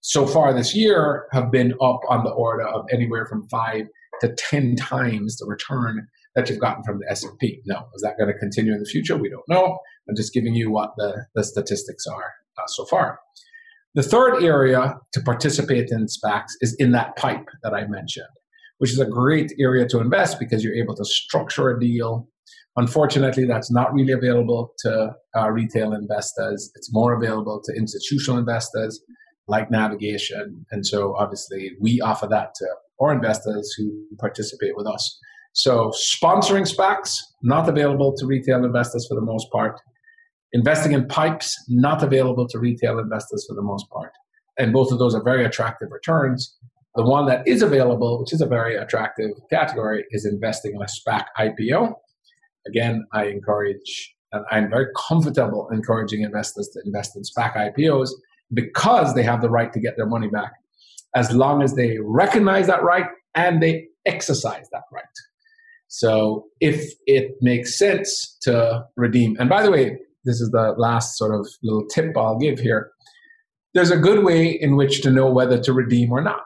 So 0.00 0.26
far 0.26 0.52
this 0.52 0.74
year 0.74 1.26
have 1.32 1.50
been 1.50 1.72
up 1.74 2.00
on 2.08 2.24
the 2.24 2.30
order 2.30 2.66
of 2.66 2.86
anywhere 2.92 3.26
from 3.26 3.48
five 3.48 3.86
to 4.20 4.34
10 4.34 4.76
times 4.76 5.36
the 5.36 5.46
return 5.46 6.06
that 6.34 6.48
you've 6.48 6.60
gotten 6.60 6.82
from 6.84 6.98
the 6.98 7.10
S&P. 7.10 7.60
Now, 7.66 7.86
is 7.94 8.02
that 8.02 8.16
going 8.16 8.32
to 8.32 8.38
continue 8.38 8.72
in 8.72 8.80
the 8.80 8.88
future? 8.88 9.16
We 9.16 9.30
don't 9.30 9.48
know. 9.48 9.78
I'm 10.10 10.16
just 10.16 10.34
giving 10.34 10.54
you 10.54 10.70
what 10.70 10.94
the, 10.96 11.26
the 11.36 11.44
statistics 11.44 12.04
are 12.06 12.32
uh, 12.58 12.66
so 12.66 12.84
far. 12.84 13.20
The 13.94 14.02
third 14.02 14.42
area 14.42 14.96
to 15.12 15.20
participate 15.20 15.88
in 15.90 16.06
SPACs 16.06 16.52
is 16.60 16.74
in 16.78 16.90
that 16.92 17.16
pipe 17.16 17.48
that 17.62 17.74
I 17.74 17.86
mentioned, 17.86 18.26
which 18.78 18.90
is 18.90 18.98
a 18.98 19.06
great 19.06 19.52
area 19.60 19.86
to 19.88 20.00
invest 20.00 20.40
because 20.40 20.64
you're 20.64 20.74
able 20.74 20.96
to 20.96 21.04
structure 21.04 21.70
a 21.70 21.78
deal. 21.78 22.28
Unfortunately, 22.76 23.46
that's 23.46 23.70
not 23.70 23.92
really 23.94 24.12
available 24.12 24.72
to 24.80 25.12
uh, 25.36 25.50
retail 25.50 25.92
investors. 25.92 26.72
It's 26.74 26.92
more 26.92 27.14
available 27.14 27.62
to 27.64 27.72
institutional 27.76 28.38
investors 28.38 29.00
like 29.46 29.70
navigation. 29.70 30.66
And 30.72 30.84
so, 30.84 31.14
obviously, 31.16 31.72
we 31.80 32.00
offer 32.00 32.26
that 32.28 32.54
to 32.56 32.66
our 33.00 33.12
investors 33.12 33.72
who 33.76 33.90
participate 34.18 34.76
with 34.76 34.86
us. 34.86 35.18
So 35.52 35.90
sponsoring 35.90 36.72
SPACs, 36.72 37.16
not 37.42 37.68
available 37.68 38.14
to 38.16 38.26
retail 38.26 38.64
investors 38.64 39.06
for 39.08 39.14
the 39.14 39.20
most 39.20 39.50
part. 39.50 39.80
Investing 40.52 40.92
in 40.92 41.06
pipes, 41.06 41.56
not 41.68 42.02
available 42.02 42.46
to 42.48 42.58
retail 42.58 42.98
investors 42.98 43.44
for 43.48 43.54
the 43.54 43.62
most 43.62 43.88
part. 43.90 44.12
And 44.58 44.72
both 44.72 44.92
of 44.92 44.98
those 44.98 45.14
are 45.14 45.22
very 45.22 45.44
attractive 45.44 45.88
returns. 45.90 46.56
The 46.96 47.04
one 47.04 47.26
that 47.26 47.46
is 47.46 47.62
available, 47.62 48.18
which 48.18 48.32
is 48.32 48.40
a 48.40 48.46
very 48.46 48.76
attractive 48.76 49.30
category, 49.48 50.04
is 50.10 50.26
investing 50.26 50.74
in 50.74 50.82
a 50.82 50.86
SPAC 50.86 51.26
IPO. 51.38 51.94
Again, 52.66 53.06
I 53.12 53.26
encourage, 53.26 54.14
and 54.32 54.44
I'm 54.50 54.68
very 54.68 54.86
comfortable 55.08 55.68
encouraging 55.72 56.22
investors 56.22 56.68
to 56.74 56.82
invest 56.84 57.16
in 57.16 57.22
SPAC 57.22 57.54
IPOs 57.56 58.10
because 58.52 59.14
they 59.14 59.22
have 59.22 59.40
the 59.40 59.50
right 59.50 59.72
to 59.72 59.80
get 59.80 59.96
their 59.96 60.06
money 60.06 60.28
back 60.28 60.52
as 61.14 61.32
long 61.32 61.62
as 61.62 61.74
they 61.74 61.98
recognize 62.02 62.66
that 62.66 62.82
right 62.82 63.06
and 63.34 63.62
they 63.62 63.86
exercise 64.06 64.68
that 64.72 64.82
right. 64.92 65.04
So 65.88 66.46
if 66.60 66.92
it 67.06 67.32
makes 67.40 67.76
sense 67.76 68.36
to 68.42 68.84
redeem, 68.96 69.36
and 69.38 69.48
by 69.48 69.62
the 69.62 69.70
way, 69.70 69.98
this 70.24 70.40
is 70.40 70.50
the 70.50 70.74
last 70.76 71.16
sort 71.16 71.34
of 71.34 71.46
little 71.62 71.86
tip 71.86 72.16
I'll 72.16 72.38
give 72.38 72.58
here. 72.58 72.90
there's 73.74 73.90
a 73.90 73.96
good 73.96 74.24
way 74.24 74.48
in 74.48 74.76
which 74.76 75.00
to 75.02 75.10
know 75.10 75.30
whether 75.30 75.58
to 75.60 75.72
redeem 75.72 76.12
or 76.12 76.20
not. 76.20 76.44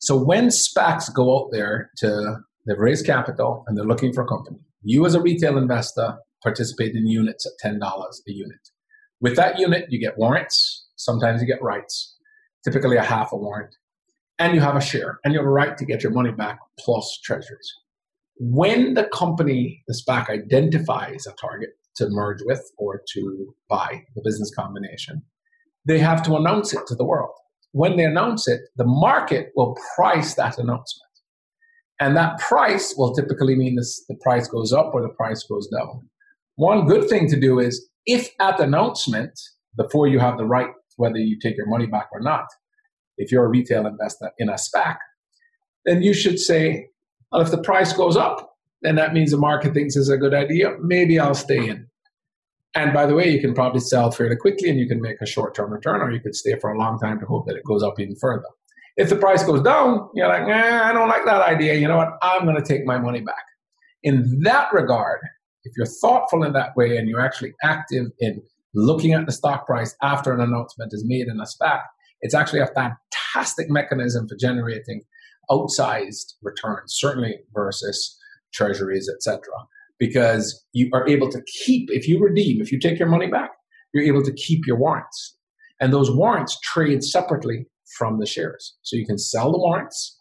So 0.00 0.16
when 0.16 0.48
SPACs 0.48 1.12
go 1.12 1.38
out 1.38 1.48
there 1.52 1.90
to 1.98 2.36
they've 2.66 2.78
raised 2.78 3.06
capital 3.06 3.64
and 3.66 3.76
they're 3.76 3.84
looking 3.84 4.12
for 4.12 4.22
a 4.22 4.28
company, 4.28 4.58
you 4.82 5.04
as 5.06 5.14
a 5.14 5.20
retail 5.20 5.58
investor 5.58 6.18
participate 6.42 6.94
in 6.94 7.06
units 7.06 7.46
at 7.46 7.52
ten 7.58 7.78
dollars 7.78 8.22
a 8.28 8.32
unit. 8.32 8.60
With 9.20 9.36
that 9.36 9.58
unit, 9.58 9.86
you 9.90 10.00
get 10.00 10.16
warrants. 10.16 10.86
Sometimes 10.96 11.40
you 11.42 11.46
get 11.46 11.62
rights, 11.62 12.16
typically 12.64 12.96
a 12.96 13.02
half 13.02 13.32
a 13.32 13.36
warrant, 13.36 13.74
and 14.38 14.54
you 14.54 14.60
have 14.60 14.76
a 14.76 14.80
share, 14.80 15.18
and 15.24 15.34
you 15.34 15.40
have 15.40 15.46
a 15.46 15.50
right 15.50 15.76
to 15.76 15.84
get 15.84 16.02
your 16.02 16.12
money 16.12 16.32
back 16.32 16.58
plus 16.78 17.18
treasuries. 17.22 17.74
When 18.38 18.94
the 18.94 19.04
company, 19.04 19.82
the 19.86 19.94
SPAC, 19.94 20.30
identifies 20.30 21.26
a 21.26 21.32
target 21.32 21.70
to 21.96 22.08
merge 22.08 22.40
with 22.44 22.70
or 22.78 23.02
to 23.14 23.54
buy 23.68 24.04
the 24.14 24.22
business 24.24 24.52
combination, 24.54 25.22
they 25.86 25.98
have 25.98 26.22
to 26.24 26.36
announce 26.36 26.72
it 26.72 26.86
to 26.86 26.94
the 26.94 27.04
world. 27.04 27.34
When 27.72 27.96
they 27.96 28.04
announce 28.04 28.48
it, 28.48 28.60
the 28.76 28.86
market 28.86 29.50
will 29.56 29.76
price 29.96 30.34
that 30.34 30.58
announcement. 30.58 31.10
And 32.00 32.16
that 32.16 32.38
price 32.38 32.94
will 32.96 33.14
typically 33.14 33.54
mean 33.54 33.76
this, 33.76 34.04
the 34.08 34.16
price 34.22 34.48
goes 34.48 34.72
up 34.72 34.92
or 34.94 35.02
the 35.02 35.14
price 35.14 35.44
goes 35.44 35.68
down. 35.68 36.08
One 36.56 36.86
good 36.86 37.08
thing 37.08 37.28
to 37.28 37.38
do 37.38 37.58
is 37.58 37.88
if 38.06 38.30
at 38.40 38.56
the 38.56 38.64
announcement, 38.64 39.38
before 39.76 40.08
you 40.08 40.18
have 40.18 40.36
the 40.36 40.46
right 40.46 40.70
whether 40.96 41.16
you 41.16 41.38
take 41.38 41.56
your 41.56 41.66
money 41.66 41.86
back 41.86 42.08
or 42.12 42.20
not, 42.20 42.44
if 43.16 43.32
you're 43.32 43.44
a 43.44 43.48
retail 43.48 43.86
investor 43.86 44.30
in 44.38 44.48
a 44.48 44.54
SPAC, 44.54 44.96
then 45.86 46.02
you 46.02 46.12
should 46.12 46.38
say, 46.38 46.88
well, 47.32 47.40
if 47.40 47.50
the 47.50 47.62
price 47.62 47.92
goes 47.92 48.16
up, 48.16 48.49
then 48.82 48.96
that 48.96 49.12
means 49.12 49.30
the 49.30 49.36
market 49.36 49.74
thinks 49.74 49.96
it's 49.96 50.08
a 50.08 50.16
good 50.16 50.34
idea. 50.34 50.76
Maybe 50.80 51.18
I'll 51.18 51.34
stay 51.34 51.68
in. 51.68 51.86
And 52.74 52.92
by 52.92 53.06
the 53.06 53.14
way, 53.14 53.28
you 53.28 53.40
can 53.40 53.52
probably 53.52 53.80
sell 53.80 54.10
fairly 54.10 54.36
quickly 54.36 54.70
and 54.70 54.78
you 54.78 54.86
can 54.86 55.00
make 55.00 55.20
a 55.20 55.26
short 55.26 55.54
term 55.54 55.72
return, 55.72 56.00
or 56.00 56.12
you 56.12 56.20
could 56.20 56.36
stay 56.36 56.56
for 56.60 56.70
a 56.70 56.78
long 56.78 56.98
time 56.98 57.18
to 57.20 57.26
hope 57.26 57.46
that 57.46 57.56
it 57.56 57.64
goes 57.64 57.82
up 57.82 57.98
even 57.98 58.14
further. 58.16 58.46
If 58.96 59.08
the 59.08 59.16
price 59.16 59.42
goes 59.42 59.62
down, 59.62 60.08
you're 60.14 60.28
like, 60.28 60.42
eh, 60.42 60.80
I 60.82 60.92
don't 60.92 61.08
like 61.08 61.24
that 61.24 61.42
idea. 61.42 61.74
You 61.74 61.88
know 61.88 61.96
what? 61.96 62.18
I'm 62.22 62.44
going 62.44 62.56
to 62.56 62.62
take 62.62 62.84
my 62.84 62.98
money 62.98 63.20
back. 63.20 63.44
In 64.02 64.40
that 64.42 64.68
regard, 64.72 65.20
if 65.64 65.72
you're 65.76 65.86
thoughtful 65.86 66.44
in 66.44 66.52
that 66.52 66.76
way 66.76 66.96
and 66.96 67.08
you're 67.08 67.20
actually 67.20 67.54
active 67.62 68.06
in 68.18 68.42
looking 68.74 69.14
at 69.14 69.26
the 69.26 69.32
stock 69.32 69.66
price 69.66 69.96
after 70.02 70.32
an 70.32 70.40
announcement 70.40 70.92
is 70.92 71.04
made 71.04 71.26
in 71.26 71.40
a 71.40 71.44
SPAC, 71.44 71.82
it's 72.20 72.34
actually 72.34 72.60
a 72.60 72.68
fantastic 72.68 73.68
mechanism 73.68 74.28
for 74.28 74.36
generating 74.36 75.02
outsized 75.50 76.34
returns, 76.42 76.94
certainly 76.96 77.40
versus 77.52 78.16
treasuries, 78.52 79.10
etc 79.14 79.44
because 80.00 80.64
you 80.72 80.90
are 80.92 81.06
able 81.06 81.30
to 81.30 81.40
keep, 81.42 81.88
if 81.92 82.08
you 82.08 82.18
redeem, 82.18 82.60
if 82.60 82.72
you 82.72 82.80
take 82.80 82.98
your 82.98 83.08
money 83.08 83.28
back, 83.28 83.50
you're 83.92 84.02
able 84.02 84.24
to 84.24 84.32
keep 84.32 84.66
your 84.66 84.78
warrants. 84.78 85.36
And 85.78 85.92
those 85.92 86.10
warrants 86.10 86.58
trade 86.60 87.04
separately 87.04 87.66
from 87.96 88.18
the 88.18 88.26
shares. 88.26 88.76
So 88.82 88.96
you 88.96 89.06
can 89.06 89.18
sell 89.18 89.52
the 89.52 89.58
warrants 89.58 90.18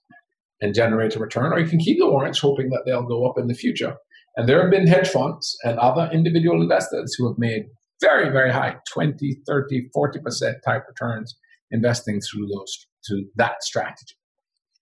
and 0.62 0.76
generate 0.76 1.16
a 1.16 1.20
return, 1.20 1.54
or 1.54 1.60
you 1.60 1.68
can 1.68 1.80
keep 1.80 1.98
the 1.98 2.10
warrants 2.10 2.40
hoping 2.40 2.70
that 2.70 2.84
they'll 2.86 3.08
go 3.08 3.28
up 3.28 3.40
in 3.40 3.48
the 3.48 3.54
future. 3.54 3.96
And 4.36 4.48
there 4.48 4.62
have 4.62 4.70
been 4.70 4.88
hedge 4.88 5.08
funds 5.08 5.58
and 5.64 5.80
other 5.80 6.10
individual 6.14 6.62
investors 6.62 7.16
who 7.18 7.28
have 7.28 7.38
made 7.38 7.64
very, 8.02 8.30
very 8.30 8.52
high 8.52 8.76
20, 8.94 9.42
30, 9.48 9.90
40% 9.96 10.54
type 10.66 10.84
returns 10.88 11.38
investing 11.72 12.20
through 12.20 12.48
those 12.48 12.88
to 13.06 13.26
that 13.36 13.64
strategy. 13.64 14.16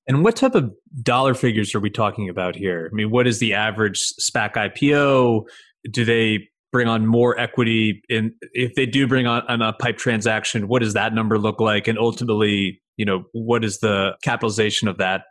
And 0.08 0.24
what 0.24 0.36
type 0.36 0.56
of 0.56 0.72
dollar 1.04 1.34
figures 1.34 1.76
are 1.76 1.80
we 1.80 1.90
talking 1.90 2.30
about 2.30 2.56
here? 2.56 2.90
I 2.92 2.96
mean, 2.96 3.12
what 3.12 3.28
is 3.28 3.40
the 3.40 3.54
average 3.54 4.00
SPAC 4.20 4.54
IPO? 4.54 5.44
Do 5.92 6.06
they 6.06 6.48
bring 6.72 6.88
on 6.88 7.06
more 7.06 7.38
equity? 7.40 8.02
And 8.10 8.32
if 8.54 8.76
they 8.76 8.86
do 8.86 9.06
bring 9.06 9.28
on, 9.28 9.44
on 9.50 9.62
a 9.62 9.74
pipe 9.74 9.98
transaction, 9.98 10.68
what 10.68 10.82
does 10.82 10.94
that 10.94 11.14
number 11.14 11.38
look 11.38 11.60
like? 11.60 11.88
And 11.88 11.98
ultimately, 11.98 12.82
you 12.96 13.06
know, 13.06 13.24
what 13.34 13.66
is 13.66 13.80
the 13.80 14.14
capitalization 14.24 14.88
of 14.88 14.98
that 14.98 15.24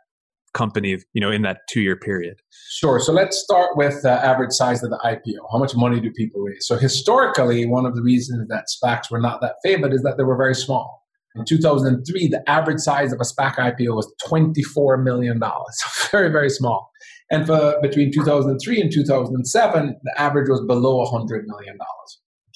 company, 0.53 0.97
you 1.13 1.21
know, 1.21 1.31
in 1.31 1.41
that 1.41 1.61
two 1.69 1.81
year 1.81 1.95
period? 1.95 2.39
Sure. 2.69 2.99
So 2.99 3.11
let's 3.11 3.37
start 3.37 3.77
with 3.77 4.03
the 4.03 4.11
average 4.11 4.51
size 4.51 4.83
of 4.83 4.91
the 4.91 4.99
IPO. 5.03 5.51
How 5.51 5.57
much 5.57 5.75
money 5.75 5.99
do 5.99 6.11
people 6.11 6.41
raise? 6.41 6.67
So 6.67 6.77
historically, 6.77 7.65
one 7.65 7.85
of 7.85 7.95
the 7.95 8.01
reasons 8.03 8.47
that 8.47 8.65
SPACs 8.67 9.09
were 9.09 9.19
not 9.19 9.41
that 9.41 9.55
favored 9.63 9.93
is 9.93 10.03
that 10.03 10.17
they 10.17 10.23
were 10.23 10.37
very 10.37 10.55
small. 10.55 11.06
In 11.37 11.45
2003, 11.45 12.27
the 12.27 12.49
average 12.49 12.79
size 12.79 13.13
of 13.13 13.19
a 13.19 13.23
SPAC 13.23 13.55
IPO 13.55 13.95
was 13.95 14.11
$24 14.27 15.03
million. 15.03 15.39
Very, 16.11 16.29
very 16.29 16.49
small. 16.49 16.89
And 17.29 17.45
for 17.45 17.75
between 17.81 18.11
2003 18.11 18.81
and 18.81 18.91
2007, 18.91 19.99
the 20.01 20.21
average 20.21 20.49
was 20.49 20.61
below 20.65 21.05
$100 21.05 21.43
million. 21.45 21.77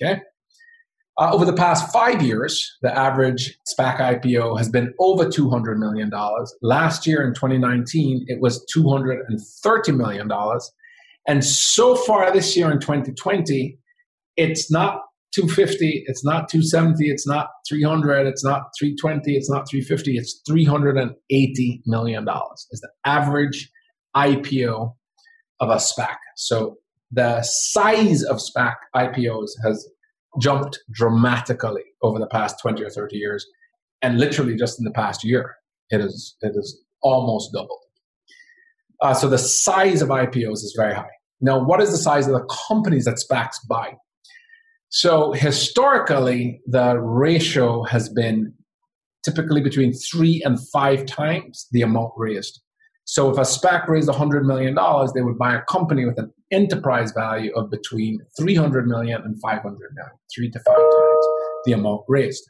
Okay? 0.02 0.22
Uh, 1.20 1.30
over 1.34 1.44
the 1.44 1.54
past 1.54 1.92
five 1.92 2.22
years, 2.22 2.78
the 2.82 2.98
average 2.98 3.58
SPAC 3.68 3.98
IPO 3.98 4.58
has 4.58 4.70
been 4.70 4.94
over 5.00 5.26
$200 5.26 5.78
million. 5.78 6.10
Last 6.62 7.06
year 7.06 7.22
in 7.28 7.34
2019, 7.34 8.26
it 8.28 8.40
was 8.42 8.66
$230 8.76 9.96
million. 9.96 10.32
And 11.28 11.44
so 11.44 11.96
far 11.96 12.32
this 12.32 12.56
year 12.56 12.72
in 12.72 12.80
2020, 12.80 13.78
it's 14.38 14.72
not 14.72 15.02
250, 15.34 16.04
it's 16.08 16.26
not 16.26 16.50
270, 16.50 17.10
it's 17.10 17.26
not 17.26 17.48
300, 17.68 18.28
it's 18.28 18.44
not 18.44 18.64
320, 18.78 19.36
it's 19.36 19.50
not 19.50 19.70
350, 19.70 20.18
it's 20.18 20.42
380 20.48 21.82
million 21.86 22.26
dollars. 22.26 22.68
Is 22.72 22.82
the 22.82 22.90
average 23.06 23.72
IPO 24.16 24.94
of 25.60 25.70
a 25.70 25.76
SPAC. 25.76 26.18
So 26.36 26.78
the 27.12 27.42
size 27.44 28.24
of 28.24 28.38
SPAC 28.38 28.76
IPOs 28.96 29.50
has 29.64 29.88
jumped 30.40 30.80
dramatically 30.92 31.84
over 32.02 32.20
the 32.20 32.28
past 32.28 32.58
20 32.62 32.84
or 32.84 32.90
30 32.90 33.18
years 33.18 33.46
and 34.02 34.20
literally 34.20 34.56
just 34.56 34.80
in 34.80 34.86
the 34.86 34.92
past 34.92 35.24
year 35.24 35.56
it 35.90 36.00
is 36.00 36.36
it 36.42 36.54
is 36.56 36.82
almost 37.02 37.52
doubled. 37.54 37.80
Uh, 39.02 39.14
so 39.14 39.28
the 39.28 39.38
size 39.38 40.02
of 40.02 40.10
IPOs 40.10 40.64
is 40.64 40.74
very 40.78 40.94
high. 40.94 41.10
Now, 41.42 41.64
what 41.64 41.82
is 41.82 41.92
the 41.92 41.98
size 41.98 42.28
of 42.28 42.34
the 42.34 42.48
companies 42.68 43.06
that 43.06 43.16
SPACs 43.16 43.56
buy? 43.68 43.96
So 44.92 45.32
historically, 45.32 46.62
the 46.68 47.00
ratio 47.00 47.84
has 47.84 48.10
been 48.10 48.54
typically 49.24 49.62
between 49.62 49.94
three 49.94 50.42
and 50.44 50.60
five 50.68 51.06
times 51.06 51.68
the 51.72 51.82
amount 51.82 52.12
raised. 52.18 52.62
So 53.06 53.30
if 53.30 53.38
a 53.38 53.42
SPAC 53.42 53.88
raised 53.88 54.10
$100 54.10 54.44
million, 54.44 54.76
they 55.16 55.22
would 55.22 55.38
buy 55.38 55.56
a 55.56 55.62
company 55.64 56.06
with 56.06 56.20
an 56.20 56.34
enterprise 56.52 57.14
value 57.14 57.54
of 57.56 57.72
between 57.72 58.20
300 58.38 58.86
million 58.86 59.22
and 59.22 59.40
500 59.42 59.64
million, 59.64 60.12
three 60.36 60.52
to 60.52 60.60
five 60.60 60.76
times 60.76 61.26
the 61.64 61.72
amount 61.72 62.02
raised. 62.10 62.44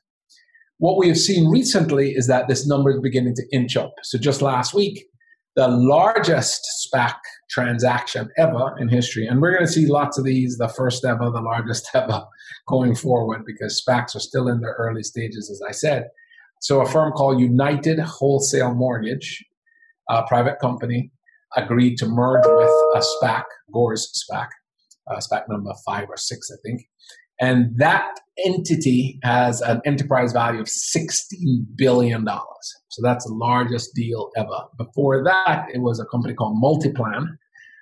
What 0.79 0.97
we 0.97 1.07
have 1.09 1.19
seen 1.19 1.47
recently 1.47 2.15
is 2.15 2.25
that 2.25 2.47
this 2.47 2.67
number 2.67 2.89
is 2.89 2.99
beginning 3.01 3.35
to 3.35 3.43
inch 3.51 3.77
up. 3.77 3.93
So 4.01 4.17
just 4.17 4.41
last 4.41 4.73
week, 4.73 5.05
the 5.55 5.67
largest 5.67 6.61
SPAC 6.87 7.13
transaction 7.51 8.29
ever 8.37 8.75
in 8.79 8.89
history. 8.89 9.27
And 9.27 9.41
we're 9.41 9.51
going 9.51 9.65
to 9.65 9.71
see 9.71 9.85
lots 9.85 10.17
of 10.17 10.23
these, 10.23 10.57
the 10.57 10.69
first 10.69 11.05
ever, 11.05 11.29
the 11.29 11.41
largest 11.41 11.89
ever 11.93 12.25
going 12.67 12.95
forward 12.95 13.43
because 13.45 13.83
SPACs 13.85 14.15
are 14.15 14.19
still 14.19 14.47
in 14.47 14.61
their 14.61 14.75
early 14.79 15.03
stages, 15.03 15.49
as 15.51 15.61
I 15.67 15.71
said. 15.71 16.07
So 16.61 16.81
a 16.81 16.89
firm 16.89 17.11
called 17.11 17.39
United 17.39 17.99
Wholesale 17.99 18.73
Mortgage, 18.73 19.43
a 20.09 20.23
private 20.27 20.59
company, 20.59 21.11
agreed 21.57 21.97
to 21.97 22.05
merge 22.05 22.45
with 22.45 22.69
a 22.95 23.03
SPAC, 23.25 23.43
Gores 23.73 24.25
SPAC, 24.31 24.47
uh, 25.11 25.17
SPAC 25.17 25.43
number 25.49 25.73
five 25.85 26.07
or 26.09 26.17
six, 26.17 26.49
I 26.51 26.57
think. 26.63 26.81
And 27.41 27.75
that 27.77 28.19
entity 28.45 29.19
has 29.23 29.61
an 29.61 29.81
enterprise 29.83 30.31
value 30.31 30.61
of 30.61 30.67
$16 30.67 31.65
billion. 31.75 32.25
So 32.89 33.01
that's 33.01 33.25
the 33.25 33.33
largest 33.33 33.95
deal 33.95 34.29
ever. 34.37 34.65
Before 34.77 35.23
that, 35.23 35.65
it 35.73 35.79
was 35.79 35.99
a 35.99 36.05
company 36.05 36.35
called 36.35 36.61
Multiplan, 36.61 37.37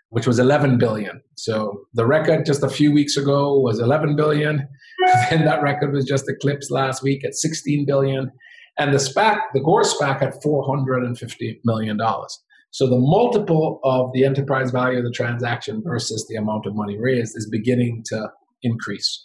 which 0.10 0.26
was 0.26 0.39
11 0.39 0.78
billion. 0.78 1.22
So 1.36 1.86
the 1.93 2.05
record 2.05 2.45
just 2.45 2.64
a 2.64 2.70
few 2.70 2.91
weeks 2.91 3.16
ago 3.16 3.60
was 3.60 3.80
11 3.80 4.16
billion. 4.16 4.68
then 5.30 5.45
that 5.45 5.62
record 5.62 5.93
was 5.93 6.05
just 6.05 6.28
eclipsed 6.28 6.72
last 6.72 7.03
week 7.03 7.24
at 7.24 7.36
16 7.36 7.86
billion. 7.86 8.32
And 8.78 8.93
the 8.93 8.97
SPAC, 8.97 9.39
the 9.53 9.62
Gore 9.62 9.84
SPAC, 9.84 10.22
at 10.22 10.41
450 10.41 11.62
million 11.66 11.97
dollars. 11.97 12.38
So 12.72 12.88
the 12.88 12.99
multiple 12.99 13.80
of 13.84 14.12
the 14.14 14.26
enterprise 14.26 14.72
value 14.72 14.99
of 14.99 15.03
the 15.03 15.12
transaction 15.12 15.82
versus 15.84 16.26
the 16.30 16.36
amount 16.36 16.66
of 16.66 16.76
money 16.76 16.97
raised 16.99 17.36
is 17.36 17.49
beginning 17.49 18.03
to 18.07 18.30
increase. 18.62 19.24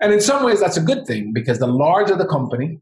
And 0.00 0.12
in 0.12 0.20
some 0.20 0.44
ways, 0.44 0.60
that's 0.60 0.76
a 0.76 0.82
good 0.82 1.06
thing 1.06 1.32
because 1.34 1.58
the 1.58 1.66
larger 1.66 2.16
the 2.16 2.26
company, 2.26 2.80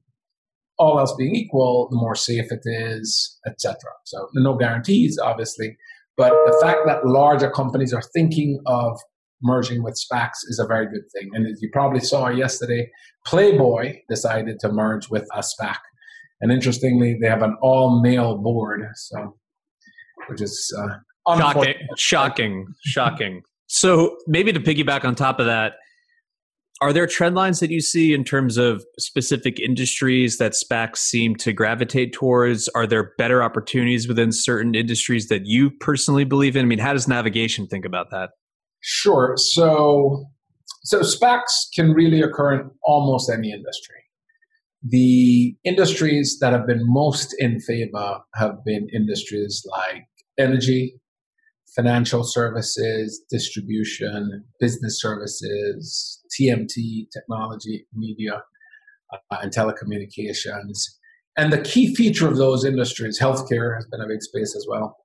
all 0.79 0.99
else 0.99 1.15
being 1.17 1.37
equal, 1.37 1.89
the 1.91 1.97
more 1.97 2.17
safe 2.17 2.51
it 2.51 2.63
is, 2.65 3.39
etc. 3.47 3.77
So 4.05 4.29
no 4.35 4.57
guarantees, 4.57 5.19
obviously, 5.19 5.77
but 6.17 6.31
the 6.31 6.59
fact 6.63 6.81
that 6.87 7.07
larger 7.07 7.51
companies 7.51 7.93
are 7.93 8.03
thinking 8.15 8.61
of 8.67 8.99
merging 9.43 9.83
with 9.83 9.95
SPACs 9.95 10.39
is 10.49 10.59
a 10.59 10.67
very 10.67 10.87
good 10.87 11.05
thing. 11.13 11.31
And 11.35 11.47
as 11.47 11.61
you 11.61 11.69
probably 11.73 12.01
saw 12.01 12.29
yesterday, 12.29 12.91
Playboy 13.27 13.99
decided 14.09 14.59
to 14.61 14.73
merge 14.73 15.11
with 15.11 15.27
a 15.35 15.41
SPAC. 15.41 15.77
And 16.41 16.53
interestingly, 16.53 17.17
they 17.21 17.29
have 17.29 17.43
an 17.43 17.57
all 17.63 18.03
male 18.03 18.37
board, 18.39 18.87
so 18.95 19.37
which 20.29 20.41
is 20.41 20.73
uh, 20.79 21.37
shocking, 21.37 21.75
shocking, 21.97 22.67
shocking. 22.85 23.43
So 23.67 24.17
maybe 24.27 24.53
to 24.53 24.61
piggyback 24.61 25.05
on 25.05 25.15
top 25.15 25.41
of 25.41 25.47
that, 25.47 25.75
Are 26.81 26.93
there 26.93 27.07
trend 27.07 27.35
lines 27.35 27.61
that 27.61 27.71
you 27.71 27.81
see 27.81 28.13
in 28.13 28.25
terms 28.25 28.57
of 28.57 28.85
specific 28.99 29.61
industries 29.61 30.39
that 30.39 30.53
SPACs 30.53 30.97
seem 30.99 31.37
to 31.37 31.53
gravitate 31.53 32.13
towards? 32.13 32.69
Are 32.75 32.87
there 32.87 33.13
better 33.17 33.43
opportunities 33.43 34.09
within 34.09 34.33
certain 34.33 34.75
industries 34.75 35.29
that 35.29 35.43
you 35.47 35.71
personally 35.71 36.25
believe 36.25 36.57
in? 36.57 36.65
I 36.65 36.69
mean, 36.69 36.81
how 36.81 36.93
does 36.93 37.07
navigation 37.07 37.67
think 37.69 37.85
about 37.85 38.11
that? 38.11 38.31
Sure. 38.81 39.35
So, 39.37 40.27
so 40.83 41.01
SPACs 41.01 41.69
can 41.75 41.93
really 41.93 42.21
occur 42.21 42.55
in 42.55 42.71
almost 42.83 43.31
any 43.31 43.53
industry. 43.53 43.97
The 44.83 45.57
industries 45.65 46.39
that 46.41 46.53
have 46.53 46.67
been 46.67 46.83
most 46.83 47.35
in 47.39 47.61
favor 47.61 48.19
have 48.35 48.63
been 48.67 48.89
industries 48.93 49.65
like 49.71 50.07
energy, 50.39 50.97
financial 51.77 52.23
services, 52.25 53.23
distribution, 53.31 54.45
business 54.61 55.01
services, 55.01 56.23
TMT, 56.39 57.07
technology, 57.13 57.87
media, 57.93 58.43
uh, 59.13 59.37
and 59.43 59.53
telecommunications. 59.53 60.79
And 61.37 61.53
the 61.53 61.61
key 61.61 61.95
feature 61.95 62.29
of 62.29 62.37
those 62.37 62.65
industries, 62.65 63.19
healthcare 63.21 63.75
has 63.75 63.87
been 63.91 64.01
a 64.01 64.07
big 64.07 64.23
space 64.23 64.55
as 64.57 64.67
well, 64.69 64.97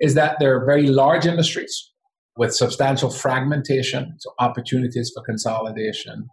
is 0.00 0.14
that 0.14 0.36
they're 0.38 0.64
very 0.64 0.88
large 0.88 1.26
industries 1.26 1.90
with 2.36 2.54
substantial 2.54 3.10
fragmentation, 3.10 4.14
so 4.18 4.30
opportunities 4.38 5.10
for 5.14 5.22
consolidation, 5.24 6.28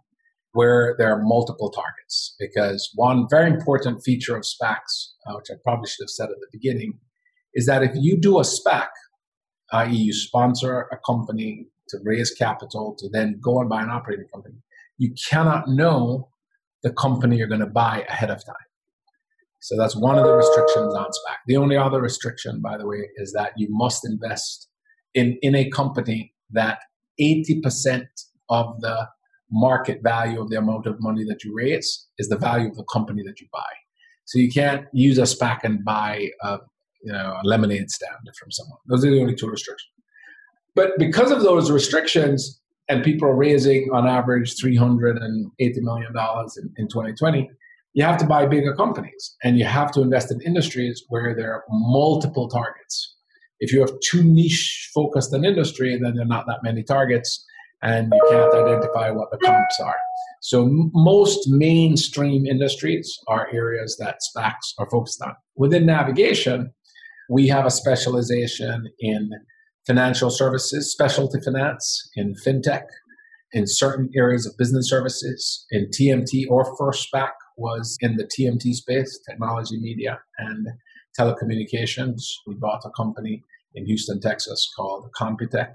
where 0.52 0.94
there 0.98 1.12
are 1.12 1.22
multiple 1.22 1.70
targets. 1.70 2.34
Because 2.38 2.90
one 2.94 3.26
very 3.30 3.50
important 3.50 4.02
feature 4.04 4.36
of 4.36 4.42
SPACs, 4.42 5.12
uh, 5.26 5.34
which 5.36 5.46
I 5.50 5.54
probably 5.64 5.88
should 5.88 6.04
have 6.04 6.10
said 6.10 6.28
at 6.30 6.36
the 6.40 6.48
beginning, 6.52 6.98
is 7.54 7.66
that 7.66 7.82
if 7.82 7.92
you 7.94 8.18
do 8.20 8.38
a 8.38 8.42
SPAC, 8.42 8.88
i.e., 9.72 9.94
you 9.94 10.12
sponsor 10.12 10.88
a 10.92 10.98
company 11.06 11.66
to 11.88 11.98
raise 12.04 12.30
capital 12.32 12.94
to 12.98 13.08
then 13.08 13.38
go 13.40 13.60
and 13.60 13.68
buy 13.68 13.82
an 13.82 13.90
operating 13.90 14.26
company, 14.32 14.56
you 14.98 15.14
cannot 15.30 15.68
know 15.68 16.28
the 16.82 16.92
company 16.92 17.36
you're 17.36 17.48
going 17.48 17.60
to 17.60 17.66
buy 17.66 18.04
ahead 18.08 18.30
of 18.30 18.44
time. 18.44 18.54
So 19.60 19.76
that's 19.76 19.96
one 19.96 20.18
of 20.18 20.24
the 20.24 20.32
restrictions 20.32 20.94
on 20.94 21.06
SPAC. 21.06 21.36
The 21.46 21.56
only 21.56 21.76
other 21.76 22.00
restriction, 22.00 22.60
by 22.60 22.78
the 22.78 22.86
way, 22.86 23.08
is 23.16 23.32
that 23.32 23.52
you 23.56 23.66
must 23.70 24.06
invest 24.06 24.68
in, 25.14 25.38
in 25.42 25.54
a 25.54 25.68
company 25.70 26.32
that 26.52 26.78
80% 27.20 28.06
of 28.48 28.80
the 28.80 29.08
market 29.50 30.00
value 30.02 30.40
of 30.40 30.50
the 30.50 30.58
amount 30.58 30.86
of 30.86 31.00
money 31.00 31.24
that 31.24 31.42
you 31.42 31.54
raise 31.54 32.06
is 32.18 32.28
the 32.28 32.36
value 32.36 32.68
of 32.68 32.76
the 32.76 32.84
company 32.84 33.22
that 33.26 33.40
you 33.40 33.48
buy. 33.52 33.72
So 34.26 34.38
you 34.38 34.50
can't 34.50 34.86
use 34.92 35.18
a 35.18 35.22
SPAC 35.22 35.60
and 35.64 35.84
buy 35.84 36.28
a 36.42 36.58
you 37.02 37.12
know, 37.12 37.38
a 37.42 37.46
lemonade 37.46 37.90
stand 37.90 38.16
from 38.38 38.50
someone. 38.50 38.78
Those 38.86 39.04
are 39.04 39.10
the 39.10 39.20
only 39.20 39.34
two 39.34 39.48
restrictions. 39.48 39.90
But 40.74 40.92
because 40.98 41.30
of 41.30 41.42
those 41.42 41.70
restrictions, 41.70 42.60
and 42.88 43.04
people 43.04 43.28
are 43.28 43.36
raising 43.36 43.88
on 43.92 44.06
average 44.06 44.54
$380 44.56 45.50
million 45.58 46.12
in, 46.16 46.72
in 46.76 46.88
2020, 46.88 47.50
you 47.94 48.04
have 48.04 48.18
to 48.18 48.26
buy 48.26 48.46
bigger 48.46 48.74
companies 48.74 49.36
and 49.42 49.58
you 49.58 49.64
have 49.64 49.90
to 49.92 50.00
invest 50.00 50.32
in 50.32 50.40
industries 50.42 51.04
where 51.08 51.34
there 51.34 51.52
are 51.52 51.64
multiple 51.68 52.48
targets. 52.48 53.16
If 53.60 53.72
you 53.72 53.80
have 53.80 53.92
too 54.00 54.22
niche 54.22 54.90
focused 54.94 55.32
an 55.32 55.44
industry, 55.44 55.98
then 56.00 56.14
there 56.14 56.22
are 56.22 56.28
not 56.28 56.46
that 56.46 56.60
many 56.62 56.82
targets 56.82 57.44
and 57.82 58.12
you 58.12 58.20
can't 58.30 58.54
identify 58.54 59.10
what 59.10 59.30
the 59.30 59.38
comps 59.38 59.80
are. 59.80 59.96
So 60.40 60.68
most 60.92 61.48
mainstream 61.48 62.46
industries 62.46 63.18
are 63.26 63.48
areas 63.52 63.96
that 63.98 64.20
SPACs 64.30 64.74
are 64.78 64.88
focused 64.88 65.20
on. 65.22 65.34
Within 65.56 65.84
navigation, 65.84 66.72
we 67.28 67.48
have 67.48 67.66
a 67.66 67.70
specialization 67.70 68.88
in 69.00 69.30
financial 69.86 70.30
services, 70.30 70.92
specialty 70.92 71.40
finance, 71.40 72.10
in 72.16 72.34
fintech, 72.34 72.84
in 73.52 73.66
certain 73.66 74.10
areas 74.14 74.46
of 74.46 74.56
business 74.58 74.88
services, 74.88 75.66
in 75.70 75.88
TMT 75.88 76.44
or 76.48 76.76
first 76.76 77.08
SPAC 77.10 77.30
was 77.56 77.96
in 78.00 78.16
the 78.16 78.24
TMT 78.24 78.74
space, 78.74 79.18
technology, 79.28 79.78
media, 79.78 80.20
and 80.38 80.68
telecommunications. 81.18 82.22
We 82.46 82.54
bought 82.54 82.82
a 82.84 82.90
company 82.90 83.42
in 83.74 83.86
Houston, 83.86 84.20
Texas 84.20 84.70
called 84.76 85.08
Computex. 85.18 85.72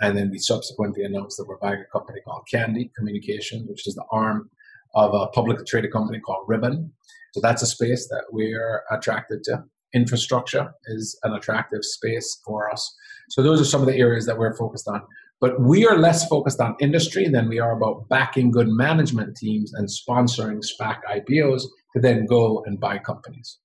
And 0.00 0.16
then 0.16 0.30
we 0.30 0.38
subsequently 0.38 1.04
announced 1.04 1.36
that 1.36 1.46
we're 1.46 1.58
buying 1.58 1.80
a 1.80 1.98
company 1.98 2.20
called 2.24 2.42
Kandy 2.52 2.90
Communications, 2.96 3.68
which 3.68 3.86
is 3.86 3.94
the 3.94 4.04
arm 4.10 4.50
of 4.94 5.14
a 5.14 5.28
publicly 5.28 5.64
traded 5.64 5.92
company 5.92 6.18
called 6.18 6.44
Ribbon. 6.48 6.92
So 7.34 7.40
that's 7.40 7.62
a 7.62 7.66
space 7.66 8.08
that 8.08 8.24
we're 8.30 8.82
attracted 8.90 9.44
to 9.44 9.64
infrastructure 9.94 10.72
is 10.86 11.18
an 11.22 11.32
attractive 11.32 11.84
space 11.84 12.40
for 12.44 12.70
us. 12.70 12.94
So 13.30 13.42
those 13.42 13.60
are 13.60 13.64
some 13.64 13.80
of 13.80 13.86
the 13.86 13.96
areas 13.96 14.26
that 14.26 14.38
we're 14.38 14.56
focused 14.56 14.88
on. 14.88 15.02
But 15.40 15.60
we 15.60 15.84
are 15.86 15.98
less 15.98 16.28
focused 16.28 16.60
on 16.60 16.76
industry 16.80 17.28
than 17.28 17.48
we 17.48 17.58
are 17.58 17.76
about 17.76 18.08
backing 18.08 18.52
good 18.52 18.68
management 18.68 19.36
teams 19.36 19.72
and 19.74 19.88
sponsoring 19.88 20.60
SPAC 20.62 20.98
IPOs 21.10 21.62
to 21.94 22.00
then 22.00 22.26
go 22.26 22.62
and 22.64 22.78
buy 22.78 22.98
companies. 22.98 23.58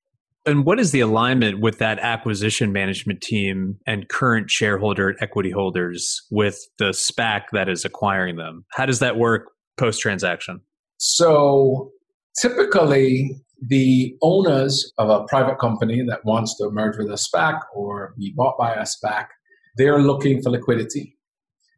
And 0.48 0.66
what 0.66 0.80
is 0.80 0.92
the 0.92 1.02
alignment 1.02 1.60
with 1.60 1.78
that 1.80 2.00
acquisition 2.00 2.72
management 2.72 3.22
team 3.22 3.78
and 3.86 4.08
current 4.08 4.50
shareholder 4.50 5.16
equity 5.20 5.52
holders 5.52 6.22
with 6.32 6.58
the 6.80 6.92
SPAC 6.92 7.42
that 7.52 7.68
is 7.68 7.84
acquiring 7.84 8.38
them? 8.38 8.66
How 8.72 8.86
does 8.86 9.00
that 9.00 9.18
work 9.18 9.52
post 9.78 10.02
transaction? 10.02 10.62
So 10.98 11.92
typically, 12.42 13.40
the 13.62 14.16
owners 14.22 14.94
of 14.98 15.10
a 15.10 15.24
private 15.26 15.60
company 15.60 16.04
that 16.08 16.24
wants 16.26 16.58
to 16.58 16.70
merge 16.70 16.98
with 16.98 17.10
a 17.10 17.14
SPAC 17.14 17.60
or 17.74 18.14
be 18.18 18.34
bought 18.36 18.58
by 18.58 18.74
a 18.74 18.84
SPAC, 18.84 19.28
they're 19.78 20.00
looking 20.00 20.42
for 20.42 20.50
liquidity. 20.50 21.18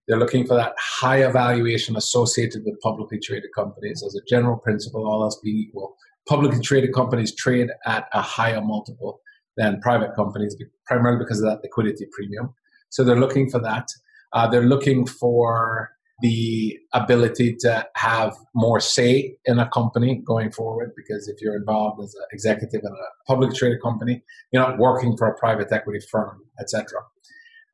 They're 0.07 0.17
looking 0.17 0.47
for 0.47 0.55
that 0.55 0.73
higher 0.79 1.31
valuation 1.31 1.95
associated 1.95 2.63
with 2.65 2.79
publicly 2.81 3.19
traded 3.19 3.51
companies. 3.55 4.03
As 4.03 4.15
a 4.15 4.25
general 4.27 4.57
principle, 4.57 5.07
all 5.07 5.23
else 5.23 5.39
being 5.43 5.57
equal, 5.57 5.95
publicly 6.27 6.61
traded 6.61 6.93
companies 6.93 7.35
trade 7.35 7.69
at 7.85 8.07
a 8.13 8.21
higher 8.21 8.61
multiple 8.61 9.21
than 9.55 9.79
private 9.81 10.15
companies, 10.15 10.55
primarily 10.85 11.19
because 11.19 11.39
of 11.41 11.49
that 11.49 11.61
liquidity 11.61 12.07
premium. 12.11 12.53
So 12.89 13.03
they're 13.03 13.19
looking 13.19 13.49
for 13.49 13.59
that. 13.59 13.87
Uh, 14.33 14.47
they're 14.47 14.61
looking 14.63 15.05
for 15.05 15.91
the 16.21 16.77
ability 16.93 17.55
to 17.59 17.85
have 17.95 18.35
more 18.53 18.79
say 18.79 19.35
in 19.45 19.59
a 19.59 19.69
company 19.69 20.21
going 20.25 20.51
forward 20.51 20.91
because 20.95 21.27
if 21.27 21.41
you're 21.41 21.55
involved 21.55 22.01
as 22.03 22.13
an 22.15 22.25
executive 22.31 22.81
in 22.83 22.91
a 22.91 23.27
public 23.27 23.53
traded 23.53 23.81
company 23.81 24.21
you're 24.51 24.61
not 24.61 24.77
working 24.77 25.15
for 25.17 25.27
a 25.27 25.37
private 25.37 25.71
equity 25.71 25.99
firm 26.11 26.39
etc 26.59 26.99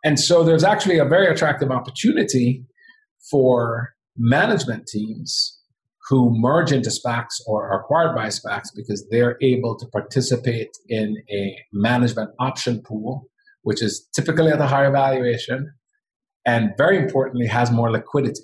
and 0.03 0.19
so 0.19 0.43
there's 0.43 0.63
actually 0.63 0.99
a 0.99 1.05
very 1.05 1.27
attractive 1.27 1.71
opportunity 1.71 2.63
for 3.31 3.95
management 4.17 4.87
teams 4.87 5.59
who 6.07 6.31
merge 6.37 6.71
into 6.71 6.89
SPACs 6.89 7.41
or 7.47 7.67
are 7.67 7.81
acquired 7.81 8.15
by 8.15 8.27
SPACs 8.27 8.69
because 8.75 9.05
they're 9.09 9.37
able 9.41 9.75
to 9.77 9.87
participate 9.87 10.69
in 10.87 11.17
a 11.31 11.57
management 11.73 12.29
option 12.39 12.81
pool, 12.83 13.27
which 13.63 13.81
is 13.81 14.07
typically 14.15 14.51
at 14.51 14.61
a 14.61 14.67
higher 14.67 14.91
valuation 14.91 15.73
and 16.45 16.71
very 16.77 16.97
importantly 16.97 17.47
has 17.47 17.71
more 17.71 17.91
liquidity. 17.91 18.41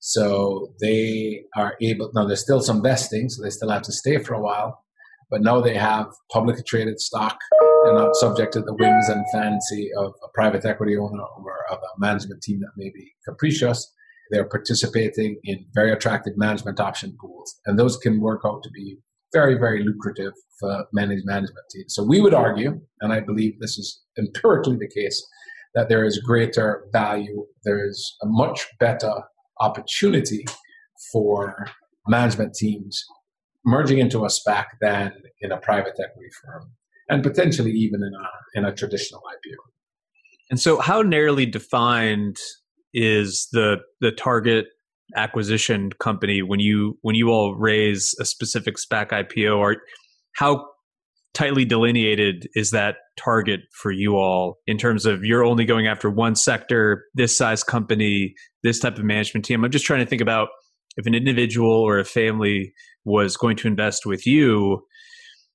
So 0.00 0.74
they 0.80 1.44
are 1.56 1.74
able 1.82 2.10
now 2.14 2.24
there's 2.26 2.42
still 2.42 2.62
some 2.62 2.82
vesting 2.82 3.28
so 3.28 3.42
they 3.42 3.50
still 3.50 3.70
have 3.70 3.82
to 3.82 3.92
stay 3.92 4.18
for 4.18 4.34
a 4.34 4.40
while 4.40 4.82
but 5.30 5.42
now 5.42 5.60
they 5.60 5.76
have 5.76 6.06
publicly 6.32 6.62
traded 6.66 6.98
stock 6.98 7.38
and 7.84 7.96
not 7.96 8.16
subject 8.16 8.54
to 8.54 8.60
the 8.62 8.74
whims 8.74 9.08
and 9.08 9.24
fancy 9.32 9.90
of 9.96 10.12
a 10.24 10.28
private 10.34 10.64
equity 10.64 10.96
owner 10.96 11.22
or 11.22 11.64
of 11.70 11.78
a 11.78 12.00
management 12.00 12.42
team 12.42 12.60
that 12.60 12.72
may 12.76 12.90
be 12.90 13.12
capricious. 13.26 13.92
They're 14.30 14.48
participating 14.48 15.38
in 15.44 15.66
very 15.74 15.92
attractive 15.92 16.36
management 16.36 16.80
option 16.80 17.16
pools 17.20 17.60
and 17.66 17.78
those 17.78 17.96
can 17.98 18.20
work 18.20 18.40
out 18.44 18.62
to 18.62 18.70
be 18.70 18.98
very 19.32 19.56
very 19.56 19.84
lucrative 19.84 20.32
for 20.58 20.86
many 20.92 21.16
management 21.24 21.66
teams. 21.70 21.94
So 21.94 22.02
we 22.02 22.20
would 22.20 22.34
argue 22.34 22.80
and 23.02 23.12
i 23.12 23.20
believe 23.20 23.60
this 23.60 23.76
is 23.76 24.02
empirically 24.18 24.76
the 24.76 24.88
case 24.88 25.24
that 25.74 25.88
there 25.88 26.04
is 26.04 26.18
greater 26.18 26.84
value, 26.92 27.46
there 27.64 27.86
is 27.86 28.16
a 28.22 28.26
much 28.26 28.66
better 28.78 29.12
opportunity 29.60 30.44
for 31.12 31.66
management 32.06 32.54
teams 32.54 33.04
merging 33.64 33.98
into 33.98 34.24
a 34.24 34.28
SPAC 34.28 34.66
than 34.80 35.12
in 35.40 35.52
a 35.52 35.58
private 35.58 35.94
equity 36.02 36.30
firm, 36.42 36.72
and 37.08 37.22
potentially 37.22 37.72
even 37.72 38.00
in 38.02 38.12
a 38.14 38.58
in 38.58 38.64
a 38.64 38.74
traditional 38.74 39.20
IPO. 39.20 39.56
And 40.50 40.60
so, 40.60 40.78
how 40.78 41.02
narrowly 41.02 41.46
defined 41.46 42.36
is 42.92 43.48
the 43.52 43.78
the 44.00 44.10
target 44.10 44.66
acquisition 45.16 45.90
company 46.00 46.42
when 46.42 46.60
you 46.60 46.98
when 47.02 47.14
you 47.14 47.28
all 47.28 47.54
raise 47.54 48.14
a 48.20 48.24
specific 48.24 48.76
SPAC 48.76 49.10
IPO? 49.10 49.56
Or 49.56 49.76
how 50.34 50.66
tightly 51.34 51.64
delineated 51.64 52.48
is 52.54 52.70
that 52.70 52.96
target 53.16 53.60
for 53.72 53.92
you 53.92 54.16
all 54.16 54.58
in 54.66 54.78
terms 54.78 55.06
of 55.06 55.24
you're 55.24 55.44
only 55.44 55.64
going 55.64 55.86
after 55.86 56.10
one 56.10 56.34
sector, 56.34 57.04
this 57.14 57.36
size 57.36 57.62
company, 57.62 58.34
this 58.62 58.80
type 58.80 58.98
of 58.98 59.04
management 59.04 59.44
team? 59.44 59.64
I'm 59.64 59.70
just 59.70 59.84
trying 59.84 60.00
to 60.00 60.06
think 60.06 60.22
about 60.22 60.48
if 60.96 61.06
an 61.06 61.14
individual 61.14 61.70
or 61.70 61.98
a 61.98 62.04
family 62.04 62.72
was 63.04 63.36
going 63.36 63.56
to 63.56 63.68
invest 63.68 64.04
with 64.06 64.26
you, 64.26 64.82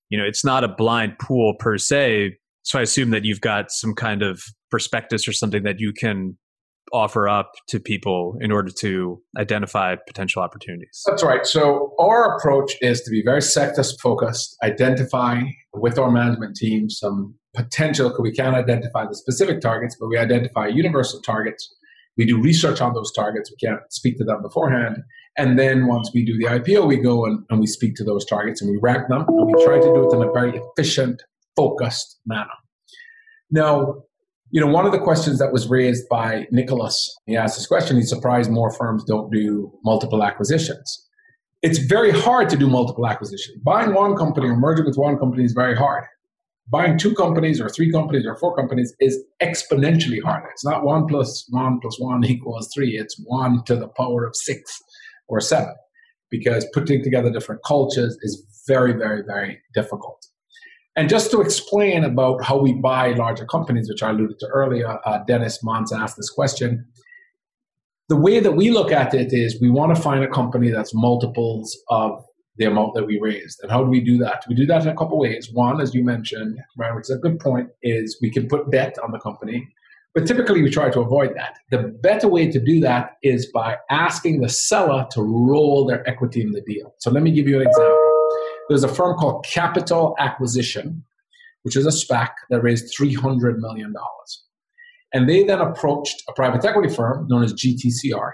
you 0.09 0.17
know, 0.17 0.25
it's 0.25 0.45
not 0.45 0.63
a 0.63 0.67
blind 0.67 1.17
pool 1.19 1.55
per 1.59 1.77
se. 1.77 2.37
So 2.63 2.79
I 2.79 2.83
assume 2.83 3.11
that 3.11 3.25
you've 3.25 3.41
got 3.41 3.69
some 3.69 3.93
kind 3.93 4.23
of 4.23 4.41
prospectus 4.71 5.27
or 5.27 5.33
something 5.33 5.63
that 5.63 5.79
you 5.79 5.93
can 5.93 6.37
offer 6.95 7.27
up 7.27 7.51
to 7.67 7.79
people 7.79 8.37
in 8.39 8.51
order 8.51 8.71
to 8.79 9.21
identify 9.37 9.95
potential 10.07 10.41
opportunities? 10.41 11.03
That's 11.05 11.23
right. 11.23 11.45
So 11.45 11.93
our 11.99 12.37
approach 12.37 12.73
is 12.81 13.01
to 13.01 13.11
be 13.11 13.21
very 13.23 13.41
sector 13.41 13.83
focused, 14.01 14.55
identify 14.63 15.41
with 15.73 15.99
our 15.99 16.09
management 16.09 16.55
team 16.55 16.89
some 16.89 17.35
potential, 17.53 18.09
because 18.09 18.23
we 18.23 18.31
can't 18.31 18.55
identify 18.55 19.05
the 19.05 19.15
specific 19.15 19.59
targets, 19.59 19.97
but 19.99 20.07
we 20.07 20.17
identify 20.17 20.67
universal 20.67 21.21
targets. 21.21 21.73
We 22.17 22.25
do 22.25 22.41
research 22.41 22.79
on 22.79 22.93
those 22.93 23.11
targets. 23.11 23.51
We 23.51 23.67
can't 23.67 23.81
speak 23.89 24.17
to 24.19 24.23
them 24.23 24.41
beforehand. 24.41 24.97
And 25.37 25.59
then 25.59 25.87
once 25.87 26.11
we 26.13 26.23
do 26.23 26.37
the 26.37 26.45
IPO, 26.45 26.87
we 26.87 26.97
go 26.97 27.25
and, 27.25 27.43
and 27.49 27.59
we 27.59 27.67
speak 27.67 27.95
to 27.95 28.05
those 28.05 28.25
targets 28.25 28.61
and 28.61 28.71
we 28.71 28.77
rank 28.81 29.09
them. 29.09 29.25
And 29.27 29.47
we 29.47 29.65
try 29.65 29.75
to 29.75 29.81
do 29.83 30.09
it 30.09 30.15
in 30.15 30.23
a 30.23 30.31
very 30.31 30.57
efficient, 30.57 31.21
focused 31.57 32.19
manner. 32.25 32.47
Now, 33.51 34.03
you 34.51 34.61
know, 34.61 34.67
one 34.67 34.85
of 34.85 34.91
the 34.91 34.99
questions 34.99 35.39
that 35.39 35.51
was 35.51 35.67
raised 35.67 36.07
by 36.09 36.47
Nicholas, 36.51 37.15
he 37.25 37.35
asked 37.35 37.57
this 37.57 37.67
question, 37.67 37.97
he's 37.97 38.09
surprised 38.09 38.51
more 38.51 38.71
firms 38.71 39.03
don't 39.03 39.31
do 39.31 39.71
multiple 39.83 40.23
acquisitions. 40.23 41.05
It's 41.61 41.79
very 41.79 42.11
hard 42.11 42.49
to 42.49 42.57
do 42.57 42.67
multiple 42.67 43.07
acquisitions. 43.07 43.57
Buying 43.63 43.93
one 43.93 44.15
company 44.15 44.47
or 44.47 44.55
merging 44.55 44.85
with 44.85 44.97
one 44.97 45.17
company 45.17 45.43
is 45.43 45.53
very 45.53 45.75
hard. 45.75 46.03
Buying 46.69 46.97
two 46.97 47.13
companies 47.15 47.59
or 47.59 47.69
three 47.69 47.91
companies 47.91 48.25
or 48.25 48.35
four 48.37 48.55
companies 48.55 48.93
is 48.99 49.23
exponentially 49.41 50.21
harder. 50.21 50.47
It's 50.51 50.65
not 50.65 50.83
one 50.83 51.07
plus 51.07 51.45
one 51.49 51.79
plus 51.79 51.99
one 51.99 52.23
equals 52.25 52.69
three. 52.73 52.97
It's 52.97 53.19
one 53.25 53.63
to 53.65 53.75
the 53.75 53.87
power 53.89 54.25
of 54.25 54.35
six 54.35 54.61
or 55.27 55.41
seven 55.41 55.75
because 56.29 56.67
putting 56.73 57.03
together 57.03 57.31
different 57.31 57.61
cultures 57.65 58.17
is 58.21 58.43
very, 58.67 58.93
very, 58.93 59.23
very 59.23 59.59
difficult. 59.73 60.25
And 60.95 61.09
just 61.09 61.29
to 61.31 61.41
explain 61.41 62.05
about 62.05 62.43
how 62.43 62.57
we 62.57 62.73
buy 62.73 63.11
larger 63.11 63.45
companies, 63.45 63.89
which 63.89 64.01
I 64.01 64.11
alluded 64.11 64.39
to 64.39 64.47
earlier, 64.47 64.99
uh, 65.05 65.19
Dennis 65.27 65.61
Mons 65.61 65.91
asked 65.91 66.15
this 66.15 66.29
question. 66.29 66.85
The 68.07 68.15
way 68.15 68.39
that 68.39 68.53
we 68.53 68.69
look 68.69 68.91
at 68.91 69.13
it 69.13 69.33
is 69.33 69.59
we 69.59 69.69
want 69.69 69.93
to 69.95 70.01
find 70.01 70.23
a 70.23 70.27
company 70.27 70.69
that's 70.69 70.93
multiples 70.93 71.77
of 71.89 72.23
the 72.57 72.65
amount 72.65 72.93
that 72.93 73.05
we 73.05 73.19
raised. 73.19 73.59
And 73.61 73.69
how 73.69 73.83
do 73.83 73.89
we 73.89 73.99
do 73.99 74.17
that? 74.19 74.43
We 74.47 74.55
do 74.55 74.65
that 74.67 74.83
in 74.83 74.87
a 74.87 74.95
couple 74.95 75.19
ways. 75.19 75.49
One, 75.51 75.81
as 75.81 75.93
you 75.93 76.03
mentioned, 76.03 76.57
which 76.77 77.03
is 77.03 77.09
a 77.09 77.17
good 77.17 77.39
point, 77.39 77.69
is 77.81 78.17
we 78.21 78.31
can 78.31 78.47
put 78.47 78.71
debt 78.71 78.95
on 79.03 79.11
the 79.11 79.19
company. 79.19 79.67
But 80.13 80.25
typically 80.25 80.61
we 80.61 80.69
try 80.69 80.89
to 80.91 81.01
avoid 81.01 81.35
that. 81.35 81.57
The 81.71 81.89
better 82.01 82.29
way 82.29 82.49
to 82.49 82.59
do 82.59 82.79
that 82.79 83.17
is 83.21 83.47
by 83.47 83.75
asking 83.89 84.39
the 84.39 84.47
seller 84.47 85.05
to 85.11 85.21
roll 85.21 85.85
their 85.85 86.07
equity 86.07 86.39
in 86.41 86.51
the 86.51 86.61
deal. 86.61 86.95
So 86.99 87.11
let 87.11 87.21
me 87.21 87.31
give 87.31 87.49
you 87.49 87.59
an 87.59 87.67
example. 87.67 88.04
There's 88.69 88.83
a 88.83 88.87
firm 88.87 89.15
called 89.17 89.45
Capitol 89.45 90.15
Acquisition, 90.19 91.03
which 91.63 91.75
is 91.75 91.85
a 91.85 91.89
SPAC 91.89 92.29
that 92.49 92.61
raised 92.61 92.93
$300 92.99 93.57
million. 93.57 93.93
And 95.13 95.29
they 95.29 95.43
then 95.43 95.61
approached 95.61 96.23
a 96.27 96.33
private 96.33 96.65
equity 96.65 96.93
firm 96.93 97.27
known 97.27 97.43
as 97.43 97.53
GTCR 97.53 98.31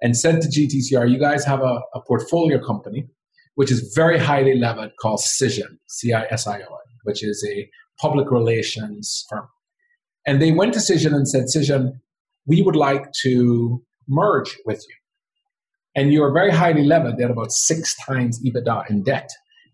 and 0.00 0.16
said 0.16 0.40
to 0.40 0.48
GTCR, 0.48 1.10
You 1.10 1.18
guys 1.18 1.44
have 1.44 1.60
a, 1.60 1.80
a 1.94 2.00
portfolio 2.06 2.64
company, 2.64 3.06
which 3.56 3.70
is 3.70 3.92
very 3.94 4.18
highly 4.18 4.58
levered 4.58 4.92
called 5.00 5.20
Cision, 5.20 5.78
C 5.88 6.12
I 6.12 6.24
S 6.30 6.46
I 6.46 6.56
O 6.56 6.74
N, 6.74 6.88
which 7.04 7.22
is 7.22 7.46
a 7.48 7.68
public 8.00 8.30
relations 8.30 9.26
firm. 9.28 9.48
And 10.26 10.40
they 10.40 10.52
went 10.52 10.74
to 10.74 10.80
Cision 10.80 11.14
and 11.14 11.28
said, 11.28 11.44
Cision, 11.44 11.92
we 12.46 12.62
would 12.62 12.76
like 12.76 13.12
to 13.22 13.82
merge 14.08 14.56
with 14.64 14.84
you. 14.88 14.94
And 15.94 16.12
you 16.12 16.22
are 16.22 16.32
very 16.32 16.50
highly 16.50 16.84
levered. 16.84 17.16
They 17.16 17.22
had 17.22 17.30
about 17.30 17.52
six 17.52 17.94
times 18.06 18.40
EBITDA 18.44 18.90
in 18.90 19.02
debt 19.02 19.28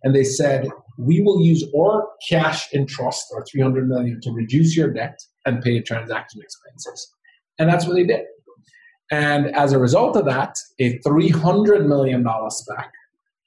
and 0.04 0.14
they 0.14 0.22
said, 0.22 0.68
we 0.98 1.20
will 1.20 1.40
use 1.40 1.64
our 1.76 2.08
cash 2.28 2.72
in 2.72 2.86
trust 2.86 3.26
or 3.32 3.44
300 3.50 3.88
million 3.88 4.20
to 4.20 4.30
reduce 4.30 4.76
your 4.76 4.92
debt 4.92 5.18
and 5.44 5.62
pay 5.62 5.80
transaction 5.80 6.40
expenses. 6.40 7.12
And 7.58 7.68
that's 7.68 7.86
what 7.86 7.94
they 7.94 8.04
did. 8.04 8.22
And 9.10 9.54
as 9.56 9.72
a 9.72 9.78
result 9.78 10.16
of 10.16 10.24
that, 10.26 10.56
a 10.78 10.98
$300 11.00 11.86
million 11.86 12.22
SPAC 12.22 12.88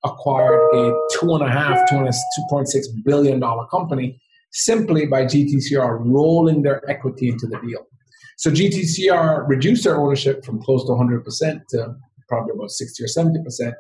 acquired 0.03 0.75
a 0.75 0.93
two 1.13 1.33
and 1.33 1.43
a 1.43 1.49
half, 1.49 1.89
$2.6 1.89 2.65
billion 3.03 3.41
company 3.71 4.19
simply 4.51 5.05
by 5.05 5.25
GTCR 5.25 5.99
rolling 6.03 6.61
their 6.63 6.87
equity 6.89 7.29
into 7.29 7.47
the 7.47 7.59
deal. 7.59 7.85
So 8.37 8.51
GTCR 8.51 9.47
reduced 9.47 9.83
their 9.83 9.97
ownership 9.97 10.45
from 10.45 10.61
close 10.61 10.85
to 10.85 10.91
100% 10.91 11.61
to 11.69 11.95
probably 12.29 12.53
about 12.55 12.71
60 12.71 13.03
or 13.03 13.07
70%, 13.07 13.73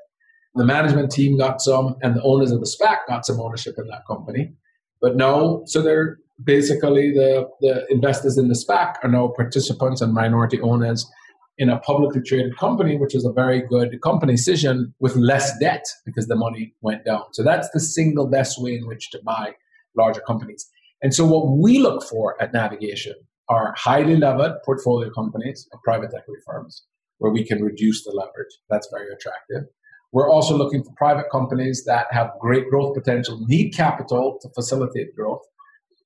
the 0.57 0.65
management 0.65 1.11
team 1.11 1.37
got 1.37 1.61
some, 1.61 1.95
and 2.01 2.15
the 2.15 2.21
owners 2.23 2.51
of 2.51 2.59
the 2.59 2.65
SPAC 2.65 2.97
got 3.07 3.25
some 3.25 3.39
ownership 3.39 3.75
in 3.77 3.87
that 3.87 4.05
company. 4.07 4.53
But 5.01 5.15
no, 5.15 5.63
so 5.65 5.81
they're 5.81 6.17
basically 6.43 7.11
the, 7.11 7.47
the 7.61 7.85
investors 7.89 8.37
in 8.37 8.47
the 8.47 8.53
SPAC 8.55 8.95
are 9.03 9.09
now 9.09 9.33
participants 9.35 10.01
and 10.01 10.13
minority 10.13 10.59
owners 10.61 11.09
in 11.57 11.69
a 11.69 11.79
publicly 11.79 12.21
traded 12.21 12.55
company, 12.57 12.97
which 12.97 13.15
is 13.15 13.25
a 13.25 13.31
very 13.31 13.61
good 13.61 13.99
company 14.01 14.33
decision 14.33 14.93
with 14.99 15.15
less 15.15 15.57
debt 15.59 15.83
because 16.05 16.27
the 16.27 16.35
money 16.35 16.73
went 16.81 17.03
down. 17.05 17.23
So 17.33 17.43
that's 17.43 17.69
the 17.71 17.79
single 17.79 18.27
best 18.27 18.61
way 18.61 18.75
in 18.75 18.85
which 18.87 19.09
to 19.11 19.19
buy 19.25 19.53
larger 19.95 20.21
companies. 20.21 20.69
And 21.01 21.13
so 21.13 21.25
what 21.25 21.57
we 21.57 21.79
look 21.79 22.03
for 22.03 22.41
at 22.41 22.53
navigation 22.53 23.15
are 23.49 23.73
highly 23.77 24.17
levered 24.17 24.53
portfolio 24.65 25.09
companies 25.09 25.67
of 25.73 25.79
private 25.83 26.11
equity 26.15 26.41
firms 26.45 26.83
where 27.19 27.31
we 27.31 27.43
can 27.43 27.63
reduce 27.63 28.03
the 28.03 28.11
leverage. 28.11 28.53
That's 28.69 28.87
very 28.91 29.07
attractive. 29.11 29.63
We're 30.11 30.29
also 30.29 30.57
looking 30.57 30.83
for 30.83 30.91
private 30.95 31.29
companies 31.31 31.83
that 31.85 32.07
have 32.11 32.31
great 32.39 32.69
growth 32.69 32.95
potential, 32.95 33.39
need 33.47 33.71
capital 33.71 34.39
to 34.41 34.49
facilitate 34.49 35.15
growth, 35.15 35.41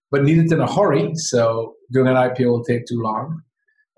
but 0.10 0.24
need 0.24 0.40
it 0.40 0.52
in 0.52 0.60
a 0.60 0.72
hurry. 0.72 1.12
So 1.16 1.76
doing 1.92 2.08
an 2.08 2.16
IPO 2.16 2.46
will 2.46 2.64
take 2.64 2.86
too 2.86 3.02
long, 3.02 3.42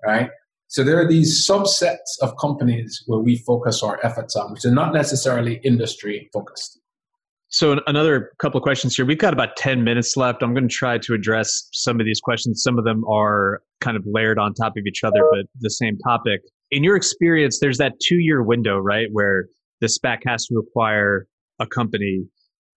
right? 0.04 0.30
So 0.68 0.82
there 0.82 1.00
are 1.00 1.06
these 1.06 1.46
subsets 1.48 2.18
of 2.20 2.36
companies 2.36 3.02
where 3.06 3.20
we 3.20 3.36
focus 3.36 3.82
our 3.82 3.98
efforts 4.02 4.36
on, 4.36 4.52
which 4.52 4.64
are 4.64 4.72
not 4.72 4.92
necessarily 4.92 5.60
industry 5.64 6.28
focused. 6.32 6.80
So 7.48 7.80
another 7.86 8.32
couple 8.40 8.58
of 8.58 8.64
questions 8.64 8.96
here. 8.96 9.06
We've 9.06 9.16
got 9.16 9.32
about 9.32 9.56
10 9.56 9.84
minutes 9.84 10.16
left. 10.16 10.42
I'm 10.42 10.52
going 10.54 10.68
to 10.68 10.74
try 10.74 10.98
to 10.98 11.14
address 11.14 11.68
some 11.72 12.00
of 12.00 12.06
these 12.06 12.20
questions. 12.20 12.62
Some 12.62 12.78
of 12.78 12.84
them 12.84 13.04
are 13.04 13.62
kind 13.80 13.96
of 13.96 14.02
layered 14.04 14.38
on 14.40 14.54
top 14.54 14.72
of 14.76 14.84
each 14.86 15.04
other, 15.04 15.20
but 15.30 15.46
the 15.60 15.70
same 15.70 15.96
topic. 15.98 16.40
In 16.72 16.82
your 16.82 16.96
experience, 16.96 17.60
there's 17.60 17.78
that 17.78 17.92
two 18.00 18.16
year 18.16 18.42
window, 18.42 18.78
right? 18.78 19.06
Where 19.12 19.46
the 19.84 19.88
SPAC 19.88 20.20
has 20.26 20.46
to 20.46 20.56
acquire 20.56 21.26
a 21.60 21.66
company. 21.66 22.24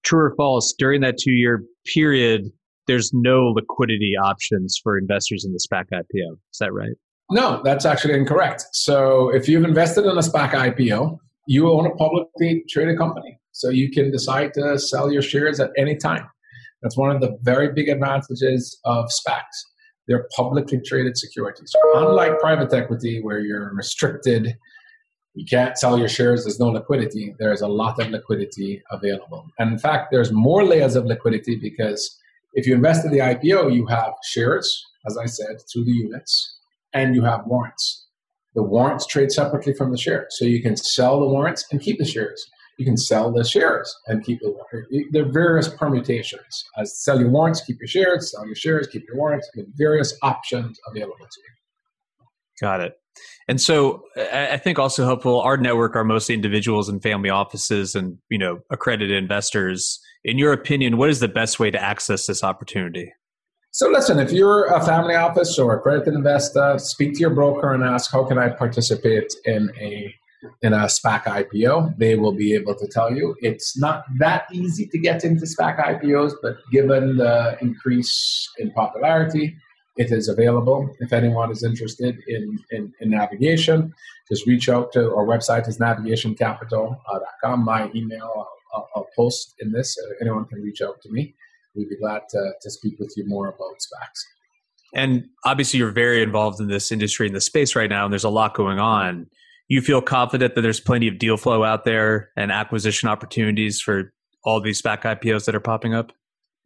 True 0.03 0.25
or 0.25 0.33
false, 0.35 0.73
during 0.77 1.01
that 1.01 1.17
two 1.17 1.31
year 1.31 1.63
period, 1.93 2.49
there's 2.85 3.11
no 3.13 3.53
liquidity 3.55 4.13
options 4.21 4.77
for 4.83 4.97
investors 4.97 5.45
in 5.45 5.53
the 5.53 5.59
SPAC 5.59 5.85
IPO. 5.93 6.33
Is 6.51 6.57
that 6.59 6.73
right? 6.73 6.95
No, 7.31 7.61
that's 7.63 7.85
actually 7.85 8.13
incorrect. 8.13 8.63
So 8.73 9.29
if 9.33 9.47
you've 9.47 9.63
invested 9.63 10.05
in 10.05 10.17
a 10.17 10.21
SPAC 10.21 10.51
IPO, 10.51 11.17
you 11.47 11.71
own 11.71 11.85
a 11.85 11.95
publicly 11.95 12.63
traded 12.69 12.97
company. 12.97 13.39
So 13.51 13.69
you 13.69 13.89
can 13.89 14.11
decide 14.11 14.53
to 14.55 14.77
sell 14.77 15.11
your 15.11 15.21
shares 15.21 15.59
at 15.59 15.71
any 15.77 15.95
time. 15.95 16.27
That's 16.81 16.97
one 16.97 17.13
of 17.13 17.21
the 17.21 17.37
very 17.41 17.73
big 17.73 17.89
advantages 17.89 18.79
of 18.85 19.05
SPACs. 19.05 19.57
They're 20.07 20.27
publicly 20.35 20.79
traded 20.85 21.17
securities. 21.17 21.71
Unlike 21.95 22.39
private 22.39 22.73
equity, 22.73 23.21
where 23.21 23.39
you're 23.39 23.73
restricted 23.73 24.55
you 25.37 25.45
can't 25.45 25.77
sell 25.77 25.99
your 25.99 26.07
shares, 26.09 26.43
there's 26.43 26.59
no 26.59 26.69
liquidity. 26.69 27.35
There's 27.37 27.61
a 27.61 27.67
lot 27.67 27.99
of 27.99 28.09
liquidity 28.09 28.81
available. 28.89 29.45
And 29.59 29.71
in 29.71 29.77
fact, 29.77 30.07
there's 30.09 30.31
more 30.31 30.63
layers 30.63 30.95
of 30.95 31.05
liquidity 31.05 31.55
because 31.55 32.17
if 32.53 32.65
you 32.65 32.73
invest 32.73 33.05
in 33.05 33.11
the 33.11 33.19
IPO, 33.19 33.71
you 33.71 33.85
have 33.85 34.13
shares, 34.23 34.83
as 35.05 35.15
I 35.15 35.27
said, 35.27 35.57
through 35.71 35.85
the 35.85 35.91
units, 35.91 36.57
and 36.91 37.13
you 37.13 37.23
have 37.23 37.45
warrants. 37.45 38.07
The 38.55 38.63
warrants 38.63 39.05
trade 39.05 39.31
separately 39.31 39.75
from 39.75 39.91
the 39.91 39.97
shares. 39.97 40.35
So 40.39 40.45
you 40.45 40.59
can 40.59 40.75
sell 40.75 41.19
the 41.19 41.27
warrants 41.27 41.65
and 41.71 41.79
keep 41.79 41.99
the 41.99 42.05
shares. 42.05 42.43
You 42.79 42.85
can 42.85 42.97
sell 42.97 43.31
the 43.31 43.43
shares 43.43 43.95
and 44.07 44.23
keep 44.25 44.39
the 44.41 44.49
warrants. 44.49 45.11
There 45.11 45.23
are 45.23 45.31
various 45.31 45.67
permutations. 45.67 46.65
As 46.77 46.97
sell 46.97 47.19
your 47.19 47.29
warrants, 47.29 47.61
keep 47.61 47.79
your 47.79 47.87
shares, 47.87 48.31
sell 48.31 48.47
your 48.47 48.55
shares, 48.55 48.87
keep 48.87 49.03
your 49.07 49.17
warrants. 49.17 49.47
Various 49.75 50.17
options 50.23 50.79
available 50.89 51.15
to 51.19 51.41
you. 51.41 51.53
Got 52.59 52.81
it. 52.81 52.93
And 53.47 53.59
so 53.59 54.03
I 54.15 54.57
think 54.57 54.77
also 54.77 55.05
helpful, 55.05 55.41
our 55.41 55.57
network 55.57 55.95
are 55.95 56.03
mostly 56.03 56.35
individuals 56.35 56.89
and 56.89 57.01
family 57.01 57.29
offices 57.29 57.95
and, 57.95 58.17
you 58.29 58.37
know, 58.37 58.59
accredited 58.69 59.15
investors. 59.15 59.99
In 60.23 60.37
your 60.37 60.53
opinion, 60.53 60.97
what 60.97 61.09
is 61.09 61.19
the 61.19 61.27
best 61.27 61.59
way 61.59 61.71
to 61.71 61.81
access 61.81 62.27
this 62.27 62.43
opportunity? 62.43 63.11
So 63.71 63.89
listen, 63.89 64.19
if 64.19 64.31
you're 64.31 64.65
a 64.73 64.83
family 64.83 65.15
office 65.15 65.57
or 65.59 65.75
accredited 65.75 66.13
investor, 66.13 66.79
speak 66.79 67.13
to 67.13 67.19
your 67.19 67.29
broker 67.29 67.73
and 67.73 67.83
ask, 67.83 68.11
how 68.11 68.23
can 68.23 68.37
I 68.37 68.49
participate 68.49 69.33
in 69.45 69.71
a 69.79 70.13
in 70.61 70.73
a 70.73 70.85
SPAC 70.85 71.23
IPO? 71.23 71.97
They 71.97 72.15
will 72.15 72.31
be 72.31 72.53
able 72.53 72.75
to 72.75 72.87
tell 72.87 73.13
you. 73.13 73.35
It's 73.41 73.77
not 73.77 74.03
that 74.19 74.45
easy 74.51 74.87
to 74.87 74.97
get 74.97 75.23
into 75.23 75.45
SPAC 75.45 75.77
IPOs, 75.83 76.33
but 76.41 76.57
given 76.71 77.17
the 77.17 77.57
increase 77.61 78.49
in 78.57 78.71
popularity, 78.71 79.55
it 79.97 80.11
is 80.11 80.27
available. 80.27 80.89
If 80.99 81.13
anyone 81.13 81.51
is 81.51 81.63
interested 81.63 82.17
in, 82.27 82.59
in, 82.71 82.93
in 82.99 83.09
navigation, 83.09 83.93
just 84.29 84.45
reach 84.45 84.69
out 84.69 84.91
to 84.93 85.13
our 85.15 85.25
website 85.25 85.67
is 85.67 85.77
navigationcapital.com. 85.77 87.65
My 87.65 87.91
email 87.95 88.47
I'll, 88.73 88.89
I'll, 88.95 89.07
post 89.15 89.55
in 89.59 89.71
this. 89.71 89.97
Uh, 89.97 90.13
anyone 90.21 90.45
can 90.45 90.61
reach 90.61 90.81
out 90.81 91.01
to 91.01 91.11
me. 91.11 91.33
We'd 91.75 91.89
be 91.89 91.97
glad 91.97 92.23
to, 92.29 92.51
to 92.61 92.69
speak 92.69 92.99
with 92.99 93.13
you 93.17 93.25
more 93.25 93.47
about 93.47 93.77
SPACs. 93.79 94.21
And 94.93 95.25
obviously, 95.45 95.79
you're 95.79 95.91
very 95.91 96.21
involved 96.21 96.59
in 96.59 96.67
this 96.67 96.91
industry 96.91 97.27
in 97.27 97.33
the 97.33 97.41
space 97.41 97.75
right 97.75 97.89
now, 97.89 98.05
and 98.05 98.11
there's 98.11 98.23
a 98.23 98.29
lot 98.29 98.53
going 98.53 98.79
on. 98.79 99.27
You 99.67 99.81
feel 99.81 100.01
confident 100.01 100.55
that 100.55 100.61
there's 100.61 100.79
plenty 100.79 101.07
of 101.07 101.17
deal 101.17 101.37
flow 101.37 101.63
out 101.63 101.83
there 101.83 102.29
and 102.37 102.51
acquisition 102.51 103.09
opportunities 103.09 103.81
for 103.81 104.13
all 104.43 104.61
these 104.61 104.81
SPAC 104.81 105.01
IPOs 105.01 105.45
that 105.45 105.55
are 105.55 105.59
popping 105.59 105.93
up? 105.93 106.13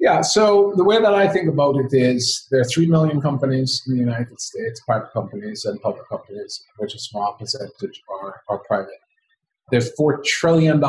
Yeah, 0.01 0.21
so 0.21 0.73
the 0.75 0.83
way 0.83 0.99
that 0.99 1.13
I 1.13 1.27
think 1.27 1.47
about 1.47 1.75
it 1.75 1.93
is 1.93 2.47
there 2.49 2.61
are 2.61 2.65
3 2.65 2.87
million 2.87 3.21
companies 3.21 3.83
in 3.85 3.93
the 3.93 3.99
United 3.99 4.41
States, 4.41 4.81
private 4.83 5.13
companies 5.13 5.63
and 5.65 5.79
public 5.79 6.09
companies, 6.09 6.65
which 6.79 6.95
a 6.95 6.99
small 6.99 7.33
percentage 7.33 8.01
are, 8.09 8.41
are 8.49 8.57
private. 8.67 8.99
There's 9.69 9.95
$4 9.95 10.23
trillion 10.25 10.83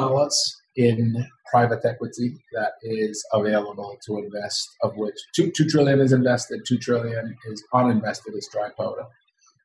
in 0.77 1.27
private 1.51 1.85
equity 1.85 2.39
that 2.55 2.73
is 2.81 3.23
available 3.35 3.99
to 4.07 4.17
invest, 4.17 4.71
of 4.83 4.97
which 4.97 5.17
two, 5.35 5.51
2 5.51 5.69
trillion 5.69 6.01
is 6.01 6.15
invested, 6.15 6.63
2 6.67 6.79
trillion 6.79 7.37
is 7.51 7.63
uninvested 7.75 8.35
as 8.35 8.49
dry 8.51 8.71
powder. 8.79 9.05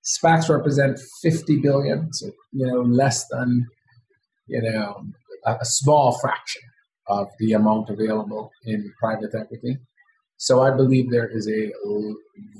SPACs 0.03 0.49
represent 0.49 0.99
50 1.21 1.61
billion, 1.61 2.11
so, 2.11 2.31
you 2.51 2.67
know, 2.67 2.81
less 2.81 3.25
than, 3.29 3.65
you 4.47 4.61
know, 4.61 5.05
a, 5.45 5.53
a 5.61 5.65
small 5.65 6.19
fraction 6.19 6.63
of 7.10 7.30
the 7.39 7.53
amount 7.53 7.89
available 7.89 8.51
in 8.66 8.93
private 8.99 9.34
equity. 9.36 9.78
So 10.38 10.62
I 10.62 10.72
believe 10.72 11.10
there 11.10 11.28
is 11.28 11.47
a 11.49 11.72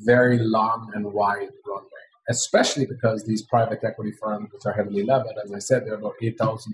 very 0.04 0.40
long 0.40 0.92
and 0.96 1.06
wide 1.14 1.50
runway, 1.66 2.06
especially 2.30 2.86
because 2.86 3.24
these 3.24 3.44
private 3.44 3.84
equity 3.84 4.14
firms, 4.22 4.50
which 4.52 4.66
are 4.66 4.74
heavily 4.74 5.04
levered, 5.04 5.36
as 5.44 5.52
I 5.52 5.60
said, 5.60 5.86
there 5.86 5.94
are 5.94 5.98
about 5.98 6.16
8,000 6.22 6.74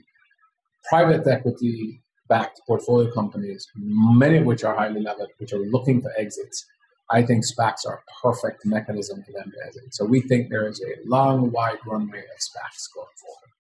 private 0.90 1.28
equity 1.28 2.02
backed 2.30 2.62
portfolio 2.66 3.12
companies, 3.12 3.68
many 3.76 4.38
of 4.38 4.46
which 4.46 4.64
are 4.64 4.76
highly 4.76 5.02
levered, 5.02 5.30
which 5.38 5.54
are 5.54 5.60
looking 5.60 6.02
for 6.02 6.12
exits. 6.18 6.66
I 7.12 7.22
think 7.22 7.44
SPACs 7.44 7.86
are 7.86 7.96
a 7.96 8.22
perfect 8.22 8.66
mechanism 8.66 9.24
for 9.24 9.34
them 9.34 9.52
to 9.52 9.68
exit. 9.68 9.94
So 9.94 10.06
we 10.06 10.22
think 10.22 10.50
there 10.50 10.68
is 10.68 10.82
a 10.82 11.08
long, 11.08 11.52
wide 11.52 11.80
runway 11.86 12.20
of 12.20 12.40
SPACs 12.40 12.88
going 12.96 13.08
forward. 13.22 13.53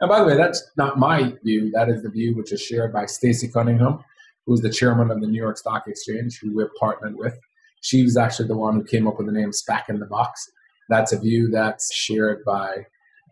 And 0.00 0.08
by 0.08 0.18
the 0.18 0.24
way, 0.24 0.36
that's 0.36 0.70
not 0.76 0.98
my 0.98 1.34
view. 1.44 1.70
That 1.72 1.90
is 1.90 2.02
the 2.02 2.08
view 2.08 2.34
which 2.34 2.52
is 2.52 2.62
shared 2.62 2.92
by 2.92 3.06
Stacey 3.06 3.48
Cunningham, 3.48 4.02
who's 4.46 4.60
the 4.60 4.70
chairman 4.70 5.10
of 5.10 5.20
the 5.20 5.26
New 5.26 5.40
York 5.40 5.58
Stock 5.58 5.84
Exchange, 5.86 6.38
who 6.40 6.54
we're 6.54 6.70
partnered 6.78 7.16
with. 7.16 7.38
She 7.82 8.02
was 8.02 8.16
actually 8.16 8.48
the 8.48 8.56
one 8.56 8.74
who 8.74 8.84
came 8.84 9.06
up 9.06 9.18
with 9.18 9.26
the 9.26 9.32
name 9.32 9.50
SPAC 9.50 9.88
in 9.88 10.00
the 10.00 10.06
Box. 10.06 10.50
That's 10.88 11.12
a 11.12 11.20
view 11.20 11.48
that's 11.48 11.94
shared 11.94 12.44
by 12.44 12.86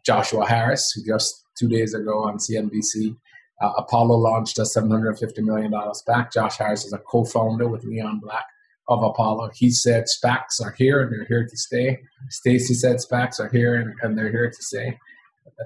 Joshua 0.04 0.46
Harris, 0.46 0.92
who 0.92 1.02
just 1.04 1.44
two 1.58 1.68
days 1.68 1.94
ago 1.94 2.22
on 2.22 2.36
CNBC, 2.36 3.16
uh, 3.60 3.72
Apollo 3.78 4.16
launched 4.16 4.58
a 4.58 4.62
$750 4.62 5.38
million 5.38 5.72
SPAC. 5.72 6.32
Josh 6.32 6.56
Harris 6.58 6.84
is 6.84 6.92
a 6.92 6.98
co 6.98 7.24
founder 7.24 7.66
with 7.66 7.84
Leon 7.84 8.20
Black 8.22 8.44
of 8.88 9.02
Apollo. 9.02 9.50
He 9.54 9.70
said 9.70 10.04
SPACs 10.04 10.62
are 10.62 10.74
here 10.78 11.02
and 11.02 11.12
they're 11.12 11.26
here 11.26 11.46
to 11.46 11.56
stay. 11.56 11.98
Stacey 12.28 12.74
said 12.74 12.96
SPACs 12.96 13.40
are 13.40 13.48
here 13.48 13.74
and, 13.74 13.94
and 14.02 14.16
they're 14.16 14.30
here 14.30 14.50
to 14.50 14.62
stay 14.62 14.98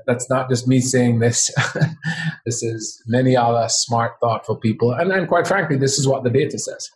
that's 0.06 0.28
not 0.28 0.48
just 0.48 0.66
me 0.66 0.80
saying 0.80 1.18
this. 1.18 1.50
this 2.46 2.62
is 2.62 3.02
many 3.06 3.36
other 3.36 3.66
smart, 3.68 4.12
thoughtful 4.20 4.56
people. 4.56 4.92
And 4.92 5.10
then, 5.10 5.26
quite 5.26 5.46
frankly, 5.46 5.76
this 5.76 5.98
is 5.98 6.06
what 6.06 6.24
the 6.24 6.30
data 6.30 6.58
says. 6.58 6.90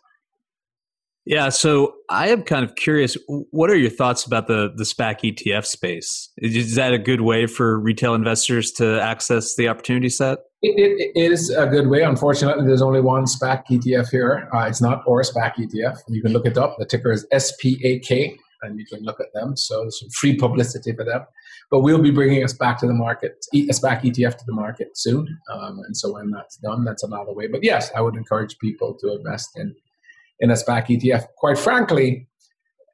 Yeah, 1.25 1.49
so 1.49 1.95
I 2.09 2.29
am 2.29 2.43
kind 2.43 2.63
of 2.63 2.75
curious. 2.75 3.17
What 3.27 3.69
are 3.69 3.75
your 3.75 3.89
thoughts 3.89 4.25
about 4.25 4.47
the 4.47 4.71
the 4.73 4.85
SPAC 4.85 5.35
ETF 5.35 5.65
space? 5.65 6.29
Is 6.37 6.75
that 6.75 6.93
a 6.93 6.97
good 6.97 7.19
way 7.19 7.47
for 7.47 7.77
retail 7.77 8.15
investors 8.15 8.71
to 8.73 9.01
access 9.01 9.55
the 9.55 9.67
opportunity 9.67 10.07
set? 10.07 10.39
it, 10.61 11.11
it, 11.15 11.31
is 11.31 11.49
a 11.49 11.67
good 11.67 11.87
way. 11.87 12.01
Unfortunately, 12.01 12.65
there's 12.65 12.81
only 12.81 13.01
one 13.01 13.25
SPAC 13.25 13.63
ETF 13.69 14.09
here. 14.09 14.49
Uh, 14.53 14.65
it's 14.67 14.81
not 14.81 15.03
or 15.05 15.21
SPAC 15.21 15.55
ETF. 15.55 15.99
You 16.07 16.21
can 16.21 16.33
look 16.33 16.45
it 16.45 16.57
up. 16.57 16.77
The 16.79 16.85
ticker 16.85 17.11
is 17.11 17.27
SPAK 17.31 18.37
and 18.63 18.79
you 18.79 18.85
can 18.85 19.03
look 19.03 19.19
at 19.19 19.27
them. 19.33 19.55
So 19.55 19.81
there's 19.81 19.99
some 19.99 20.09
free 20.09 20.35
publicity 20.35 20.93
for 20.93 21.05
them. 21.05 21.21
But 21.69 21.81
we'll 21.81 22.01
be 22.01 22.11
bringing 22.11 22.43
us 22.43 22.53
back 22.53 22.79
to 22.79 22.87
the 22.87 22.93
market, 22.93 23.45
SPAC 23.53 24.01
ETF 24.03 24.37
to 24.37 24.45
the 24.45 24.53
market 24.53 24.97
soon. 24.97 25.27
Um, 25.51 25.79
and 25.85 25.97
so 25.97 26.13
when 26.13 26.31
that's 26.31 26.55
done, 26.57 26.85
that's 26.85 27.03
another 27.03 27.33
way. 27.33 27.47
But 27.47 27.63
yes, 27.63 27.91
I 27.95 27.99
would 27.99 28.15
encourage 28.15 28.57
people 28.59 28.97
to 29.01 29.15
invest 29.15 29.49
in 29.55 29.75
in 30.39 30.49
a 30.49 30.53
SPAC 30.53 30.87
ETF. 30.87 31.25
Quite 31.37 31.57
frankly, 31.57 32.27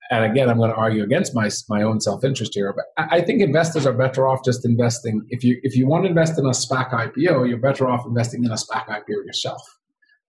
and 0.09 0.26
again, 0.26 0.49
I'm 0.49 0.57
going 0.57 0.69
to 0.69 0.76
argue 0.76 1.03
against 1.03 1.34
my 1.36 1.49
my 1.69 1.84
own 1.84 1.99
self 1.99 2.24
interest 2.24 2.53
here, 2.53 2.74
but 2.74 2.86
I, 2.97 3.17
I 3.17 3.21
think 3.21 3.41
investors 3.41 3.86
are 3.86 3.93
better 3.93 4.28
off 4.28 4.43
just 4.43 4.65
investing. 4.65 5.26
If 5.30 5.43
you 5.43 5.59
if 5.63 5.76
you 5.76 5.88
want 5.88 6.03
to 6.05 6.09
invest 6.09 6.38
in 6.39 6.45
a 6.45 6.49
SPAC 6.49 6.91
IPO, 6.91 7.47
you're 7.47 7.57
better 7.57 7.88
off 7.89 8.05
investing 8.05 8.43
in 8.43 8.51
a 8.51 8.55
SPAC 8.55 8.88
IPO 8.88 9.26
yourself, 9.26 9.61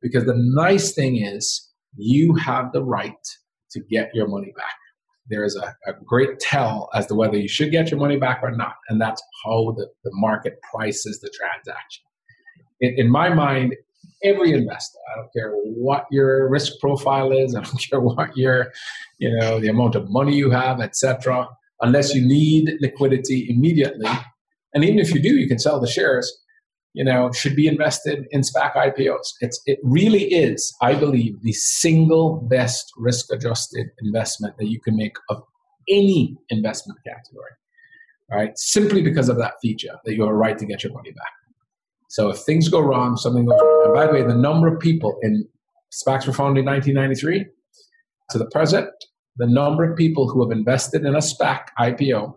because 0.00 0.24
the 0.24 0.36
nice 0.36 0.92
thing 0.92 1.16
is 1.16 1.70
you 1.96 2.34
have 2.34 2.72
the 2.72 2.82
right 2.82 3.26
to 3.70 3.80
get 3.80 4.10
your 4.14 4.28
money 4.28 4.52
back 4.56 4.76
there 5.28 5.44
is 5.44 5.56
a, 5.56 5.74
a, 5.90 5.94
great 6.04 6.38
tell 6.38 6.90
as 6.94 7.06
to 7.06 7.14
whether 7.14 7.36
you 7.36 7.48
should 7.48 7.70
get 7.70 7.90
your 7.90 7.98
money 7.98 8.16
back 8.16 8.40
or 8.42 8.50
not. 8.50 8.74
And 8.88 9.00
that's 9.00 9.22
how 9.44 9.74
the, 9.76 9.88
the 10.04 10.10
market 10.12 10.60
prices 10.70 11.20
the 11.20 11.30
transaction. 11.30 12.04
In, 12.80 12.94
in, 12.98 13.10
my 13.10 13.32
mind, 13.32 13.74
every 14.22 14.52
investor, 14.52 14.98
I 15.12 15.20
don't 15.20 15.32
care 15.32 15.52
what 15.52 16.06
your 16.10 16.48
risk 16.50 16.74
profile 16.80 17.32
is, 17.32 17.54
I 17.56 17.62
don't 17.62 17.90
care 17.90 18.00
what 18.00 18.36
your, 18.36 18.72
you 19.18 19.34
know, 19.38 19.60
the 19.60 19.68
amount 19.68 19.94
of 19.94 20.10
money 20.10 20.36
you 20.36 20.50
have, 20.50 20.80
etc., 20.80 21.48
unless 21.80 22.14
you 22.14 22.26
need 22.26 22.70
liquidity 22.80 23.46
immediately. 23.48 24.08
And 24.74 24.84
even 24.84 24.98
if 24.98 25.14
you 25.14 25.20
do, 25.20 25.34
you 25.36 25.48
can 25.48 25.58
sell 25.58 25.80
the 25.80 25.86
shares 25.86 26.43
you 26.94 27.04
know, 27.04 27.30
should 27.32 27.56
be 27.56 27.66
invested 27.66 28.26
in 28.30 28.42
SPAC 28.42 28.74
IPOs. 28.74 29.34
It's, 29.40 29.60
it 29.66 29.80
really 29.82 30.32
is, 30.32 30.74
I 30.80 30.94
believe, 30.94 31.42
the 31.42 31.52
single 31.52 32.36
best 32.48 32.92
risk 32.96 33.32
adjusted 33.32 33.88
investment 34.00 34.56
that 34.58 34.68
you 34.68 34.80
can 34.80 34.96
make 34.96 35.16
of 35.28 35.42
any 35.90 36.36
investment 36.50 37.00
category, 37.04 37.50
right? 38.30 38.56
Simply 38.56 39.02
because 39.02 39.28
of 39.28 39.36
that 39.38 39.54
feature 39.60 39.96
that 40.04 40.14
you 40.14 40.22
have 40.22 40.30
a 40.30 40.34
right 40.34 40.56
to 40.56 40.64
get 40.64 40.84
your 40.84 40.92
money 40.92 41.10
back. 41.10 41.32
So 42.10 42.30
if 42.30 42.38
things 42.38 42.68
go 42.68 42.78
wrong, 42.80 43.16
something 43.16 43.44
goes 43.44 43.60
wrong. 43.60 43.82
And 43.86 43.94
by 43.94 44.06
the 44.06 44.12
way, 44.12 44.22
the 44.22 44.36
number 44.36 44.68
of 44.68 44.78
people 44.78 45.18
in 45.22 45.48
SPACs 45.92 46.28
were 46.28 46.32
founded 46.32 46.60
in 46.60 46.66
1993 46.66 47.44
to 48.30 48.38
the 48.38 48.46
present, 48.50 48.88
the 49.36 49.48
number 49.48 49.82
of 49.82 49.96
people 49.96 50.28
who 50.28 50.48
have 50.48 50.56
invested 50.56 51.04
in 51.04 51.16
a 51.16 51.18
SPAC 51.18 51.66
IPO 51.76 52.36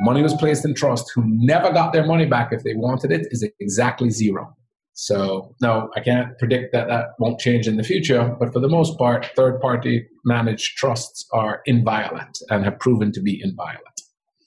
money 0.00 0.22
was 0.22 0.34
placed 0.34 0.64
in 0.64 0.74
trust 0.74 1.10
who 1.14 1.22
never 1.26 1.72
got 1.72 1.92
their 1.92 2.06
money 2.06 2.26
back 2.26 2.52
if 2.52 2.62
they 2.62 2.74
wanted 2.74 3.12
it 3.12 3.26
is 3.30 3.46
exactly 3.60 4.10
zero. 4.10 4.54
So, 4.98 5.54
no, 5.60 5.90
I 5.94 6.00
can't 6.00 6.38
predict 6.38 6.72
that 6.72 6.88
that 6.88 7.08
won't 7.18 7.38
change 7.38 7.68
in 7.68 7.76
the 7.76 7.82
future, 7.82 8.34
but 8.38 8.52
for 8.52 8.60
the 8.60 8.68
most 8.68 8.96
part, 8.96 9.26
third 9.36 9.60
party 9.60 10.06
managed 10.24 10.78
trusts 10.78 11.26
are 11.34 11.60
inviolate 11.66 12.38
and 12.48 12.64
have 12.64 12.78
proven 12.78 13.12
to 13.12 13.20
be 13.20 13.38
inviolate. 13.42 14.00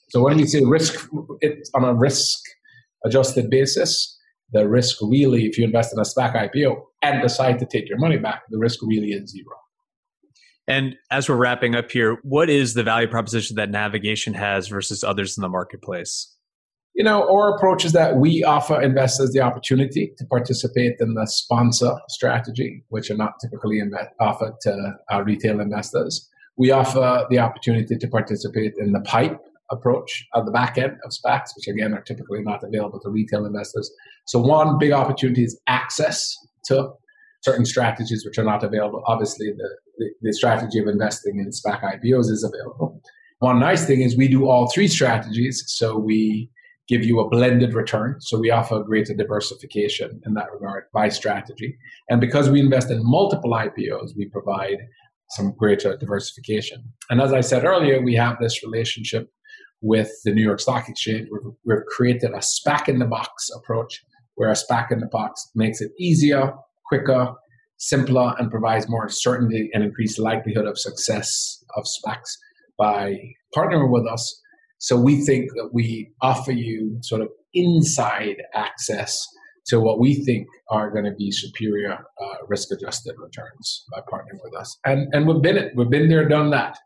So, 0.08 0.24
when 0.24 0.36
we 0.36 0.46
say 0.46 0.64
risk, 0.64 1.08
it's 1.40 1.70
on 1.72 1.84
a 1.84 1.94
risk 1.94 2.40
adjusted 3.04 3.48
basis, 3.48 4.18
the 4.52 4.68
risk 4.68 4.96
really, 5.00 5.46
if 5.46 5.56
you 5.56 5.64
invest 5.64 5.92
in 5.92 6.00
a 6.00 6.02
SPAC 6.02 6.50
IPO 6.50 6.82
and 7.02 7.22
decide 7.22 7.60
to 7.60 7.66
take 7.66 7.88
your 7.88 7.98
money 7.98 8.18
back, 8.18 8.42
the 8.50 8.58
risk 8.58 8.80
really 8.82 9.12
is 9.12 9.30
zero. 9.30 9.59
And 10.70 10.94
as 11.10 11.28
we're 11.28 11.34
wrapping 11.34 11.74
up 11.74 11.90
here, 11.90 12.18
what 12.22 12.48
is 12.48 12.74
the 12.74 12.84
value 12.84 13.08
proposition 13.08 13.56
that 13.56 13.70
navigation 13.70 14.34
has 14.34 14.68
versus 14.68 15.02
others 15.02 15.36
in 15.36 15.42
the 15.42 15.48
marketplace? 15.48 16.32
You 16.94 17.02
know, 17.02 17.28
our 17.28 17.56
approach 17.56 17.84
is 17.84 17.90
that 17.92 18.18
we 18.18 18.44
offer 18.44 18.80
investors 18.80 19.32
the 19.32 19.40
opportunity 19.40 20.12
to 20.16 20.24
participate 20.26 20.94
in 21.00 21.14
the 21.14 21.26
sponsor 21.26 21.96
strategy, 22.08 22.84
which 22.88 23.10
are 23.10 23.16
not 23.16 23.32
typically 23.40 23.82
offered 24.20 24.54
to 24.62 24.94
our 25.10 25.24
retail 25.24 25.58
investors. 25.58 26.28
We 26.56 26.70
offer 26.70 27.26
the 27.28 27.40
opportunity 27.40 27.96
to 27.96 28.06
participate 28.08 28.74
in 28.78 28.92
the 28.92 29.00
pipe 29.00 29.40
approach 29.72 30.24
at 30.36 30.44
the 30.44 30.52
back 30.52 30.78
end 30.78 30.98
of 31.04 31.10
SPACs, 31.10 31.50
which 31.56 31.66
again 31.66 31.94
are 31.94 32.02
typically 32.02 32.42
not 32.42 32.62
available 32.62 33.00
to 33.00 33.10
retail 33.10 33.44
investors. 33.44 33.90
So, 34.26 34.38
one 34.38 34.78
big 34.78 34.92
opportunity 34.92 35.42
is 35.42 35.60
access 35.66 36.36
to 36.66 36.90
certain 37.42 37.64
strategies 37.64 38.24
which 38.24 38.38
are 38.38 38.44
not 38.44 38.62
available. 38.62 39.02
Obviously, 39.06 39.50
the, 39.50 39.68
the, 39.98 40.10
the 40.22 40.32
strategy 40.32 40.78
of 40.78 40.86
investing 40.86 41.38
in 41.38 41.50
SPAC 41.50 41.82
IPOs 41.82 42.30
is 42.30 42.44
available. 42.44 43.00
One 43.38 43.58
nice 43.58 43.86
thing 43.86 44.02
is 44.02 44.16
we 44.16 44.28
do 44.28 44.48
all 44.48 44.70
three 44.70 44.88
strategies. 44.88 45.64
So 45.66 45.96
we 45.96 46.50
give 46.88 47.04
you 47.04 47.20
a 47.20 47.28
blended 47.28 47.72
return. 47.72 48.16
So 48.20 48.38
we 48.38 48.50
offer 48.50 48.82
greater 48.82 49.14
diversification 49.14 50.20
in 50.26 50.34
that 50.34 50.52
regard 50.52 50.84
by 50.92 51.08
strategy. 51.08 51.78
And 52.10 52.20
because 52.20 52.50
we 52.50 52.60
invest 52.60 52.90
in 52.90 53.00
multiple 53.02 53.52
IPOs, 53.52 54.10
we 54.16 54.26
provide 54.26 54.78
some 55.30 55.54
greater 55.56 55.96
diversification. 55.96 56.82
And 57.08 57.20
as 57.20 57.32
I 57.32 57.40
said 57.40 57.64
earlier, 57.64 58.02
we 58.02 58.16
have 58.16 58.38
this 58.40 58.64
relationship 58.64 59.30
with 59.80 60.10
the 60.24 60.32
New 60.32 60.42
York 60.42 60.60
Stock 60.60 60.88
Exchange. 60.88 61.28
We've, 61.30 61.54
we've 61.64 61.86
created 61.86 62.32
a 62.32 62.40
SPAC 62.40 62.88
in 62.88 62.98
the 62.98 63.06
box 63.06 63.48
approach 63.56 64.04
where 64.34 64.50
a 64.50 64.54
SPAC 64.54 64.90
in 64.90 64.98
the 64.98 65.06
box 65.06 65.48
makes 65.54 65.80
it 65.80 65.92
easier 65.98 66.52
quicker, 66.90 67.32
simpler, 67.78 68.34
and 68.38 68.50
provides 68.50 68.88
more 68.88 69.08
certainty 69.08 69.70
and 69.72 69.82
increased 69.84 70.18
likelihood 70.18 70.66
of 70.66 70.78
success 70.78 71.64
of 71.76 71.84
SPACs 71.84 72.30
by 72.76 73.16
partnering 73.56 73.90
with 73.90 74.06
us. 74.06 74.38
So 74.78 75.00
we 75.00 75.24
think 75.24 75.50
that 75.54 75.70
we 75.72 76.10
offer 76.20 76.52
you 76.52 76.98
sort 77.02 77.22
of 77.22 77.28
inside 77.54 78.36
access 78.54 79.26
to 79.66 79.80
what 79.80 80.00
we 80.00 80.24
think 80.24 80.46
are 80.70 80.90
going 80.90 81.04
to 81.04 81.12
be 81.12 81.30
superior 81.30 81.98
uh, 82.20 82.34
risk-adjusted 82.48 83.14
returns 83.18 83.84
by 83.92 84.00
partnering 84.12 84.40
with 84.42 84.54
us. 84.58 84.76
And 84.84 85.12
and 85.14 85.28
we've 85.28 85.42
been 85.42 85.56
it. 85.56 85.72
We've 85.76 85.90
been 85.90 86.08
there, 86.08 86.28
done 86.28 86.50
that. 86.50 86.76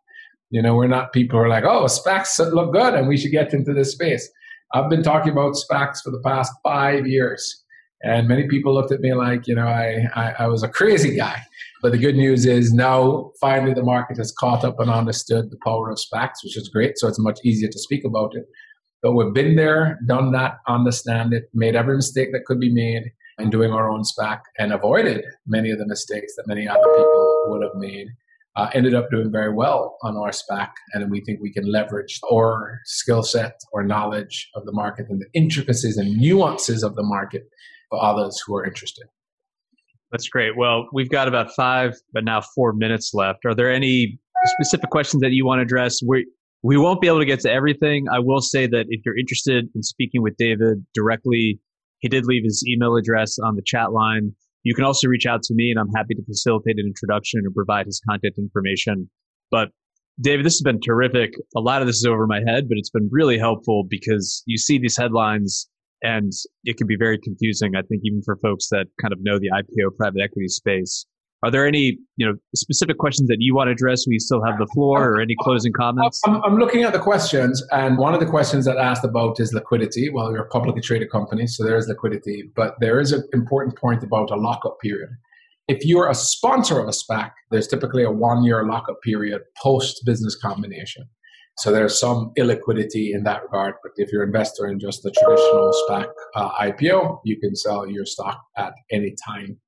You 0.50 0.62
know, 0.62 0.74
we're 0.74 0.88
not 0.88 1.12
people 1.12 1.38
who 1.38 1.44
are 1.44 1.48
like, 1.48 1.64
oh, 1.64 1.86
SPACs 1.86 2.38
look 2.52 2.72
good 2.72 2.94
and 2.94 3.08
we 3.08 3.16
should 3.16 3.32
get 3.32 3.54
into 3.54 3.72
this 3.72 3.92
space. 3.92 4.28
I've 4.72 4.90
been 4.90 5.02
talking 5.02 5.32
about 5.32 5.54
SPACs 5.54 6.02
for 6.02 6.10
the 6.10 6.20
past 6.24 6.52
five 6.62 7.06
years. 7.06 7.63
And 8.04 8.28
many 8.28 8.46
people 8.46 8.74
looked 8.74 8.92
at 8.92 9.00
me 9.00 9.14
like, 9.14 9.46
you 9.46 9.54
know, 9.54 9.66
I, 9.66 10.06
I, 10.14 10.34
I 10.40 10.46
was 10.46 10.62
a 10.62 10.68
crazy 10.68 11.16
guy. 11.16 11.42
But 11.82 11.92
the 11.92 11.98
good 11.98 12.16
news 12.16 12.44
is 12.44 12.72
now 12.72 13.32
finally 13.40 13.72
the 13.72 13.82
market 13.82 14.18
has 14.18 14.30
caught 14.32 14.62
up 14.62 14.78
and 14.78 14.90
understood 14.90 15.50
the 15.50 15.58
power 15.64 15.90
of 15.90 15.98
SPACs, 15.98 16.44
which 16.44 16.56
is 16.56 16.68
great. 16.68 16.98
So 16.98 17.08
it's 17.08 17.18
much 17.18 17.40
easier 17.44 17.68
to 17.68 17.78
speak 17.78 18.04
about 18.04 18.34
it. 18.34 18.44
But 19.02 19.12
we've 19.12 19.32
been 19.32 19.56
there, 19.56 19.98
done 20.06 20.32
that, 20.32 20.58
understand 20.68 21.32
it, 21.32 21.44
made 21.54 21.76
every 21.76 21.96
mistake 21.96 22.32
that 22.32 22.44
could 22.44 22.60
be 22.60 22.72
made 22.72 23.10
in 23.38 23.50
doing 23.50 23.72
our 23.72 23.90
own 23.90 24.02
SPAC 24.02 24.40
and 24.58 24.72
avoided 24.72 25.24
many 25.46 25.70
of 25.70 25.78
the 25.78 25.86
mistakes 25.86 26.34
that 26.36 26.46
many 26.46 26.68
other 26.68 26.80
people 26.80 27.42
would 27.48 27.62
have 27.62 27.74
made. 27.74 28.08
Uh, 28.56 28.70
ended 28.72 28.94
up 28.94 29.10
doing 29.10 29.32
very 29.32 29.52
well 29.52 29.96
on 30.02 30.16
our 30.16 30.30
SPAC, 30.30 30.70
and 30.92 31.10
we 31.10 31.20
think 31.20 31.40
we 31.40 31.52
can 31.52 31.70
leverage 31.70 32.20
our 32.32 32.80
skill 32.84 33.24
set 33.24 33.58
or 33.72 33.82
knowledge 33.82 34.48
of 34.54 34.64
the 34.64 34.70
market 34.70 35.06
and 35.08 35.20
the 35.20 35.26
intricacies 35.34 35.96
and 35.96 36.16
nuances 36.16 36.84
of 36.84 36.94
the 36.94 37.02
market 37.02 37.48
for 37.94 38.04
others 38.04 38.42
who 38.46 38.56
are 38.56 38.64
interested. 38.64 39.06
That's 40.10 40.28
great. 40.28 40.56
Well, 40.56 40.88
we've 40.92 41.10
got 41.10 41.28
about 41.28 41.52
five, 41.54 41.94
but 42.12 42.24
now 42.24 42.40
four 42.40 42.72
minutes 42.72 43.12
left. 43.14 43.44
Are 43.44 43.54
there 43.54 43.72
any 43.72 44.18
specific 44.46 44.90
questions 44.90 45.20
that 45.22 45.32
you 45.32 45.44
want 45.44 45.58
to 45.58 45.62
address? 45.62 46.00
We 46.06 46.26
we 46.62 46.78
won't 46.78 47.00
be 47.00 47.08
able 47.08 47.18
to 47.18 47.26
get 47.26 47.40
to 47.40 47.50
everything. 47.50 48.06
I 48.10 48.20
will 48.20 48.40
say 48.40 48.66
that 48.66 48.86
if 48.88 49.02
you're 49.04 49.18
interested 49.18 49.68
in 49.74 49.82
speaking 49.82 50.22
with 50.22 50.34
David 50.38 50.84
directly, 50.94 51.60
he 51.98 52.08
did 52.08 52.24
leave 52.26 52.44
his 52.44 52.64
email 52.66 52.96
address 52.96 53.38
on 53.38 53.54
the 53.56 53.62
chat 53.66 53.92
line. 53.92 54.32
You 54.62 54.74
can 54.74 54.84
also 54.84 55.08
reach 55.08 55.26
out 55.26 55.42
to 55.42 55.54
me, 55.54 55.70
and 55.70 55.78
I'm 55.78 55.92
happy 55.94 56.14
to 56.14 56.24
facilitate 56.24 56.78
an 56.78 56.86
introduction 56.86 57.42
or 57.46 57.50
provide 57.50 57.86
his 57.86 58.00
contact 58.08 58.38
information. 58.38 59.10
But 59.50 59.68
David, 60.20 60.46
this 60.46 60.54
has 60.54 60.62
been 60.62 60.80
terrific. 60.80 61.34
A 61.54 61.60
lot 61.60 61.82
of 61.82 61.86
this 61.86 61.96
is 61.96 62.06
over 62.06 62.26
my 62.26 62.40
head, 62.46 62.68
but 62.68 62.78
it's 62.78 62.90
been 62.90 63.08
really 63.12 63.36
helpful 63.36 63.84
because 63.86 64.42
you 64.46 64.56
see 64.56 64.78
these 64.78 64.96
headlines 64.96 65.68
and 66.04 66.32
it 66.64 66.76
can 66.76 66.86
be 66.86 66.96
very 66.96 67.18
confusing. 67.18 67.72
I 67.76 67.82
think 67.82 68.02
even 68.04 68.22
for 68.22 68.36
folks 68.36 68.68
that 68.68 68.86
kind 69.00 69.12
of 69.12 69.18
know 69.22 69.38
the 69.38 69.48
IPO 69.48 69.96
private 69.96 70.20
equity 70.22 70.48
space. 70.48 71.06
Are 71.42 71.50
there 71.50 71.66
any 71.66 71.98
you 72.16 72.26
know 72.26 72.34
specific 72.54 72.96
questions 72.96 73.28
that 73.28 73.36
you 73.38 73.54
want 73.54 73.68
to 73.68 73.72
address? 73.72 74.06
We 74.08 74.18
still 74.18 74.42
have 74.44 74.58
the 74.58 74.66
floor, 74.72 75.10
or 75.10 75.20
any 75.20 75.34
closing 75.40 75.72
comments? 75.72 76.22
I'm, 76.26 76.42
I'm 76.42 76.56
looking 76.56 76.84
at 76.84 76.92
the 76.92 76.98
questions, 76.98 77.62
and 77.70 77.98
one 77.98 78.14
of 78.14 78.20
the 78.20 78.26
questions 78.26 78.64
that 78.64 78.78
asked 78.78 79.04
about 79.04 79.40
is 79.40 79.52
liquidity. 79.52 80.08
Well, 80.08 80.30
you're 80.30 80.44
a 80.44 80.48
publicly 80.48 80.80
traded 80.80 81.10
company, 81.10 81.46
so 81.46 81.62
there 81.64 81.76
is 81.76 81.86
liquidity, 81.86 82.50
but 82.56 82.76
there 82.80 82.98
is 82.98 83.12
an 83.12 83.24
important 83.34 83.76
point 83.76 84.02
about 84.02 84.30
a 84.30 84.36
lockup 84.36 84.78
period. 84.80 85.10
If 85.68 85.84
you're 85.84 86.08
a 86.10 86.14
sponsor 86.14 86.78
of 86.78 86.88
a 86.88 86.92
SPAC, 86.92 87.32
there's 87.50 87.68
typically 87.68 88.04
a 88.04 88.10
one-year 88.10 88.66
lockup 88.66 89.02
period 89.02 89.42
post 89.62 90.02
business 90.06 90.36
combination. 90.36 91.04
So 91.58 91.70
there's 91.70 91.98
some 91.98 92.32
illiquidity 92.38 93.14
in 93.14 93.22
that 93.24 93.42
regard. 93.42 93.74
But 93.82 93.92
if 93.96 94.12
you're 94.12 94.22
an 94.22 94.28
investor 94.28 94.66
in 94.66 94.80
just 94.80 95.02
the 95.02 95.12
traditional 95.12 95.72
SPAC 95.88 96.06
uh, 96.34 96.50
IPO, 96.52 97.20
you 97.24 97.38
can 97.38 97.54
sell 97.54 97.88
your 97.88 98.06
stock 98.06 98.42
at 98.56 98.72
any 98.90 99.14
time. 99.26 99.58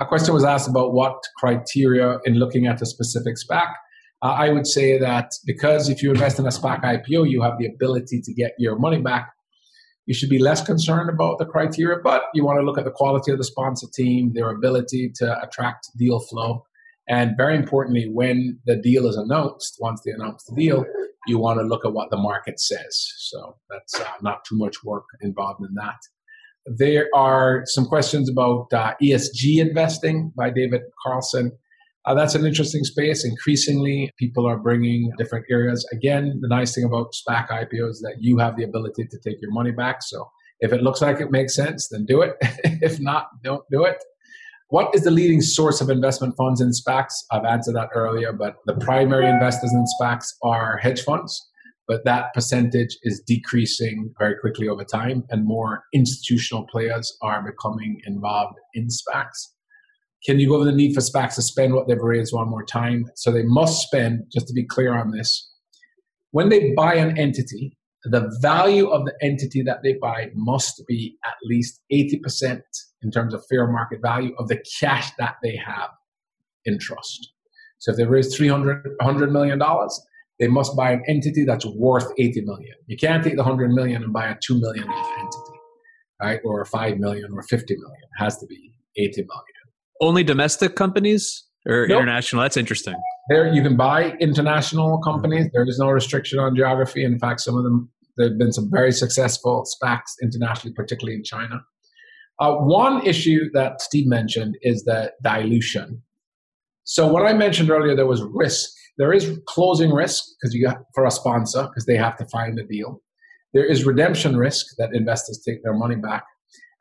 A 0.00 0.06
question 0.06 0.34
was 0.34 0.44
asked 0.44 0.68
about 0.68 0.92
what 0.92 1.22
criteria 1.38 2.18
in 2.24 2.34
looking 2.34 2.66
at 2.66 2.82
a 2.82 2.86
specific 2.86 3.34
SPAC. 3.36 3.72
Uh, 4.22 4.28
I 4.28 4.48
would 4.48 4.66
say 4.66 4.98
that 4.98 5.32
because 5.44 5.88
if 5.88 6.02
you 6.02 6.10
invest 6.10 6.38
in 6.38 6.46
a 6.46 6.50
SPAC 6.50 6.82
IPO, 6.82 7.30
you 7.30 7.42
have 7.42 7.58
the 7.58 7.66
ability 7.66 8.22
to 8.22 8.32
get 8.32 8.54
your 8.58 8.78
money 8.78 9.00
back. 9.00 9.30
You 10.06 10.14
should 10.14 10.30
be 10.30 10.38
less 10.38 10.64
concerned 10.64 11.10
about 11.10 11.38
the 11.38 11.46
criteria, 11.46 11.98
but 12.02 12.24
you 12.34 12.44
want 12.44 12.58
to 12.58 12.64
look 12.64 12.78
at 12.78 12.84
the 12.84 12.90
quality 12.90 13.32
of 13.32 13.38
the 13.38 13.44
sponsor 13.44 13.86
team, 13.94 14.32
their 14.34 14.50
ability 14.50 15.12
to 15.16 15.42
attract 15.42 15.90
deal 15.96 16.20
flow, 16.20 16.64
and 17.08 17.36
very 17.36 17.56
importantly, 17.56 18.08
when 18.10 18.58
the 18.66 18.76
deal 18.76 19.06
is 19.06 19.16
announced, 19.16 19.76
once 19.78 20.00
they 20.04 20.12
announce 20.12 20.44
the 20.44 20.54
deal, 20.54 20.84
you 21.26 21.38
want 21.38 21.58
to 21.58 21.64
look 21.64 21.84
at 21.84 21.92
what 21.92 22.10
the 22.10 22.16
market 22.16 22.60
says. 22.60 23.12
So 23.18 23.56
that's 23.70 24.00
uh, 24.00 24.12
not 24.22 24.44
too 24.44 24.56
much 24.56 24.82
work 24.84 25.04
involved 25.20 25.60
in 25.60 25.74
that. 25.74 25.98
There 26.66 27.08
are 27.14 27.62
some 27.66 27.84
questions 27.84 28.30
about 28.30 28.72
uh, 28.72 28.94
ESG 29.02 29.58
investing 29.58 30.32
by 30.34 30.50
David 30.50 30.80
Carlson. 31.02 31.52
Uh, 32.06 32.14
that's 32.14 32.34
an 32.34 32.46
interesting 32.46 32.84
space. 32.84 33.24
Increasingly, 33.24 34.10
people 34.18 34.46
are 34.46 34.58
bringing 34.58 35.10
different 35.18 35.44
areas. 35.50 35.86
Again, 35.92 36.38
the 36.40 36.48
nice 36.48 36.74
thing 36.74 36.84
about 36.84 37.12
SPAC 37.12 37.48
IPO 37.48 37.90
is 37.90 38.00
that 38.00 38.16
you 38.20 38.38
have 38.38 38.56
the 38.56 38.64
ability 38.64 39.06
to 39.10 39.18
take 39.18 39.40
your 39.40 39.52
money 39.52 39.72
back. 39.72 40.02
So 40.02 40.30
if 40.60 40.72
it 40.72 40.82
looks 40.82 41.02
like 41.02 41.20
it 41.20 41.30
makes 41.30 41.54
sense, 41.54 41.88
then 41.88 42.06
do 42.06 42.22
it. 42.22 42.36
if 42.40 42.98
not, 43.00 43.28
don't 43.42 43.64
do 43.70 43.84
it. 43.84 44.02
What 44.74 44.92
is 44.92 45.04
the 45.04 45.12
leading 45.12 45.40
source 45.40 45.80
of 45.80 45.88
investment 45.88 46.36
funds 46.36 46.60
in 46.60 46.70
SPACs? 46.70 47.12
I've 47.30 47.44
answered 47.44 47.76
that 47.76 47.90
earlier, 47.94 48.32
but 48.32 48.56
the 48.66 48.74
primary 48.74 49.28
investors 49.28 49.72
in 49.72 49.84
SPACs 49.84 50.26
are 50.42 50.78
hedge 50.78 51.02
funds, 51.02 51.40
but 51.86 52.04
that 52.06 52.34
percentage 52.34 52.98
is 53.04 53.22
decreasing 53.24 54.12
very 54.18 54.34
quickly 54.40 54.68
over 54.68 54.82
time, 54.82 55.22
and 55.30 55.46
more 55.46 55.84
institutional 55.92 56.66
players 56.66 57.16
are 57.22 57.40
becoming 57.40 58.00
involved 58.04 58.58
in 58.74 58.88
SPACs. 58.88 59.46
Can 60.26 60.40
you 60.40 60.48
go 60.48 60.56
over 60.56 60.64
the 60.64 60.72
need 60.72 60.92
for 60.92 61.00
SPACs 61.00 61.36
to 61.36 61.42
spend 61.42 61.72
what 61.72 61.86
they've 61.86 61.96
raised 61.96 62.34
one 62.34 62.50
more 62.50 62.64
time? 62.64 63.06
So 63.14 63.30
they 63.30 63.44
must 63.44 63.80
spend, 63.80 64.24
just 64.32 64.48
to 64.48 64.52
be 64.52 64.66
clear 64.66 64.98
on 64.98 65.12
this, 65.12 65.52
when 66.32 66.48
they 66.48 66.72
buy 66.74 66.94
an 66.94 67.16
entity, 67.16 67.78
the 68.04 68.36
value 68.40 68.88
of 68.88 69.04
the 69.06 69.14
entity 69.22 69.62
that 69.62 69.82
they 69.82 69.94
buy 69.94 70.28
must 70.34 70.82
be 70.86 71.16
at 71.24 71.34
least 71.44 71.80
80% 71.92 72.60
in 73.02 73.10
terms 73.10 73.34
of 73.34 73.44
fair 73.48 73.66
market 73.66 74.00
value 74.02 74.34
of 74.38 74.48
the 74.48 74.62
cash 74.80 75.10
that 75.18 75.36
they 75.42 75.56
have 75.56 75.90
in 76.64 76.78
trust. 76.78 77.32
So 77.78 77.92
if 77.92 77.96
they 77.96 78.04
raise 78.04 78.34
300 78.34 78.96
$100 79.00 79.30
million, 79.30 79.60
they 80.40 80.48
must 80.48 80.76
buy 80.76 80.92
an 80.92 81.02
entity 81.08 81.44
that's 81.44 81.66
worth 81.66 82.10
80 82.18 82.42
million. 82.42 82.74
You 82.86 82.96
can't 82.96 83.22
take 83.22 83.36
the 83.36 83.42
100 83.42 83.70
million 83.70 84.02
and 84.02 84.12
buy 84.12 84.28
a 84.28 84.36
2 84.44 84.60
million 84.60 84.84
entity, 84.84 85.60
right? 86.20 86.40
Or 86.44 86.64
5 86.64 86.98
million 86.98 87.30
or 87.32 87.42
50 87.42 87.74
million. 87.74 87.98
It 88.02 88.22
has 88.22 88.38
to 88.38 88.46
be 88.46 88.72
80 88.96 89.22
million. 89.22 89.28
Only 90.00 90.24
domestic 90.24 90.76
companies 90.76 91.44
or 91.66 91.86
nope. 91.86 91.98
international? 91.98 92.42
That's 92.42 92.56
interesting. 92.56 92.94
There, 93.28 93.52
you 93.52 93.62
can 93.62 93.76
buy 93.76 94.12
international 94.20 95.00
companies. 95.02 95.48
There 95.52 95.66
is 95.66 95.78
no 95.78 95.88
restriction 95.88 96.38
on 96.38 96.54
geography. 96.54 97.04
In 97.04 97.18
fact, 97.18 97.40
some 97.40 97.56
of 97.56 97.64
them, 97.64 97.90
there 98.16 98.28
have 98.28 98.38
been 98.38 98.52
some 98.52 98.70
very 98.70 98.92
successful 98.92 99.64
SPACs 99.64 100.12
internationally, 100.22 100.74
particularly 100.74 101.16
in 101.16 101.24
China. 101.24 101.64
Uh, 102.40 102.54
one 102.56 103.04
issue 103.06 103.50
that 103.52 103.80
Steve 103.80 104.06
mentioned 104.06 104.56
is 104.62 104.84
the 104.84 105.12
dilution. 105.22 106.02
So 106.84 107.06
what 107.06 107.26
I 107.26 107.32
mentioned 107.32 107.70
earlier, 107.70 107.94
there 107.94 108.06
was 108.06 108.22
risk. 108.22 108.70
There 108.98 109.12
is 109.12 109.38
closing 109.46 109.90
risk 109.90 110.24
because 110.40 110.54
you 110.54 110.70
for 110.94 111.04
a 111.04 111.10
sponsor 111.10 111.64
because 111.64 111.86
they 111.86 111.96
have 111.96 112.16
to 112.18 112.26
find 112.26 112.58
a 112.58 112.64
deal. 112.64 113.02
There 113.52 113.64
is 113.64 113.84
redemption 113.84 114.36
risk 114.36 114.66
that 114.78 114.90
investors 114.94 115.40
take 115.46 115.62
their 115.62 115.74
money 115.74 115.96
back, 115.96 116.24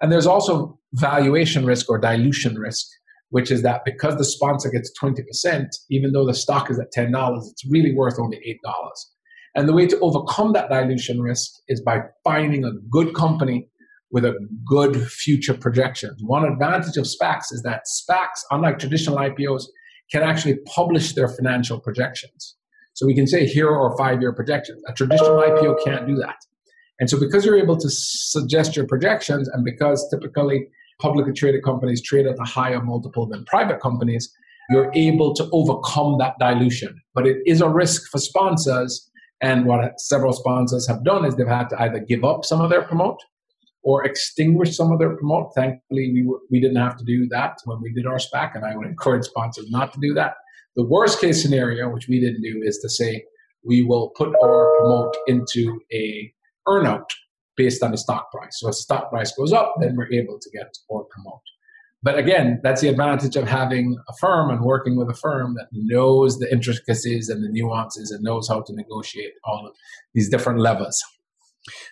and 0.02 0.12
there's 0.12 0.28
also 0.28 0.80
valuation 0.94 1.66
risk 1.66 1.90
or 1.90 1.98
dilution 2.00 2.56
risk, 2.56 2.88
which 3.30 3.50
is 3.50 3.62
that 3.62 3.86
because 3.86 4.18
the 4.18 4.26
sponsor 4.26 4.70
gets 4.70 4.92
twenty 4.94 5.24
percent, 5.24 5.76
even 5.90 6.12
though 6.12 6.26
the 6.26 6.34
stock 6.34 6.70
is 6.70 6.80
at 6.80 6.92
ten 6.92 7.12
dollars, 7.12 7.48
it's 7.52 7.66
really 7.72 7.94
worth 7.94 8.20
only 8.20 8.40
eight 8.46 8.60
dollars. 8.64 9.13
And 9.56 9.70
the 9.70 9.74
way 9.74 9.86
to 9.88 10.00
overcome 10.00 10.54
that 10.54 10.70
dilution 10.70 11.22
risk 11.22 11.52
is 11.68 11.82
by 11.82 12.02
finding 12.24 12.66
a 12.66 12.72
good 12.90 13.14
company 13.14 13.68
with 14.12 14.26
a 14.26 14.36
good 14.66 15.08
future 15.12 15.54
projection. 15.54 16.16
One 16.22 16.46
advantage 16.46 16.98
of 16.98 17.06
SPACs 17.06 17.52
is 17.52 17.62
that 17.64 17.84
SPACs, 17.86 18.44
unlike 18.52 18.80
traditional 18.80 19.18
IPOs, 19.18 19.64
can 20.12 20.22
actually 20.22 20.58
publish 20.66 21.14
their 21.14 21.28
financial 21.28 21.80
projections. 21.80 22.56
So 22.94 23.08
we 23.08 23.16
can 23.16 23.26
say 23.26 23.46
here 23.46 23.72
are 23.72 23.98
five 23.98 24.22
year 24.22 24.34
projections. 24.34 24.82
A 24.88 24.94
traditional 24.94 25.38
IPO 25.38 25.84
can't 25.84 26.08
do 26.08 26.16
that. 26.18 26.36
And 27.00 27.10
so 27.10 27.20
because 27.20 27.46
you're 27.46 27.58
able 27.58 27.78
to 27.78 27.90
suggest 27.90 28.76
your 28.76 28.86
projections 28.86 29.48
and 29.50 29.66
because 29.66 30.08
typically 30.10 30.68
publicly 31.02 31.34
traded 31.34 31.64
companies 31.64 32.02
trade 32.02 32.28
at 32.28 32.38
a 32.40 32.44
higher 32.44 32.82
multiple 32.82 33.28
than 33.28 33.44
private 33.46 33.82
companies, 33.82 34.32
you're 34.70 34.92
able 34.94 35.34
to 35.36 35.50
overcome 35.52 36.18
that 36.20 36.36
dilution. 36.40 37.02
But 37.16 37.26
it 37.26 37.38
is 37.46 37.62
a 37.62 37.70
risk 37.70 38.10
for 38.12 38.20
sponsors. 38.20 39.10
And 39.42 39.66
what 39.66 40.00
several 40.00 40.34
sponsors 40.34 40.88
have 40.88 41.04
done 41.04 41.26
is 41.26 41.36
they've 41.36 41.48
had 41.48 41.70
to 41.70 41.82
either 41.82 42.00
give 42.00 42.24
up 42.24 42.46
some 42.46 42.62
of 42.62 42.70
their 42.70 42.84
promote 42.84 43.20
or 43.84 44.06
extinguish 44.06 44.76
some 44.76 44.92
of 44.92 45.00
their 45.00 45.16
promote. 45.16 45.54
Thankfully, 45.54 46.12
we, 46.14 46.26
were, 46.26 46.40
we 46.50 46.62
didn't 46.62 46.78
have 46.78 46.98
to 46.98 47.04
do 47.04 47.28
that 47.30 47.58
when 47.66 47.82
we 47.82 47.92
did 47.94 48.08
our 48.08 48.18
SPAC, 48.18 48.56
and 48.56 48.66
I 48.66 48.76
would 48.76 48.88
encourage 48.88 49.26
sponsors 49.26 49.70
not 49.70 49.94
to 49.94 50.00
do 50.00 50.14
that. 50.14 50.36
The 50.76 50.86
worst 50.86 51.20
case 51.20 51.42
scenario, 51.42 51.90
which 51.90 52.08
we 52.08 52.20
didn't 52.20 52.42
do, 52.42 52.62
is 52.64 52.80
to 52.80 52.90
say 52.90 53.26
we 53.66 53.84
will 53.84 54.12
put 54.16 54.34
our 54.42 54.78
promote 54.78 55.16
into 55.28 55.80
a 55.92 56.34
earnout 56.68 57.06
based 57.56 57.84
on 57.84 57.92
the 57.92 57.98
stock 57.98 58.32
price. 58.32 58.60
So 58.60 58.70
if 58.70 58.76
stock 58.76 59.10
price 59.12 59.36
goes 59.36 59.54
up, 59.54 59.76
then 59.80 59.96
we're 59.96 60.12
able 60.12 60.40
to 60.40 60.50
get 60.52 60.76
our 60.92 61.04
promote. 61.04 61.42
But 62.04 62.18
again, 62.18 62.60
that's 62.64 62.82
the 62.82 62.90
advantage 62.90 63.38
of 63.38 63.48
having 63.48 63.98
a 64.10 64.14
firm 64.20 64.50
and 64.50 64.62
working 64.62 64.98
with 64.98 65.10
a 65.10 65.14
firm 65.14 65.56
that 65.56 65.68
knows 65.72 66.38
the 66.38 66.52
intricacies 66.52 67.30
and 67.30 67.42
the 67.42 67.50
nuances 67.50 68.12
and 68.12 68.22
knows 68.22 68.48
how 68.50 68.62
to 68.62 68.74
negotiate 68.76 69.32
all 69.46 69.66
of 69.66 69.74
these 70.14 70.30
different 70.30 70.60
levels. 70.60 71.02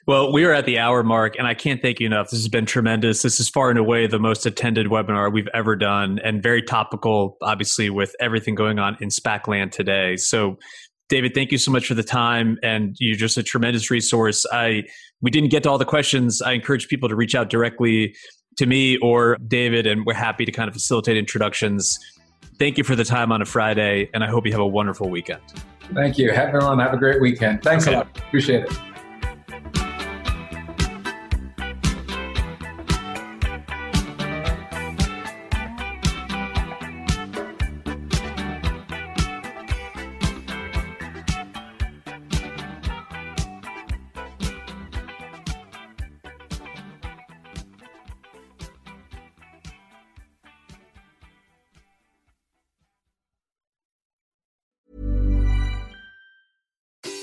Well, 0.05 0.33
we 0.33 0.43
are 0.43 0.51
at 0.51 0.65
the 0.65 0.79
hour 0.79 1.01
mark, 1.01 1.37
and 1.37 1.47
I 1.47 1.53
can't 1.53 1.81
thank 1.81 2.01
you 2.01 2.05
enough. 2.05 2.29
This 2.29 2.41
has 2.41 2.49
been 2.49 2.65
tremendous. 2.65 3.21
This 3.21 3.39
is 3.39 3.47
far 3.47 3.69
and 3.69 3.79
away 3.79 4.05
the 4.05 4.19
most 4.19 4.45
attended 4.45 4.87
webinar 4.87 5.31
we've 5.31 5.47
ever 5.53 5.77
done, 5.77 6.19
and 6.25 6.43
very 6.43 6.61
topical, 6.61 7.37
obviously, 7.41 7.89
with 7.89 8.13
everything 8.19 8.53
going 8.53 8.79
on 8.79 8.97
in 8.99 9.07
SPAC 9.07 9.47
land 9.47 9.71
today. 9.71 10.17
So, 10.17 10.57
David, 11.07 11.33
thank 11.33 11.53
you 11.53 11.57
so 11.57 11.71
much 11.71 11.87
for 11.87 11.93
the 11.93 12.03
time, 12.03 12.57
and 12.61 12.97
you're 12.99 13.15
just 13.15 13.37
a 13.37 13.43
tremendous 13.43 13.89
resource. 13.89 14.45
I 14.51 14.83
we 15.21 15.31
didn't 15.31 15.51
get 15.51 15.63
to 15.63 15.69
all 15.69 15.77
the 15.77 15.85
questions. 15.85 16.41
I 16.41 16.51
encourage 16.51 16.89
people 16.89 17.07
to 17.07 17.15
reach 17.15 17.35
out 17.35 17.49
directly 17.49 18.15
to 18.61 18.67
me 18.67 18.95
or 18.97 19.37
David, 19.47 19.87
and 19.87 20.05
we're 20.05 20.13
happy 20.13 20.45
to 20.45 20.51
kind 20.51 20.67
of 20.67 20.75
facilitate 20.75 21.17
introductions. 21.17 21.99
Thank 22.59 22.77
you 22.77 22.83
for 22.83 22.95
the 22.95 23.03
time 23.03 23.31
on 23.31 23.41
a 23.41 23.45
Friday, 23.45 24.07
and 24.13 24.23
I 24.23 24.27
hope 24.27 24.45
you 24.45 24.51
have 24.51 24.61
a 24.61 24.67
wonderful 24.67 25.09
weekend. 25.09 25.41
Thank 25.95 26.19
you. 26.19 26.31
Have 26.31 26.49
everyone, 26.49 26.77
have 26.77 26.93
a 26.93 26.97
great 26.97 27.19
weekend. 27.19 27.63
Thanks 27.63 27.87
okay. 27.87 27.95
a 27.95 27.99
lot. 27.99 28.17
Appreciate 28.19 28.65
it. 28.65 28.90